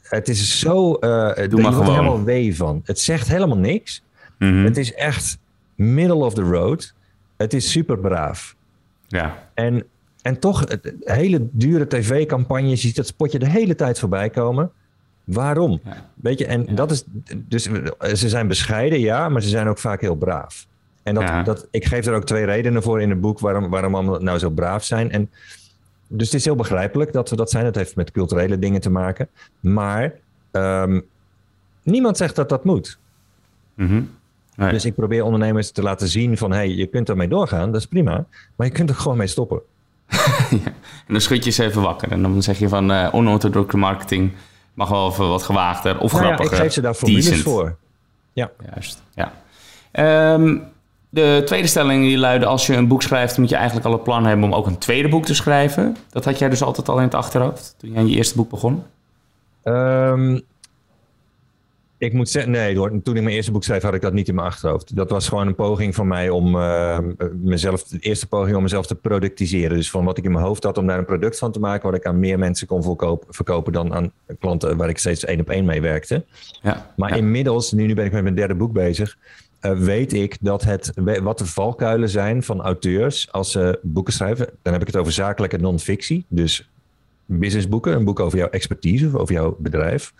het 0.01 0.29
is 0.29 0.59
zo, 0.59 0.93
eh 0.93 1.09
je 1.09 1.49
wordt 1.49 1.65
er 1.65 1.71
gewoon. 1.73 1.85
helemaal 1.85 2.23
wee 2.23 2.55
van. 2.55 2.81
Het 2.83 2.99
zegt 2.99 3.27
helemaal 3.27 3.57
niks. 3.57 4.03
Mhm. 4.39 4.63
Het 4.63 4.77
is 4.77 4.93
echt 4.93 5.37
middle 5.75 6.15
of 6.25 6.33
the 6.33 6.41
road. 6.41 6.93
Het 7.37 7.53
is 7.53 7.71
super 7.71 7.99
braaf. 7.99 8.55
Ja. 9.07 9.49
En, 9.53 9.83
en 10.21 10.39
toch, 10.39 10.59
het- 10.69 10.93
hele 10.99 11.47
dure 11.51 11.87
tv-campagne, 11.87 12.69
je 12.69 12.75
ziet 12.75 12.95
dat 12.95 13.07
spotje 13.07 13.39
de 13.39 13.49
hele 13.49 13.75
tijd 13.75 13.99
voorbij 13.99 14.29
komen. 14.29 14.71
Waarom? 15.23 15.79
Ja. 15.83 16.09
Weet 16.13 16.39
je, 16.39 16.45
en 16.45 16.75
dat 16.75 16.91
is, 16.91 17.03
dus 17.35 17.63
ze 18.13 18.29
zijn 18.29 18.47
bescheiden, 18.47 18.99
ja, 18.99 19.29
maar 19.29 19.41
ze 19.41 19.49
zijn 19.49 19.67
ook 19.67 19.77
vaak 19.77 20.01
heel 20.01 20.15
braaf. 20.15 20.65
En 21.03 21.13
dat, 21.13 21.23
Ja. 21.23 21.43
dat, 21.43 21.67
ik 21.71 21.85
geef 21.85 22.05
er 22.05 22.13
ook 22.13 22.23
twee 22.25 22.45
redenen 22.45 22.83
voor 22.83 23.01
in 23.01 23.09
het 23.09 23.21
boek 23.21 23.39
waarom, 23.39 23.69
waarom 23.69 23.95
allemaal 23.95 24.19
nou 24.19 24.37
zo 24.39 24.49
braaf 24.49 24.83
zijn. 24.83 25.11
En, 25.11 25.29
dus 26.07 26.25
het 26.27 26.35
is 26.35 26.45
heel 26.45 26.55
begrijpelijk 26.55 27.13
dat 27.13 27.29
we 27.29 27.35
dat 27.35 27.49
zijn. 27.49 27.65
Het 27.65 27.75
heeft 27.75 27.95
met 27.95 28.11
culturele 28.11 28.59
dingen 28.59 28.81
te 28.81 28.89
maken. 28.89 29.27
Maar 29.59 30.13
ehm, 30.51 30.99
niemand 31.83 32.17
zegt 32.17 32.35
dat 32.35 32.49
dat 32.49 32.63
moet. 32.63 32.97
Mhm. 33.73 34.01
Dus 34.55 34.85
ik 34.85 34.95
probeer 34.95 35.23
ondernemers 35.23 35.71
te 35.71 35.81
laten 35.81 36.07
zien 36.07 36.37
van... 36.37 36.51
hey, 36.51 36.69
je 36.69 36.85
kunt 36.85 37.09
ermee 37.09 37.27
doorgaan, 37.27 37.71
dat 37.71 37.81
is 37.81 37.87
prima. 37.87 38.25
Maar 38.55 38.67
je 38.67 38.73
kunt 38.73 38.89
er 38.89 38.95
gewoon 38.95 39.17
mee 39.17 39.27
stoppen. 39.27 39.61
En 41.07 41.13
dan 41.13 41.21
schud 41.21 41.43
je 41.43 41.51
ze 41.51 41.63
even 41.63 41.81
wakker. 41.81 42.11
En 42.11 42.21
dan 42.21 42.43
zeg 42.43 42.59
je 42.59 42.69
van 42.69 42.91
eh 42.91 43.09
onorthodoxe 43.11 43.77
marketing 43.77 44.31
mag 44.73 44.89
wel 44.89 45.09
even 45.09 45.29
wat 45.29 45.43
gewaagder 45.43 45.99
of 45.99 46.11
Nou 46.11 46.23
ja, 46.23 46.29
grappiger. 46.29 46.57
ik 46.57 46.63
geef 46.63 46.73
ze 46.73 46.81
daar 46.81 46.93
formules 46.93 47.25
decent. 47.25 47.43
voor. 47.43 47.75
Ja. 48.33 48.51
Juist, 48.73 49.01
ja. 49.13 49.31
Ehm, 49.91 50.57
de 51.09 51.41
tweede 51.45 51.67
stelling 51.67 52.03
die 52.03 52.17
luidde... 52.17 52.45
als 52.45 52.67
je 52.67 52.75
een 52.75 52.87
boek 52.87 53.01
schrijft, 53.01 53.37
moet 53.37 53.49
je 53.49 53.55
eigenlijk 53.55 53.85
al 53.85 53.93
een 53.93 54.01
plan 54.01 54.25
hebben... 54.25 54.45
om 54.45 54.53
ook 54.53 54.65
een 54.67 54.77
tweede 54.77 55.09
boek 55.09 55.25
te 55.25 55.35
schrijven. 55.35 55.97
Dat 56.09 56.25
had 56.25 56.39
jij 56.39 56.49
dus 56.49 56.63
altijd 56.63 56.89
al 56.89 56.97
in 56.97 57.03
het 57.03 57.15
achterhoofd... 57.15 57.75
toen 57.77 57.91
je 57.91 57.97
aan 57.97 58.07
je 58.07 58.15
eerste 58.15 58.35
boek 58.35 58.49
begon? 58.49 58.83
Ehm, 59.63 60.39
ik 62.03 62.13
moet 62.13 62.29
zeggen, 62.29 62.51
nee 62.51 62.77
hoor. 62.77 63.01
Toen 63.01 63.15
ik 63.15 63.23
mijn 63.23 63.35
eerste 63.35 63.51
boek 63.51 63.63
schreef, 63.63 63.81
had 63.81 63.93
ik 63.93 64.01
dat 64.01 64.13
niet 64.13 64.27
in 64.27 64.35
mijn 64.35 64.47
achterhoofd. 64.47 64.95
Dat 64.95 65.09
was 65.09 65.27
gewoon 65.27 65.47
een 65.47 65.55
poging 65.55 65.95
van 65.95 66.07
mij 66.07 66.29
om 66.29 66.55
eh, 66.55 66.99
mezelf, 67.41 67.83
de 67.83 67.99
eerste 67.99 68.27
poging 68.27 68.55
om 68.55 68.61
mezelf 68.61 68.87
te 68.87 68.95
productiseren. 68.95 69.77
Dus 69.77 69.89
van 69.89 70.05
wat 70.05 70.17
ik 70.17 70.23
in 70.23 70.31
mijn 70.31 70.45
hoofd 70.45 70.63
had 70.63 70.77
om 70.77 70.87
daar 70.87 70.97
een 70.97 71.05
product 71.05 71.37
van 71.37 71.51
te 71.51 71.59
maken, 71.59 71.89
wat 71.89 71.99
ik 71.99 72.05
aan 72.05 72.19
meer 72.19 72.39
mensen 72.39 72.67
kon 72.67 72.83
verkopen, 72.83 73.27
verkopen 73.33 73.73
dan 73.73 73.93
aan 73.93 74.11
klanten 74.39 74.77
waar 74.77 74.89
ik 74.89 74.97
steeds 74.97 75.25
één 75.25 75.39
op 75.39 75.49
één 75.49 75.65
mee 75.65 75.81
werkte. 75.81 76.25
Ja. 76.61 76.93
Maar 76.95 77.09
ja. 77.09 77.15
inmiddels, 77.15 77.71
nu, 77.71 77.85
nu 77.85 77.93
ben 77.93 78.05
ik 78.05 78.11
met 78.11 78.23
mijn 78.23 78.35
derde 78.35 78.55
boek 78.55 78.73
bezig, 78.73 79.17
eh, 79.59 79.71
weet 79.71 80.13
ik 80.13 80.37
dat 80.41 80.63
het, 80.63 80.91
wat 81.21 81.37
de 81.37 81.45
valkuilen 81.45 82.09
zijn 82.09 82.43
van 82.43 82.61
auteurs 82.61 83.31
als 83.31 83.51
ze 83.51 83.79
boeken 83.81 84.13
schrijven. 84.13 84.49
Dan 84.61 84.73
heb 84.73 84.81
ik 84.81 84.87
het 84.87 84.97
over 84.97 85.11
zakelijke 85.11 85.57
non-fictie. 85.57 86.25
Dus 86.27 86.69
businessboeken, 87.25 87.93
een 87.93 88.03
boek 88.03 88.19
over 88.19 88.37
jouw 88.37 88.49
expertise 88.49 89.07
of 89.07 89.15
over 89.15 89.33
jouw 89.33 89.55
bedrijf. 89.59 90.13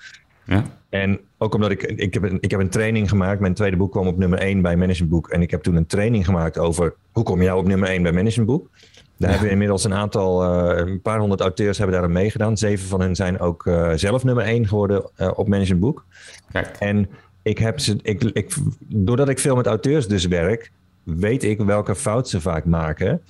Ja. 0.46 0.64
En 0.90 1.20
ook 1.38 1.54
omdat 1.54 1.72
ik, 1.72 1.84
ik, 1.84 2.14
heb 2.14 2.24
een, 2.24 2.38
ik 2.42 2.52
heb 2.52 2.60
een 2.60 2.70
training 2.70 3.10
gemaakt. 3.10 3.40
Mijn 3.40 3.54
tweede 3.54 3.78
boek 3.78 3.92
kwam 3.92 4.08
op 4.08 4.18
nummer 4.18 4.40
1 4.40 4.62
bij 4.62 4.76
Managementboek. 4.76 5.30
En 5.30 5.42
ik 5.42 5.52
heb 5.52 5.64
toen 5.64 5.76
een 5.76 5.86
training 5.86 6.26
gemaakt 6.26 6.58
over 6.58 6.94
hoe 7.12 7.24
kom 7.24 7.40
nou 7.40 7.60
op 7.60 7.68
nummer 7.68 7.90
1 7.90 8.04
bij 8.04 8.12
Managementboek. 8.12 8.70
Daar 9.18 9.30
hebben 9.30 9.48
we 9.48 9.54
inmiddels 9.54 9.84
een 9.84 9.94
aantal, 9.94 10.44
eh, 10.44 10.78
een 10.88 11.02
paar 11.02 11.20
honderd 11.20 11.42
auteurs 11.42 11.78
hebben 11.78 11.96
daar 11.96 12.06
aan 12.06 12.12
meegedaan. 12.12 12.58
Zeven 12.58 12.88
van 12.88 13.02
hen 13.02 13.16
zijn 13.16 13.40
ook 13.40 13.66
eh, 13.68 13.92
zelf 13.96 14.24
nummer 14.24 14.46
1 14.46 14.68
geworden 14.68 15.10
eh, 15.16 15.32
op 15.36 15.48
Managementboek. 15.48 16.06
Kijk. 16.52 16.76
En 16.80 17.10
ik 17.42 17.58
heb 17.58 17.80
ze, 17.80 18.00
ik, 18.02 18.24
ik, 18.24 18.56
doordat 18.88 19.30
ik 19.30 19.40
veel 19.40 19.56
met 19.56 19.66
auteurs 19.66 20.08
dus 20.08 20.28
werk, 20.28 20.72
weet 21.04 21.44
ik 21.44 21.60
welke 21.62 21.96
fout 21.96 22.30
ze 22.30 22.42
vaak 22.42 22.66
maken. 22.66 23.22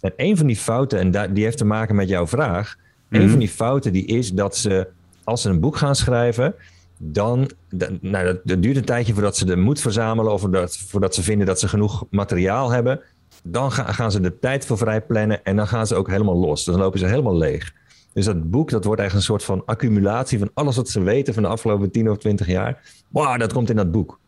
En 0.00 0.12
een 0.16 0.36
van 0.36 0.46
die 0.46 0.56
fouten, 0.56 1.14
en 1.14 1.32
die 1.34 1.44
heeft 1.44 1.58
te 1.58 1.64
maken 1.64 1.94
met 1.94 2.08
jouw 2.08 2.26
vraag. 2.26 2.76
Een 3.10 3.20
Mhm. 3.20 3.30
van 3.30 3.38
die 3.38 3.48
fouten 3.48 3.92
die 3.92 4.06
is 4.06 4.32
dat 4.32 4.56
ze, 4.56 4.88
als 5.26 5.42
ze 5.42 5.48
een 5.48 5.60
boek 5.60 5.76
gaan 5.76 5.94
schrijven, 5.96 6.54
dan, 6.98 7.50
da- 7.70 7.88
nou, 8.00 8.24
dat, 8.24 8.40
dat 8.44 8.62
duurt 8.62 8.76
een 8.76 8.84
tijdje 8.84 9.12
voordat 9.12 9.36
ze 9.36 9.44
de 9.44 9.56
moed 9.56 9.80
verzamelen 9.80 10.32
of 10.32 10.40
voordat, 10.40 10.76
voordat 10.76 11.14
ze 11.14 11.22
vinden 11.22 11.46
dat 11.46 11.60
ze 11.60 11.68
genoeg 11.68 12.04
materiaal 12.10 12.70
hebben. 12.70 13.00
Dan 13.42 13.72
ga- 13.72 13.92
gaan 13.92 14.12
ze 14.12 14.20
de 14.20 14.38
tijd 14.38 14.66
voor 14.66 14.78
vrij 14.78 15.00
plannen 15.02 15.44
en 15.44 15.56
dan 15.56 15.68
gaan 15.68 15.86
ze 15.86 15.94
ook 15.94 16.10
helemaal 16.10 16.36
los. 16.36 16.64
Dan 16.64 16.78
lopen 16.78 16.98
ze 16.98 17.06
helemaal 17.06 17.36
leeg. 17.36 17.72
Dus 18.12 18.24
dat 18.24 18.50
boek, 18.50 18.70
dat 18.70 18.84
wordt 18.84 19.00
echt 19.00 19.14
een 19.14 19.22
soort 19.22 19.44
van 19.44 19.62
accumulatie 19.66 20.38
van 20.38 20.50
alles 20.54 20.76
wat 20.76 20.88
ze 20.88 21.02
weten 21.02 21.34
van 21.34 21.42
de 21.42 21.48
afgelopen 21.48 21.90
10 21.90 22.10
of 22.10 22.18
20 22.18 22.46
jaar. 22.46 22.82
Wow, 23.08 23.38
dat 23.38 23.52
komt 23.52 23.70
in 23.70 23.76
dat 23.76 23.90
boek. 23.92 24.18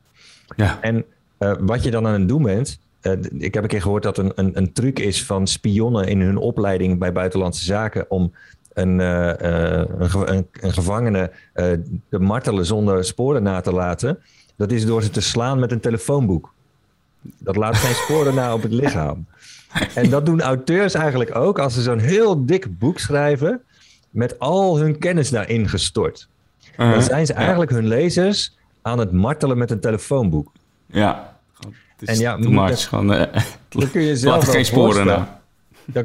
Ja. 0.57 0.79
En 0.81 1.05
Uh, 1.39 1.53
wat 1.61 1.83
je 1.83 1.91
dan 1.91 2.07
aan 2.07 2.13
het 2.13 2.29
doen 2.29 2.43
bent. 2.43 2.79
Uh, 3.03 3.13
ik 3.39 3.55
heb 3.55 3.63
een 3.63 3.69
keer 3.69 3.83
gehoord 3.83 4.03
dat 4.03 4.19
een, 4.19 4.33
een, 4.35 4.57
een, 4.57 4.73
truc 4.73 4.99
is 4.99 5.25
van 5.25 5.47
spionnen 5.47 6.07
in 6.07 6.21
hun 6.21 6.37
opleiding 6.37 6.99
bij 6.99 7.13
buitenlandse 7.13 7.65
zaken 7.65 8.11
om 8.11 8.33
een, 8.79 8.99
uh, 8.99 9.33
een, 10.27 10.47
een, 10.53 10.73
gevangene 10.73 11.31
te 12.11 12.19
martelen 12.19 12.67
zonder 12.67 13.05
sporen 13.05 13.43
na 13.43 13.61
te 13.61 13.73
laten. 13.73 14.19
Dat 14.57 14.73
is 14.73 14.87
door 14.87 15.03
ze 15.03 15.11
te 15.11 15.21
slaan 15.21 15.59
met 15.59 15.73
een 15.73 15.81
telefoonboek. 15.81 16.53
Dat 17.39 17.57
laat 17.57 17.77
geen 17.77 17.95
sporen 18.05 18.35
na 18.35 18.55
op 18.55 18.63
het 18.63 18.73
lichaam. 18.73 19.27
En 19.95 20.11
dat 20.11 20.27
doen 20.27 20.41
auteurs 20.41 20.95
eigenlijk 20.95 21.37
ook 21.37 21.59
als 21.59 21.75
ze 21.75 21.83
zo'n 21.83 21.99
heel 21.99 22.47
dik 22.47 22.79
boek 22.79 22.99
schrijven 22.99 23.61
met 24.11 24.39
al 24.39 24.79
hun 24.79 24.99
kennis 24.99 25.31
daarin 25.31 25.69
gestort. 25.69 26.29
Dan 26.77 26.87
uh-huh. 26.87 27.03
zijn 27.03 27.27
ze 27.27 27.33
eigenlijk 27.33 27.71
hun 27.71 27.87
lezers 27.87 28.57
aan 28.83 28.99
het 28.99 29.13
martelen 29.13 29.59
met 29.59 29.71
een 29.71 29.81
telefoonboek. 29.81 30.53
Ja, 30.87 31.39
en 32.05 32.19
ja, 32.19 32.37
too 32.39 32.51
much. 32.51 32.89
Gewoon, 32.89 33.15
uh, 33.15 33.23
kun 33.93 34.03
je 34.03 34.17
zelf 34.17 34.49
geen 34.49 34.65
sporen 34.65 35.07
na. 35.07 35.38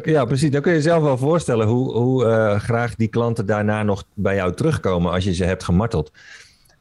Ja, 0.04 0.26
precies. 0.26 0.52
Dan 0.52 0.62
kun 0.62 0.74
je 0.74 0.82
zelf 0.82 1.04
wel 1.04 1.18
voorstellen 1.18 1.68
hoe, 1.68 1.92
hoe 1.98 2.26
uh, 2.26 2.60
graag 2.60 2.96
die 2.96 3.08
klanten 3.08 3.46
daarna 3.46 3.84
nog 3.84 4.04
bij 4.14 4.36
jou 4.36 4.54
terugkomen 4.54 5.12
als 5.12 5.24
je 5.24 5.34
ze 5.34 5.44
hebt 5.44 5.64
gemarteld. 5.64 6.12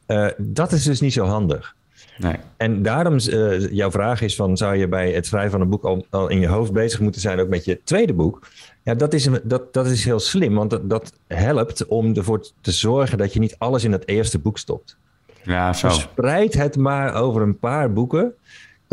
Uh, 0.07 0.27
dat 0.37 0.71
is 0.71 0.83
dus 0.83 1.01
niet 1.01 1.13
zo 1.13 1.25
handig. 1.25 1.75
Nee. 2.17 2.35
En 2.57 2.81
daarom, 2.81 3.13
uh, 3.13 3.71
jouw 3.71 3.91
vraag 3.91 4.21
is 4.21 4.35
van, 4.35 4.57
zou 4.57 4.75
je 4.75 4.87
bij 4.87 5.11
het 5.11 5.25
schrijven 5.25 5.51
van 5.51 5.61
een 5.61 5.69
boek 5.69 5.83
al, 5.83 6.05
al, 6.09 6.29
in 6.29 6.39
je 6.39 6.47
hoofd 6.47 6.71
bezig 6.71 6.99
moeten 6.99 7.21
zijn, 7.21 7.39
ook 7.39 7.47
met 7.47 7.65
je 7.65 7.81
tweede 7.83 8.13
boek? 8.13 8.47
Ja, 8.83 8.93
dat 8.93 9.13
is, 9.13 9.29
dat, 9.43 9.73
dat 9.73 9.85
is 9.85 10.05
heel 10.05 10.19
slim, 10.19 10.55
want 10.55 10.69
dat, 10.69 10.89
dat 10.89 11.13
helpt 11.27 11.85
om 11.85 12.13
ervoor 12.13 12.45
te 12.61 12.71
zorgen 12.71 13.17
dat 13.17 13.33
je 13.33 13.39
niet 13.39 13.55
alles 13.57 13.83
in 13.83 13.91
dat 13.91 14.05
eerste 14.05 14.39
boek 14.39 14.57
stopt. 14.57 14.97
Ja, 15.43 15.73
zo. 15.73 15.89
Spreid 15.89 16.53
het 16.53 16.77
maar 16.77 17.13
over 17.13 17.41
een 17.41 17.59
paar 17.59 17.93
boeken. 17.93 18.33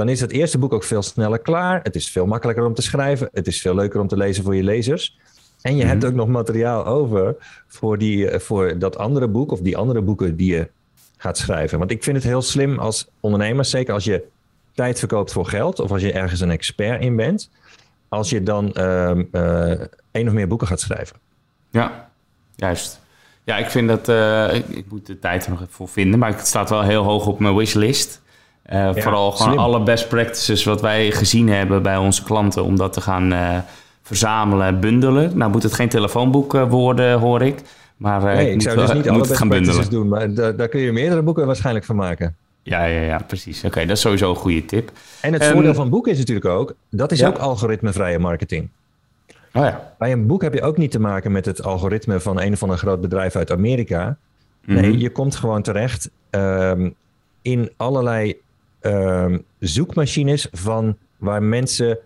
Dan 0.01 0.09
is 0.09 0.21
het 0.21 0.33
eerste 0.33 0.59
boek 0.59 0.73
ook 0.73 0.85
veel 0.85 1.03
sneller 1.03 1.39
klaar. 1.39 1.81
Het 1.83 1.95
is 1.95 2.11
veel 2.11 2.27
makkelijker 2.27 2.65
om 2.65 2.75
te 2.75 2.83
schrijven. 2.83 3.29
Het 3.33 3.47
is 3.47 3.61
veel 3.61 3.75
leuker 3.75 4.01
om 4.01 4.09
te 4.09 4.17
lezen 4.17 4.45
voor 4.45 4.57
je 4.57 4.63
lezers. 4.63 5.19
En 5.63 5.77
je 5.77 5.85
hebt 5.85 6.03
mhm. 6.03 6.11
ook 6.11 6.15
nog 6.17 6.29
materiaal 6.29 6.87
over 6.87 7.37
voor, 7.67 7.99
die, 7.99 8.29
eh, 8.29 8.41
voor 8.41 8.79
dat 8.79 8.99
andere 8.99 9.29
boek 9.29 9.53
of 9.53 9.61
die 9.61 9.77
andere 9.77 10.01
boeken 10.01 10.37
die 10.37 10.53
je 10.53 10.69
gaat 11.17 11.39
schrijven. 11.39 11.79
Want 11.79 11.91
ik 11.91 12.03
vind 12.03 12.17
het 12.17 12.25
heel 12.25 12.43
slim 12.43 12.79
als 12.79 13.09
ondernemer, 13.21 13.65
zeker 13.65 13.95
als 13.95 14.05
je 14.05 14.25
tijd 14.75 14.99
verkoopt 14.99 15.33
voor 15.33 15.47
geld 15.47 15.81
of 15.81 15.91
als 15.91 16.03
je 16.03 16.13
ergens 16.13 16.41
een 16.41 16.51
expert 16.51 17.03
in 17.03 17.17
bent, 17.17 17.51
als 18.09 18.31
je 18.31 18.43
dan 18.43 18.73
uh, 18.77 19.11
uh, 19.33 19.81
één 20.11 20.27
of 20.27 20.33
meer 20.33 20.49
boeken 20.49 20.67
gaat 20.67 20.81
schrijven. 20.81 21.17
Ja, 21.71 22.11
juist. 22.57 23.01
Ja, 23.45 23.57
ik 23.57 23.71
vind 23.71 23.89
dat, 23.89 24.09
uh, 24.09 24.55
ik, 24.55 24.85
moet 24.91 25.07
de 25.07 25.19
tijd 25.19 25.45
er 25.45 25.51
nog 25.51 25.61
even 25.61 25.73
voor 25.73 25.89
vinden, 25.89 26.19
maar 26.19 26.37
het 26.37 26.47
staat 26.47 26.71
wel 26.71 26.83
heel 26.83 27.03
hoog 27.03 27.27
op 27.27 27.39
mijn 27.39 27.57
wishlist. 27.57 28.21
Uh, 28.73 28.91
vooral 28.95 29.33
gewoon 29.33 29.59
alle 29.59 29.83
best 29.83 30.09
practices 30.09 30.65
wat 30.65 30.81
wij 30.81 31.11
gezien 31.11 31.49
hebben 31.49 31.83
bij 31.83 31.97
onze 31.97 32.23
klanten, 32.23 32.65
om 32.65 32.77
dat 32.77 32.93
te 32.93 33.01
gaan 33.01 33.35
verzamelen, 34.03 34.81
bundelen. 34.81 35.39
Nou 35.39 35.51
moet 35.51 35.63
het 35.63 35.73
geen 35.73 35.89
telefoonboek 35.89 36.53
worden, 36.53 37.19
hoor 37.19 37.43
ik. 37.43 37.63
Maar 37.97 38.23
nee, 38.23 38.47
ik, 38.47 38.55
ik 38.55 38.63
zou 38.63 38.77
dus 38.77 38.93
niet 38.93 39.09
alle 39.09 39.19
best 39.19 39.49
practices 39.49 39.89
doen, 39.89 40.09
maar 40.09 40.35
daar 40.35 40.69
kun 40.69 40.81
je 40.81 40.93
meerdere 40.93 41.23
boeken 41.23 41.47
waarschijnlijk 41.47 41.85
van 41.85 41.97
maken. 41.97 42.37
Ja, 42.63 42.85
ja, 42.85 43.01
ja 43.01 43.19
precies. 43.27 43.65
Oké, 43.65 43.81
dat 43.81 43.97
is 43.97 44.01
sowieso 44.01 44.31
een 44.31 44.37
goede 44.37 44.65
tip. 44.65 44.91
En 45.21 45.33
het 45.33 45.45
voordeel 45.45 45.75
van 45.75 45.91
boeken 45.91 46.13
is 46.13 46.19
natuurlijk 46.19 46.47
ook, 46.47 46.75
dat 46.91 47.13
is 47.13 47.25
ook 47.25 47.39
algoritmevrije 47.39 48.19
marketing. 48.19 48.69
Oh 49.53 49.63
ja. 49.63 49.95
Bij 49.99 50.13
een 50.13 50.27
boek 50.27 50.43
heb 50.43 50.55
je 50.55 50.63
ook 50.63 50.77
niet 50.77 50.91
te 50.91 51.01
maken 51.01 51.33
met 51.33 51.47
het 51.47 51.63
algoritme 51.63 52.21
van 52.21 52.41
een 52.41 52.53
of 52.53 52.63
ander 52.63 52.79
groot 52.79 53.01
bedrijf 53.01 53.37
uit 53.37 53.51
Amerika. 53.51 54.17
Nee, 54.65 54.91
mhm. 54.91 54.99
je 54.99 55.11
komt 55.11 55.37
gewoon 55.37 55.63
terecht 55.63 56.11
um, 56.31 56.95
in 57.43 57.71
allerlei 57.77 58.41
zoekmachines 59.59 60.49
van 60.53 60.97
waar 61.17 61.43
mensen 61.43 61.99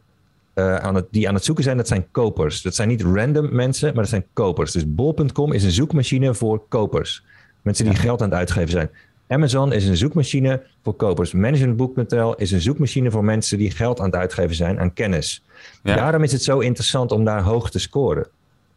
uh, 0.55 0.77
aan 0.77 0.95
het, 0.95 1.07
die 1.11 1.29
aan 1.29 1.35
het 1.35 1.45
zoeken 1.45 1.65
zijn, 1.65 1.77
dat 1.77 1.89
zijn 1.89 2.07
kopers. 2.11 2.63
Dat 2.63 2.75
zijn 2.75 2.89
niet 2.89 3.03
random 3.03 3.55
mensen, 3.55 3.89
maar 3.89 4.03
dat 4.03 4.09
zijn 4.09 4.27
kopers. 4.33 4.73
Dus 4.73 4.95
bol.com 4.95 5.53
is 5.53 5.65
een 5.65 5.71
zoekmachine 5.71 6.35
voor 6.35 6.63
kopers. 6.69 7.25
Mensen 7.63 7.85
die 7.85 7.95
geld 7.95 8.23
aan 8.23 8.29
het 8.29 8.39
uitgeven 8.39 8.71
zijn. 8.71 8.91
Amazon 9.29 9.73
is 9.73 9.87
een 9.87 9.97
zoekmachine 9.97 10.63
voor 10.83 10.95
kopers. 10.95 11.33
Managementboek.nl 11.33 12.35
is 12.35 12.53
een 12.53 12.61
zoekmachine 12.61 13.11
voor 13.11 13.25
mensen 13.25 13.59
die 13.59 13.71
geld 13.71 13.99
aan 14.01 14.07
het 14.07 14.15
uitgeven 14.15 14.55
zijn 14.55 14.81
aan 14.81 14.93
kennis. 14.93 15.43
Daarom 15.83 16.23
is 16.23 16.33
het 16.33 16.43
zo 16.43 16.59
interessant 16.59 17.13
om 17.13 17.25
daar 17.25 17.43
hoog 17.43 17.71
te 17.71 17.79
scoren. 17.79 18.27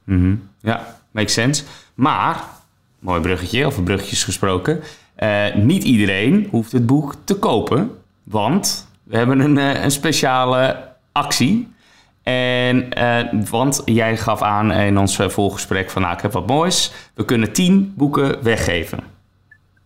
Mm 0.03 0.49
Ja, 0.60 0.99
makes 1.12 1.33
sense. 1.33 1.63
Maar, 1.93 2.43
mooi 2.99 3.21
bruggetje, 3.21 3.65
over 3.65 3.83
bruggetjes 3.83 4.23
gesproken. 4.23 4.81
Uh, 5.19 5.56
niet 5.56 5.84
iedereen 5.84 6.47
hoeft 6.51 6.71
het 6.71 6.86
boek 6.86 7.15
te 7.23 7.36
kopen, 7.36 7.91
want 8.23 8.88
we 9.03 9.17
hebben 9.17 9.39
een, 9.39 9.58
uh, 9.58 9.84
een 9.84 9.91
speciale 9.91 10.88
actie. 11.12 11.75
En, 12.23 12.89
uh, 12.97 13.43
want 13.49 13.82
jij 13.86 14.17
gaf 14.17 14.41
aan 14.41 14.71
in 14.71 14.97
ons 14.97 15.15
voorgesprek 15.15 15.89
van, 15.89 16.01
nou, 16.01 16.13
ik 16.13 16.21
heb 16.21 16.32
wat 16.32 16.47
moois. 16.47 16.93
We 17.13 17.25
kunnen 17.25 17.53
tien 17.53 17.93
boeken 17.95 18.43
weggeven 18.43 19.15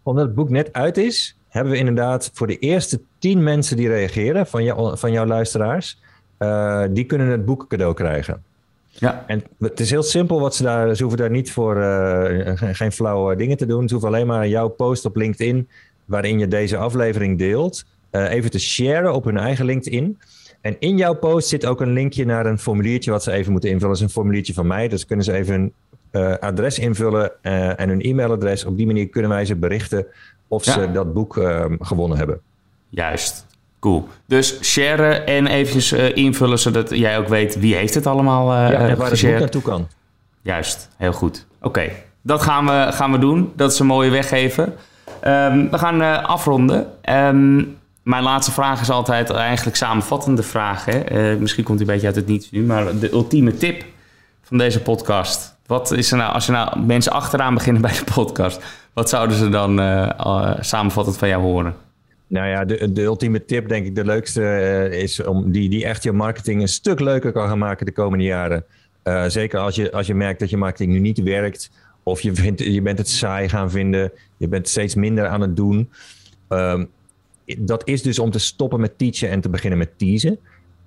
omdat 0.04 0.26
het 0.26 0.36
boek 0.36 0.50
net 0.50 0.74
uit 0.74 0.98
is, 0.98 1.38
hebben 1.48 1.72
we 1.72 1.78
inderdaad 1.78 2.32
voor 2.34 2.48
de 2.48 2.58
eerste 2.58 3.02
tien 3.20 3.44
mensen 3.44 3.78
die 3.78 3.88
reageren 3.88 4.48
van, 4.48 4.64
jou, 4.64 4.98
van 4.98 5.12
jouw 5.12 5.26
luisteraars, 5.26 6.02
die 6.90 7.06
kunnen 7.06 7.28
het 7.28 7.46
boek 7.46 7.68
cadeau 7.68 7.94
krijgen. 7.94 8.44
Ja. 8.92 9.24
En 9.28 9.44
het 9.60 9.80
is 9.80 9.90
heel 9.90 10.04
simpel 10.04 10.40
wat 10.40 10.56
ze 10.56 10.64
daar, 10.64 10.96
ze 10.96 11.02
hoeven 11.02 11.22
daar 11.22 11.30
niet 11.30 11.52
voor, 11.52 11.78
uh, 11.78 12.52
geen 12.56 12.92
flauwe 12.92 13.36
dingen 13.36 13.58
te 13.58 13.66
doen. 13.66 13.88
Ze 13.88 13.94
hoeven 13.94 14.12
alleen 14.12 14.28
maar 14.28 14.48
jouw 14.48 14.68
post 14.68 15.06
op 15.06 15.16
LinkedIn, 15.16 15.70
waarin 16.06 16.40
je 16.40 16.48
deze 16.48 16.78
aflevering 16.78 17.38
deelt, 17.38 17.86
uh, 18.12 18.32
even 18.32 18.52
te 18.52 18.60
sharen 18.60 19.14
op 19.14 19.24
hun 19.24 19.38
eigen 19.38 19.66
LinkedIn. 19.66 20.20
En 20.62 20.76
in 20.80 20.98
jouw 20.98 21.14
post 21.14 21.48
zit 21.48 21.66
ook 21.66 21.82
een 21.82 21.94
linkje 21.94 22.26
naar 22.26 22.46
een 22.46 22.60
formuliertje 22.60 23.12
wat 23.12 23.24
ze 23.24 23.32
even 23.32 23.52
moeten 23.52 23.70
invullen. 23.70 23.94
Dat 23.94 24.02
is 24.02 24.08
een 24.08 24.14
formuliertje 24.14 24.54
van 24.54 24.68
mij. 24.68 24.88
Dus 24.88 25.06
kunnen 25.06 25.26
ze 25.26 25.34
even 25.34 25.74
uh, 26.12 26.34
adres 26.38 26.80
invullen 26.80 27.44
en 27.78 27.90
hun 27.90 28.02
e-mailadres. 28.02 28.66
Op 28.66 28.78
die 28.78 28.86
manier 28.86 29.10
kunnen 29.10 29.32
wij 29.32 29.46
ze 29.46 29.56
berichten 29.56 30.06
of 30.48 30.64
ze 30.64 30.92
dat 30.92 31.14
boek 31.14 31.38
uh, 31.38 31.66
gewonnen 31.80 32.18
hebben. 32.18 32.42
Juist. 32.90 33.46
Cool. 33.82 34.08
Dus 34.26 34.58
sharen 34.64 35.28
en 35.28 35.48
eventjes 35.48 35.94
uh, 35.94 36.16
invullen 36.16 36.60
zodat 36.60 36.90
jij 36.90 37.18
ook 37.18 37.28
weet 37.28 37.60
wie 37.60 37.76
heeft 37.76 37.94
het 37.94 38.08
allemaal 38.08 38.54
uh, 38.54 38.72
ja, 38.72 38.78
en 38.78 38.98
waar 38.98 39.10
het 39.10 39.22
boek 39.22 39.40
naartoe 39.40 39.62
kan. 39.62 39.88
Juist, 40.42 40.90
heel 40.98 41.14
goed. 41.14 41.46
Oké, 41.62 41.90
dat 42.22 42.42
gaan 42.42 42.66
we, 42.66 42.88
gaan 42.92 43.12
we 43.12 43.18
doen. 43.18 43.52
Dat 43.56 43.72
is 43.72 43.80
een 43.80 43.86
mooie 43.86 44.10
weggeven. 44.10 44.64
Um, 45.28 45.70
we 45.70 45.78
gaan 45.78 46.02
uh, 46.02 46.24
afronden. 46.24 46.88
Um, 47.10 47.78
mijn 48.04 48.24
laatste 48.24 48.52
vraag 48.52 48.82
is 48.82 48.90
altijd 48.90 49.30
eigenlijk 49.30 49.78
samenvattende 49.78 50.44
vraag. 50.44 50.86
Hè? 50.86 51.36
misschien 51.40 51.64
komt 51.64 51.80
hij 51.80 51.88
een 51.88 51.94
beetje 51.94 52.08
uit 52.08 52.16
het 52.16 52.28
niets 52.28 52.52
nu, 52.52 52.64
maar 52.64 53.00
de 53.00 53.12
ultieme 53.12 53.58
tip 53.58 53.86
van 54.44 54.58
deze 54.58 54.82
podcast. 54.82 55.56
Wat 55.66 55.92
is 55.92 56.12
er 56.12 56.18
nou, 56.18 56.34
als 56.34 56.46
je 56.46 56.52
nou 56.52 56.80
mensen 56.80 57.12
achteraan 57.12 57.54
beginnen 57.54 57.82
bij 57.82 57.94
de 57.94 58.12
podcast, 58.14 58.64
wat 58.94 59.10
zouden 59.10 59.38
ze 59.38 59.50
dan 59.50 59.80
uh, 59.80 60.54
samenvattend 60.60 61.18
van 61.18 61.28
jou 61.28 61.42
horen? 61.42 61.76
Nou 62.32 62.48
ja, 62.48 62.66
de, 62.66 62.92
de 62.92 63.02
ultieme 63.02 63.46
tip, 63.46 63.68
denk 63.68 63.86
ik, 63.86 63.96
de 63.96 64.06
leukste 64.06 64.42
uh, 64.42 65.02
is 65.02 65.24
om 65.24 65.52
die, 65.52 65.70
die 65.70 65.86
echt 65.86 66.04
je 66.04 66.12
marketing 66.12 66.62
een 66.62 66.68
stuk 66.68 67.00
leuker 67.00 67.32
kan 67.32 67.48
gaan 67.48 67.58
maken 67.58 67.86
de 67.86 67.92
komende 67.92 68.24
jaren. 68.24 68.66
Uh, 69.04 69.26
zeker 69.28 69.60
als 69.60 69.76
je, 69.76 69.92
als 69.92 70.08
je 70.08 70.14
merkt 70.14 70.40
dat 70.40 70.50
je 70.50 70.58
marketing 70.58 70.92
nu 70.92 71.00
niet 71.00 71.22
werkt, 71.22 71.72
of 72.04 72.22
je, 72.22 72.36
vindt, 72.36 72.60
je 72.60 72.82
bent 72.82 72.98
het 72.98 73.10
saai 73.10 73.50
gaan 73.50 73.72
vinden, 73.72 74.12
je 74.38 74.48
bent 74.48 74.68
steeds 74.68 74.96
minder 74.96 75.28
aan 75.28 75.42
het 75.42 75.56
doen. 75.56 75.90
Um, 76.50 76.90
dat 77.58 77.88
is 77.88 78.02
dus 78.02 78.20
om 78.20 78.32
te 78.32 78.40
stoppen 78.40 78.80
met 78.80 78.98
teachen 78.98 79.30
en 79.30 79.42
te 79.42 79.50
beginnen 79.50 79.80
met 79.80 79.98
teasen. 79.98 80.40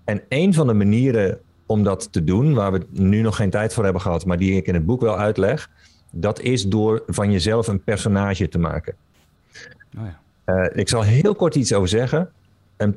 En 0.04 0.22
een 0.28 0.54
van 0.54 0.66
de 0.66 0.74
manieren 0.74 1.40
om 1.66 1.82
dat 1.82 2.12
te 2.12 2.24
doen, 2.24 2.54
waar 2.54 2.72
we 2.72 2.86
nu 2.90 3.20
nog 3.20 3.36
geen 3.36 3.50
tijd 3.50 3.74
voor 3.74 3.84
hebben 3.84 4.02
gehad, 4.02 4.26
maar 4.26 4.38
die 4.38 4.56
ik 4.56 4.66
in 4.66 4.74
het 4.74 4.86
boek 4.86 5.00
wel 5.00 5.18
uitleg, 5.18 5.70
dat 6.10 6.40
is 6.40 6.68
door 6.68 7.02
van 7.06 7.32
jezelf 7.32 7.68
een 7.68 7.82
personage 7.82 8.48
te 8.48 8.58
maken. 8.58 8.94
Oh 9.98 10.04
ja. 10.04 10.22
Uh, 10.46 10.66
ik 10.72 10.88
zal 10.88 11.02
heel 11.02 11.34
kort 11.34 11.54
iets 11.54 11.72
over 11.72 11.88
zeggen. 11.88 12.30
En 12.76 12.96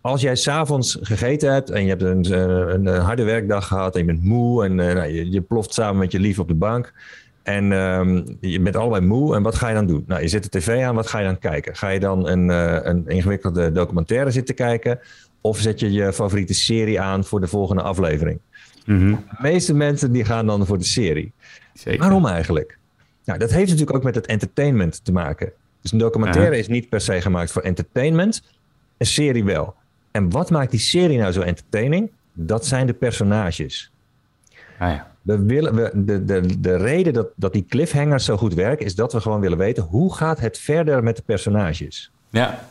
als 0.00 0.20
jij 0.20 0.36
s'avonds 0.36 0.98
gegeten 1.00 1.52
hebt 1.52 1.70
en 1.70 1.82
je 1.82 1.88
hebt 1.88 2.02
een, 2.02 2.32
een, 2.32 2.86
een, 2.86 3.00
harde 3.00 3.24
werkdag 3.24 3.66
gehad 3.66 3.94
en 3.94 4.00
je 4.00 4.06
bent 4.06 4.24
moe 4.24 4.64
en 4.64 4.78
uh, 4.78 4.92
nou, 4.92 5.08
je, 5.08 5.30
je, 5.30 5.40
ploft 5.40 5.74
samen 5.74 5.98
met 5.98 6.12
je 6.12 6.20
lief 6.20 6.38
op 6.38 6.48
de 6.48 6.54
bank 6.54 6.92
en 7.42 7.72
um, 7.72 8.36
je 8.40 8.60
bent 8.60 8.76
allebei 8.76 9.06
moe 9.06 9.34
en 9.34 9.42
wat 9.42 9.54
ga 9.54 9.68
je 9.68 9.74
dan 9.74 9.86
doen? 9.86 10.04
Nou, 10.06 10.22
je 10.22 10.28
zet 10.28 10.42
de 10.42 10.58
tv 10.58 10.82
aan, 10.82 10.94
wat 10.94 11.06
ga 11.06 11.18
je 11.18 11.24
dan 11.24 11.38
kijken? 11.38 11.76
Ga 11.76 11.88
je 11.88 12.00
dan 12.00 12.28
een, 12.28 12.48
uh, 12.48 12.78
een 12.82 13.08
ingewikkelde 13.08 13.72
documentaire 13.72 14.30
zitten 14.30 14.54
kijken 14.54 14.98
of 15.40 15.58
zet 15.58 15.80
je 15.80 15.92
je 15.92 16.12
favoriete 16.12 16.54
serie 16.54 17.00
aan 17.00 17.24
voor 17.24 17.40
de 17.40 17.46
volgende 17.46 17.82
aflevering? 17.82 18.38
Mm 18.84 19.10
De 19.10 19.36
meeste 19.38 19.74
mensen 19.74 20.12
die 20.12 20.24
gaan 20.24 20.46
dan 20.46 20.66
voor 20.66 20.78
de 20.78 20.84
serie. 20.84 21.32
Zeker. 21.74 22.00
Waarom 22.00 22.26
eigenlijk? 22.26 22.78
Nou, 23.24 23.38
dat 23.38 23.50
heeft 23.50 23.70
natuurlijk 23.70 23.96
ook 23.96 24.04
met 24.04 24.14
het 24.14 24.26
entertainment 24.26 25.04
te 25.04 25.12
maken. 25.12 25.52
Dus 25.84 25.92
een 25.92 25.98
documentaire 25.98 26.58
is 26.58 26.68
niet 26.68 26.88
per 26.88 27.00
se 27.00 27.20
gemaakt 27.20 27.50
voor 27.50 27.62
entertainment, 27.62 28.42
een 28.96 29.06
serie 29.06 29.44
wel. 29.44 29.74
En 30.10 30.30
wat 30.30 30.50
maakt 30.50 30.70
die 30.70 30.80
serie 30.80 31.18
nou 31.18 31.32
zo 31.32 31.40
entertaining? 31.40 32.10
Dat 32.32 32.66
zijn 32.66 32.86
de 32.86 32.92
personages. 32.92 33.90
Ah 34.78 34.90
ja. 34.90 35.12
We 35.22 35.42
willen, 35.42 35.74
we, 35.74 35.90
de, 35.94 36.24
de, 36.24 36.60
de 36.60 36.76
reden 36.76 37.12
dat, 37.12 37.28
dat 37.36 37.52
die 37.52 37.66
cliffhangers 37.68 38.24
zo 38.24 38.36
goed 38.36 38.54
werken, 38.54 38.86
is 38.86 38.94
dat 38.94 39.12
we 39.12 39.20
gewoon 39.20 39.40
willen 39.40 39.58
weten 39.58 39.82
hoe 39.82 40.14
gaat 40.14 40.40
het 40.40 40.58
verder 40.58 41.02
met 41.02 41.16
de 41.16 41.22
personages. 41.22 42.10
Ja. 42.30 42.68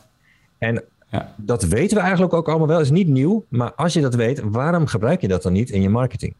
En 0.58 0.84
Ja. 1.10 1.34
Dat 1.36 1.64
weten 1.64 1.98
we 1.98 2.04
eigenlijk 2.04 2.34
ook 2.34 2.48
allemaal 2.48 2.68
wel, 2.68 2.80
is 2.80 2.92
niet 2.92 3.08
nieuw. 3.08 3.46
Maar 3.48 3.74
als 3.74 3.94
je 3.94 4.02
dat 4.02 4.16
weet, 4.16 4.42
waarom 4.44 4.88
gebruik 4.88 5.22
je 5.22 5.28
dat 5.28 5.44
dan 5.44 5.54
niet 5.54 5.70
in 5.70 5.82
je 5.82 5.90
marketing? 5.90 6.34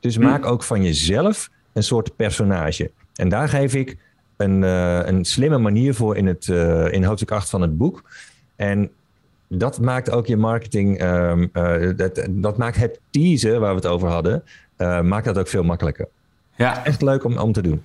Dus 0.00 0.16
hm. 0.16 0.22
maak 0.22 0.46
ook 0.46 0.62
van 0.62 0.82
jezelf 0.82 1.50
een 1.72 1.82
soort 1.82 2.16
personage. 2.16 2.90
En 3.14 3.28
daar 3.28 3.48
geef 3.48 3.74
ik 3.74 3.96
een, 4.36 4.62
uh, 4.62 5.06
een 5.06 5.24
slimme 5.24 5.58
manier 5.58 5.94
voor 5.94 6.16
in, 6.16 6.26
het, 6.26 6.46
uh, 6.46 6.92
in 6.92 7.04
hoofdstuk 7.04 7.30
8 7.30 7.50
van 7.50 7.60
het 7.60 7.76
boek. 7.76 8.02
En 8.56 8.90
dat 9.48 9.80
maakt 9.80 10.10
ook 10.10 10.26
je 10.26 10.36
marketing, 10.36 11.02
um, 11.02 11.50
uh, 11.52 11.90
dat, 11.96 12.26
dat 12.30 12.56
maakt 12.56 12.76
het 12.76 13.00
teasen 13.10 13.60
waar 13.60 13.70
we 13.70 13.76
het 13.76 13.86
over 13.86 14.08
hadden, 14.08 14.42
maakt 15.02 15.24
dat 15.24 15.38
ook 15.38 15.48
veel 15.48 15.62
makkelijker. 15.62 16.08
Ja. 16.56 16.84
Echt 16.84 17.02
leuk 17.02 17.24
om, 17.24 17.38
om 17.38 17.52
te 17.52 17.62
doen. 17.62 17.84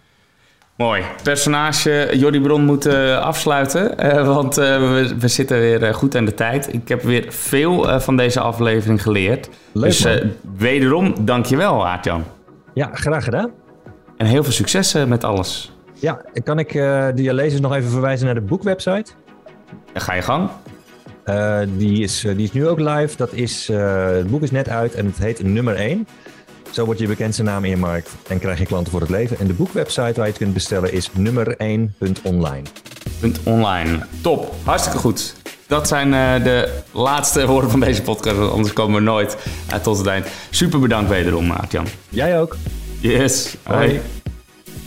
Mooi. 0.75 1.03
Personage 1.23 2.09
Jordi 2.13 2.41
Bron 2.41 2.65
moet 2.65 2.85
afsluiten, 3.15 3.95
want 4.35 4.55
we, 4.55 5.15
we, 5.19 5.27
zitten 5.27 5.59
weer 5.59 5.93
goed 5.93 6.15
aan 6.15 6.25
de 6.25 6.33
tijd. 6.33 6.73
Ik 6.73 6.87
heb 6.87 7.01
weer 7.01 7.25
veel 7.29 7.99
van 7.99 8.17
deze 8.17 8.39
aflevering 8.39 9.01
geleerd. 9.01 9.49
Leuk, 9.71 9.85
dus 9.85 10.07
wederom, 10.57 11.25
dankjewel 11.25 11.87
Aartjan. 11.87 12.23
Ja, 12.73 12.89
graag 12.93 13.23
gedaan. 13.23 13.51
En 14.17 14.25
heel 14.25 14.43
veel 14.43 14.53
succes 14.53 14.93
met 14.93 15.23
alles. 15.23 15.71
Ja, 16.01 16.21
kan 16.43 16.59
ik 16.59 16.73
uh, 16.73 17.07
de 17.15 17.33
lezers 17.33 17.61
nog 17.61 17.75
even 17.75 17.89
verwijzen 17.89 18.25
naar 18.25 18.35
de 18.35 18.41
boekwebsite? 18.41 19.11
ga 19.93 20.13
je 20.13 20.21
gang. 20.21 20.49
Uh, 21.25 21.59
die, 21.77 22.03
is, 22.03 22.25
uh, 22.25 22.35
die 22.35 22.43
is 22.43 22.51
nu 22.51 22.67
ook 22.67 22.79
live. 22.79 23.17
Dat 23.17 23.33
is, 23.33 23.67
het 23.67 24.29
boek 24.29 24.41
is 24.41 24.51
net 24.51 24.69
uit 24.69 24.93
en 24.93 25.05
het 25.05 25.17
heet 25.17 25.43
Nummer 25.43 25.75
1. 25.75 26.07
Zo 26.71 26.85
wordt 26.85 26.99
je 26.99 27.07
bekendste 27.07 27.43
naam 27.43 27.63
in 27.63 27.69
je 27.69 27.77
markt 27.77 28.09
en 28.27 28.39
krijg 28.39 28.59
je 28.59 28.65
klanten 28.65 28.91
voor 28.91 29.01
het 29.01 29.09
leven. 29.09 29.39
En 29.39 29.47
de 29.47 29.53
boekwebsite 29.53 30.01
waar 30.01 30.25
je 30.25 30.31
het 30.31 30.37
kunt 30.37 30.53
bestellen 30.53 30.93
is 30.93 31.09
nummer1.online. 31.09 32.65
.online. 33.43 33.99
Top, 34.21 34.53
hartstikke 34.63 34.97
goed. 34.97 35.35
Dat 35.67 35.87
zijn 35.87 36.11
de 36.43 36.81
laatste 36.91 37.47
woorden 37.51 37.69
van 37.69 37.79
deze 37.79 38.01
podcast, 38.01 38.51
anders 38.51 38.73
komen 38.73 38.95
we 38.95 39.01
nooit 39.01 39.37
tot 39.81 39.97
het 39.97 40.07
eind. 40.07 40.27
Super 40.49 40.79
bedankt 40.79 41.09
wederom, 41.09 41.45
Maartjan. 41.45 41.85
Jij 42.09 42.39
ook. 42.39 42.55
Yes. 42.99 43.55
Hoi. 43.63 44.01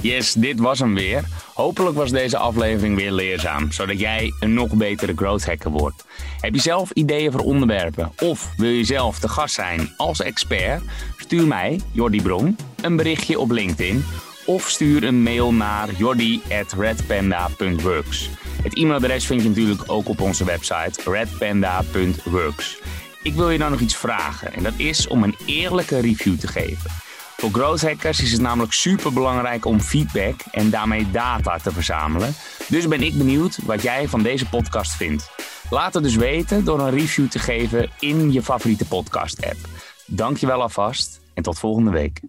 Yes, 0.05 0.33
dit 0.33 0.61
was 0.61 0.79
hem 0.79 0.95
weer. 0.95 1.25
Hopelijk 1.55 1.97
was 1.97 2.11
deze 2.11 2.39
aflevering 2.39 2.97
weer 2.97 3.13
leerzaam, 3.13 3.73
zodat 3.73 4.01
jij 4.01 4.33
een 4.41 4.55
nog 4.55 4.73
betere 4.73 5.13
growth 5.17 5.47
hacker 5.47 5.71
wordt. 5.71 6.05
Heb 6.41 6.55
je 6.55 6.61
zelf 6.61 6.91
ideeën 6.91 7.33
voor 7.33 7.41
onderwerpen 7.41 8.13
of 8.23 8.51
wil 8.57 8.71
je 8.71 8.85
zelf 8.85 9.19
te 9.19 9.29
gast 9.29 9.55
zijn 9.55 9.95
als 9.97 10.21
expert? 10.21 10.83
Stuur 11.17 11.47
mij, 11.47 11.81
Jordi 11.93 12.23
Bron, 12.23 12.57
een 12.81 12.97
berichtje 12.97 13.39
op 13.39 13.51
LinkedIn 13.51 14.05
of 14.47 14.69
stuur 14.69 15.05
een 15.05 15.23
mail 15.23 15.53
naar 15.53 15.89
jordi@redpanda.works. 15.97 18.31
Het 18.63 18.77
e-mailadres 18.77 19.27
vind 19.27 19.43
je 19.43 19.49
natuurlijk 19.49 19.83
ook 19.87 20.09
op 20.09 20.21
onze 20.21 20.45
website 20.45 21.11
redpanda.works. 21.11 22.79
Ik 23.23 23.35
wil 23.35 23.51
je 23.51 23.59
dan 23.59 23.71
nog 23.71 23.81
iets 23.81 23.97
vragen 23.97 24.53
en 24.53 24.63
dat 24.63 24.75
is 24.77 25.09
om 25.09 25.23
een 25.23 25.37
eerlijke 25.47 26.01
review 26.01 26.39
te 26.39 26.47
geven. 26.47 27.04
Voor 27.37 27.51
growth 27.51 27.83
hackers 27.83 28.21
is 28.21 28.33
het 28.33 28.41
namelijk 28.41 28.73
super 28.73 29.13
belangrijk 29.13 29.65
om 29.65 29.81
feedback 29.81 30.41
en 30.51 30.71
daarmee 30.71 31.11
data 31.11 31.59
te 31.59 31.73
verzamelen. 31.73 32.35
Dus 32.69 32.89
ben 32.89 33.03
ik 33.03 33.19
benieuwd 33.19 33.59
wat 33.65 33.83
jij 33.83 34.09
van 34.09 34.23
deze 34.23 34.49
podcast 34.49 34.93
vindt. 34.93 35.31
Laat 35.71 35.95
het 35.95 36.03
dus 36.03 36.17
weten 36.17 36.65
door 36.65 36.81
een 36.81 36.91
review 36.91 37.29
te 37.29 37.39
geven 37.39 37.91
in 37.99 38.33
je 38.33 38.43
favoriete 38.43 38.87
podcast 38.87 39.47
app. 39.47 39.59
Dankjewel 40.07 40.63
alvast 40.63 41.21
en 41.35 41.43
tot 41.43 41.59
volgende 41.59 41.91
week. 41.91 42.21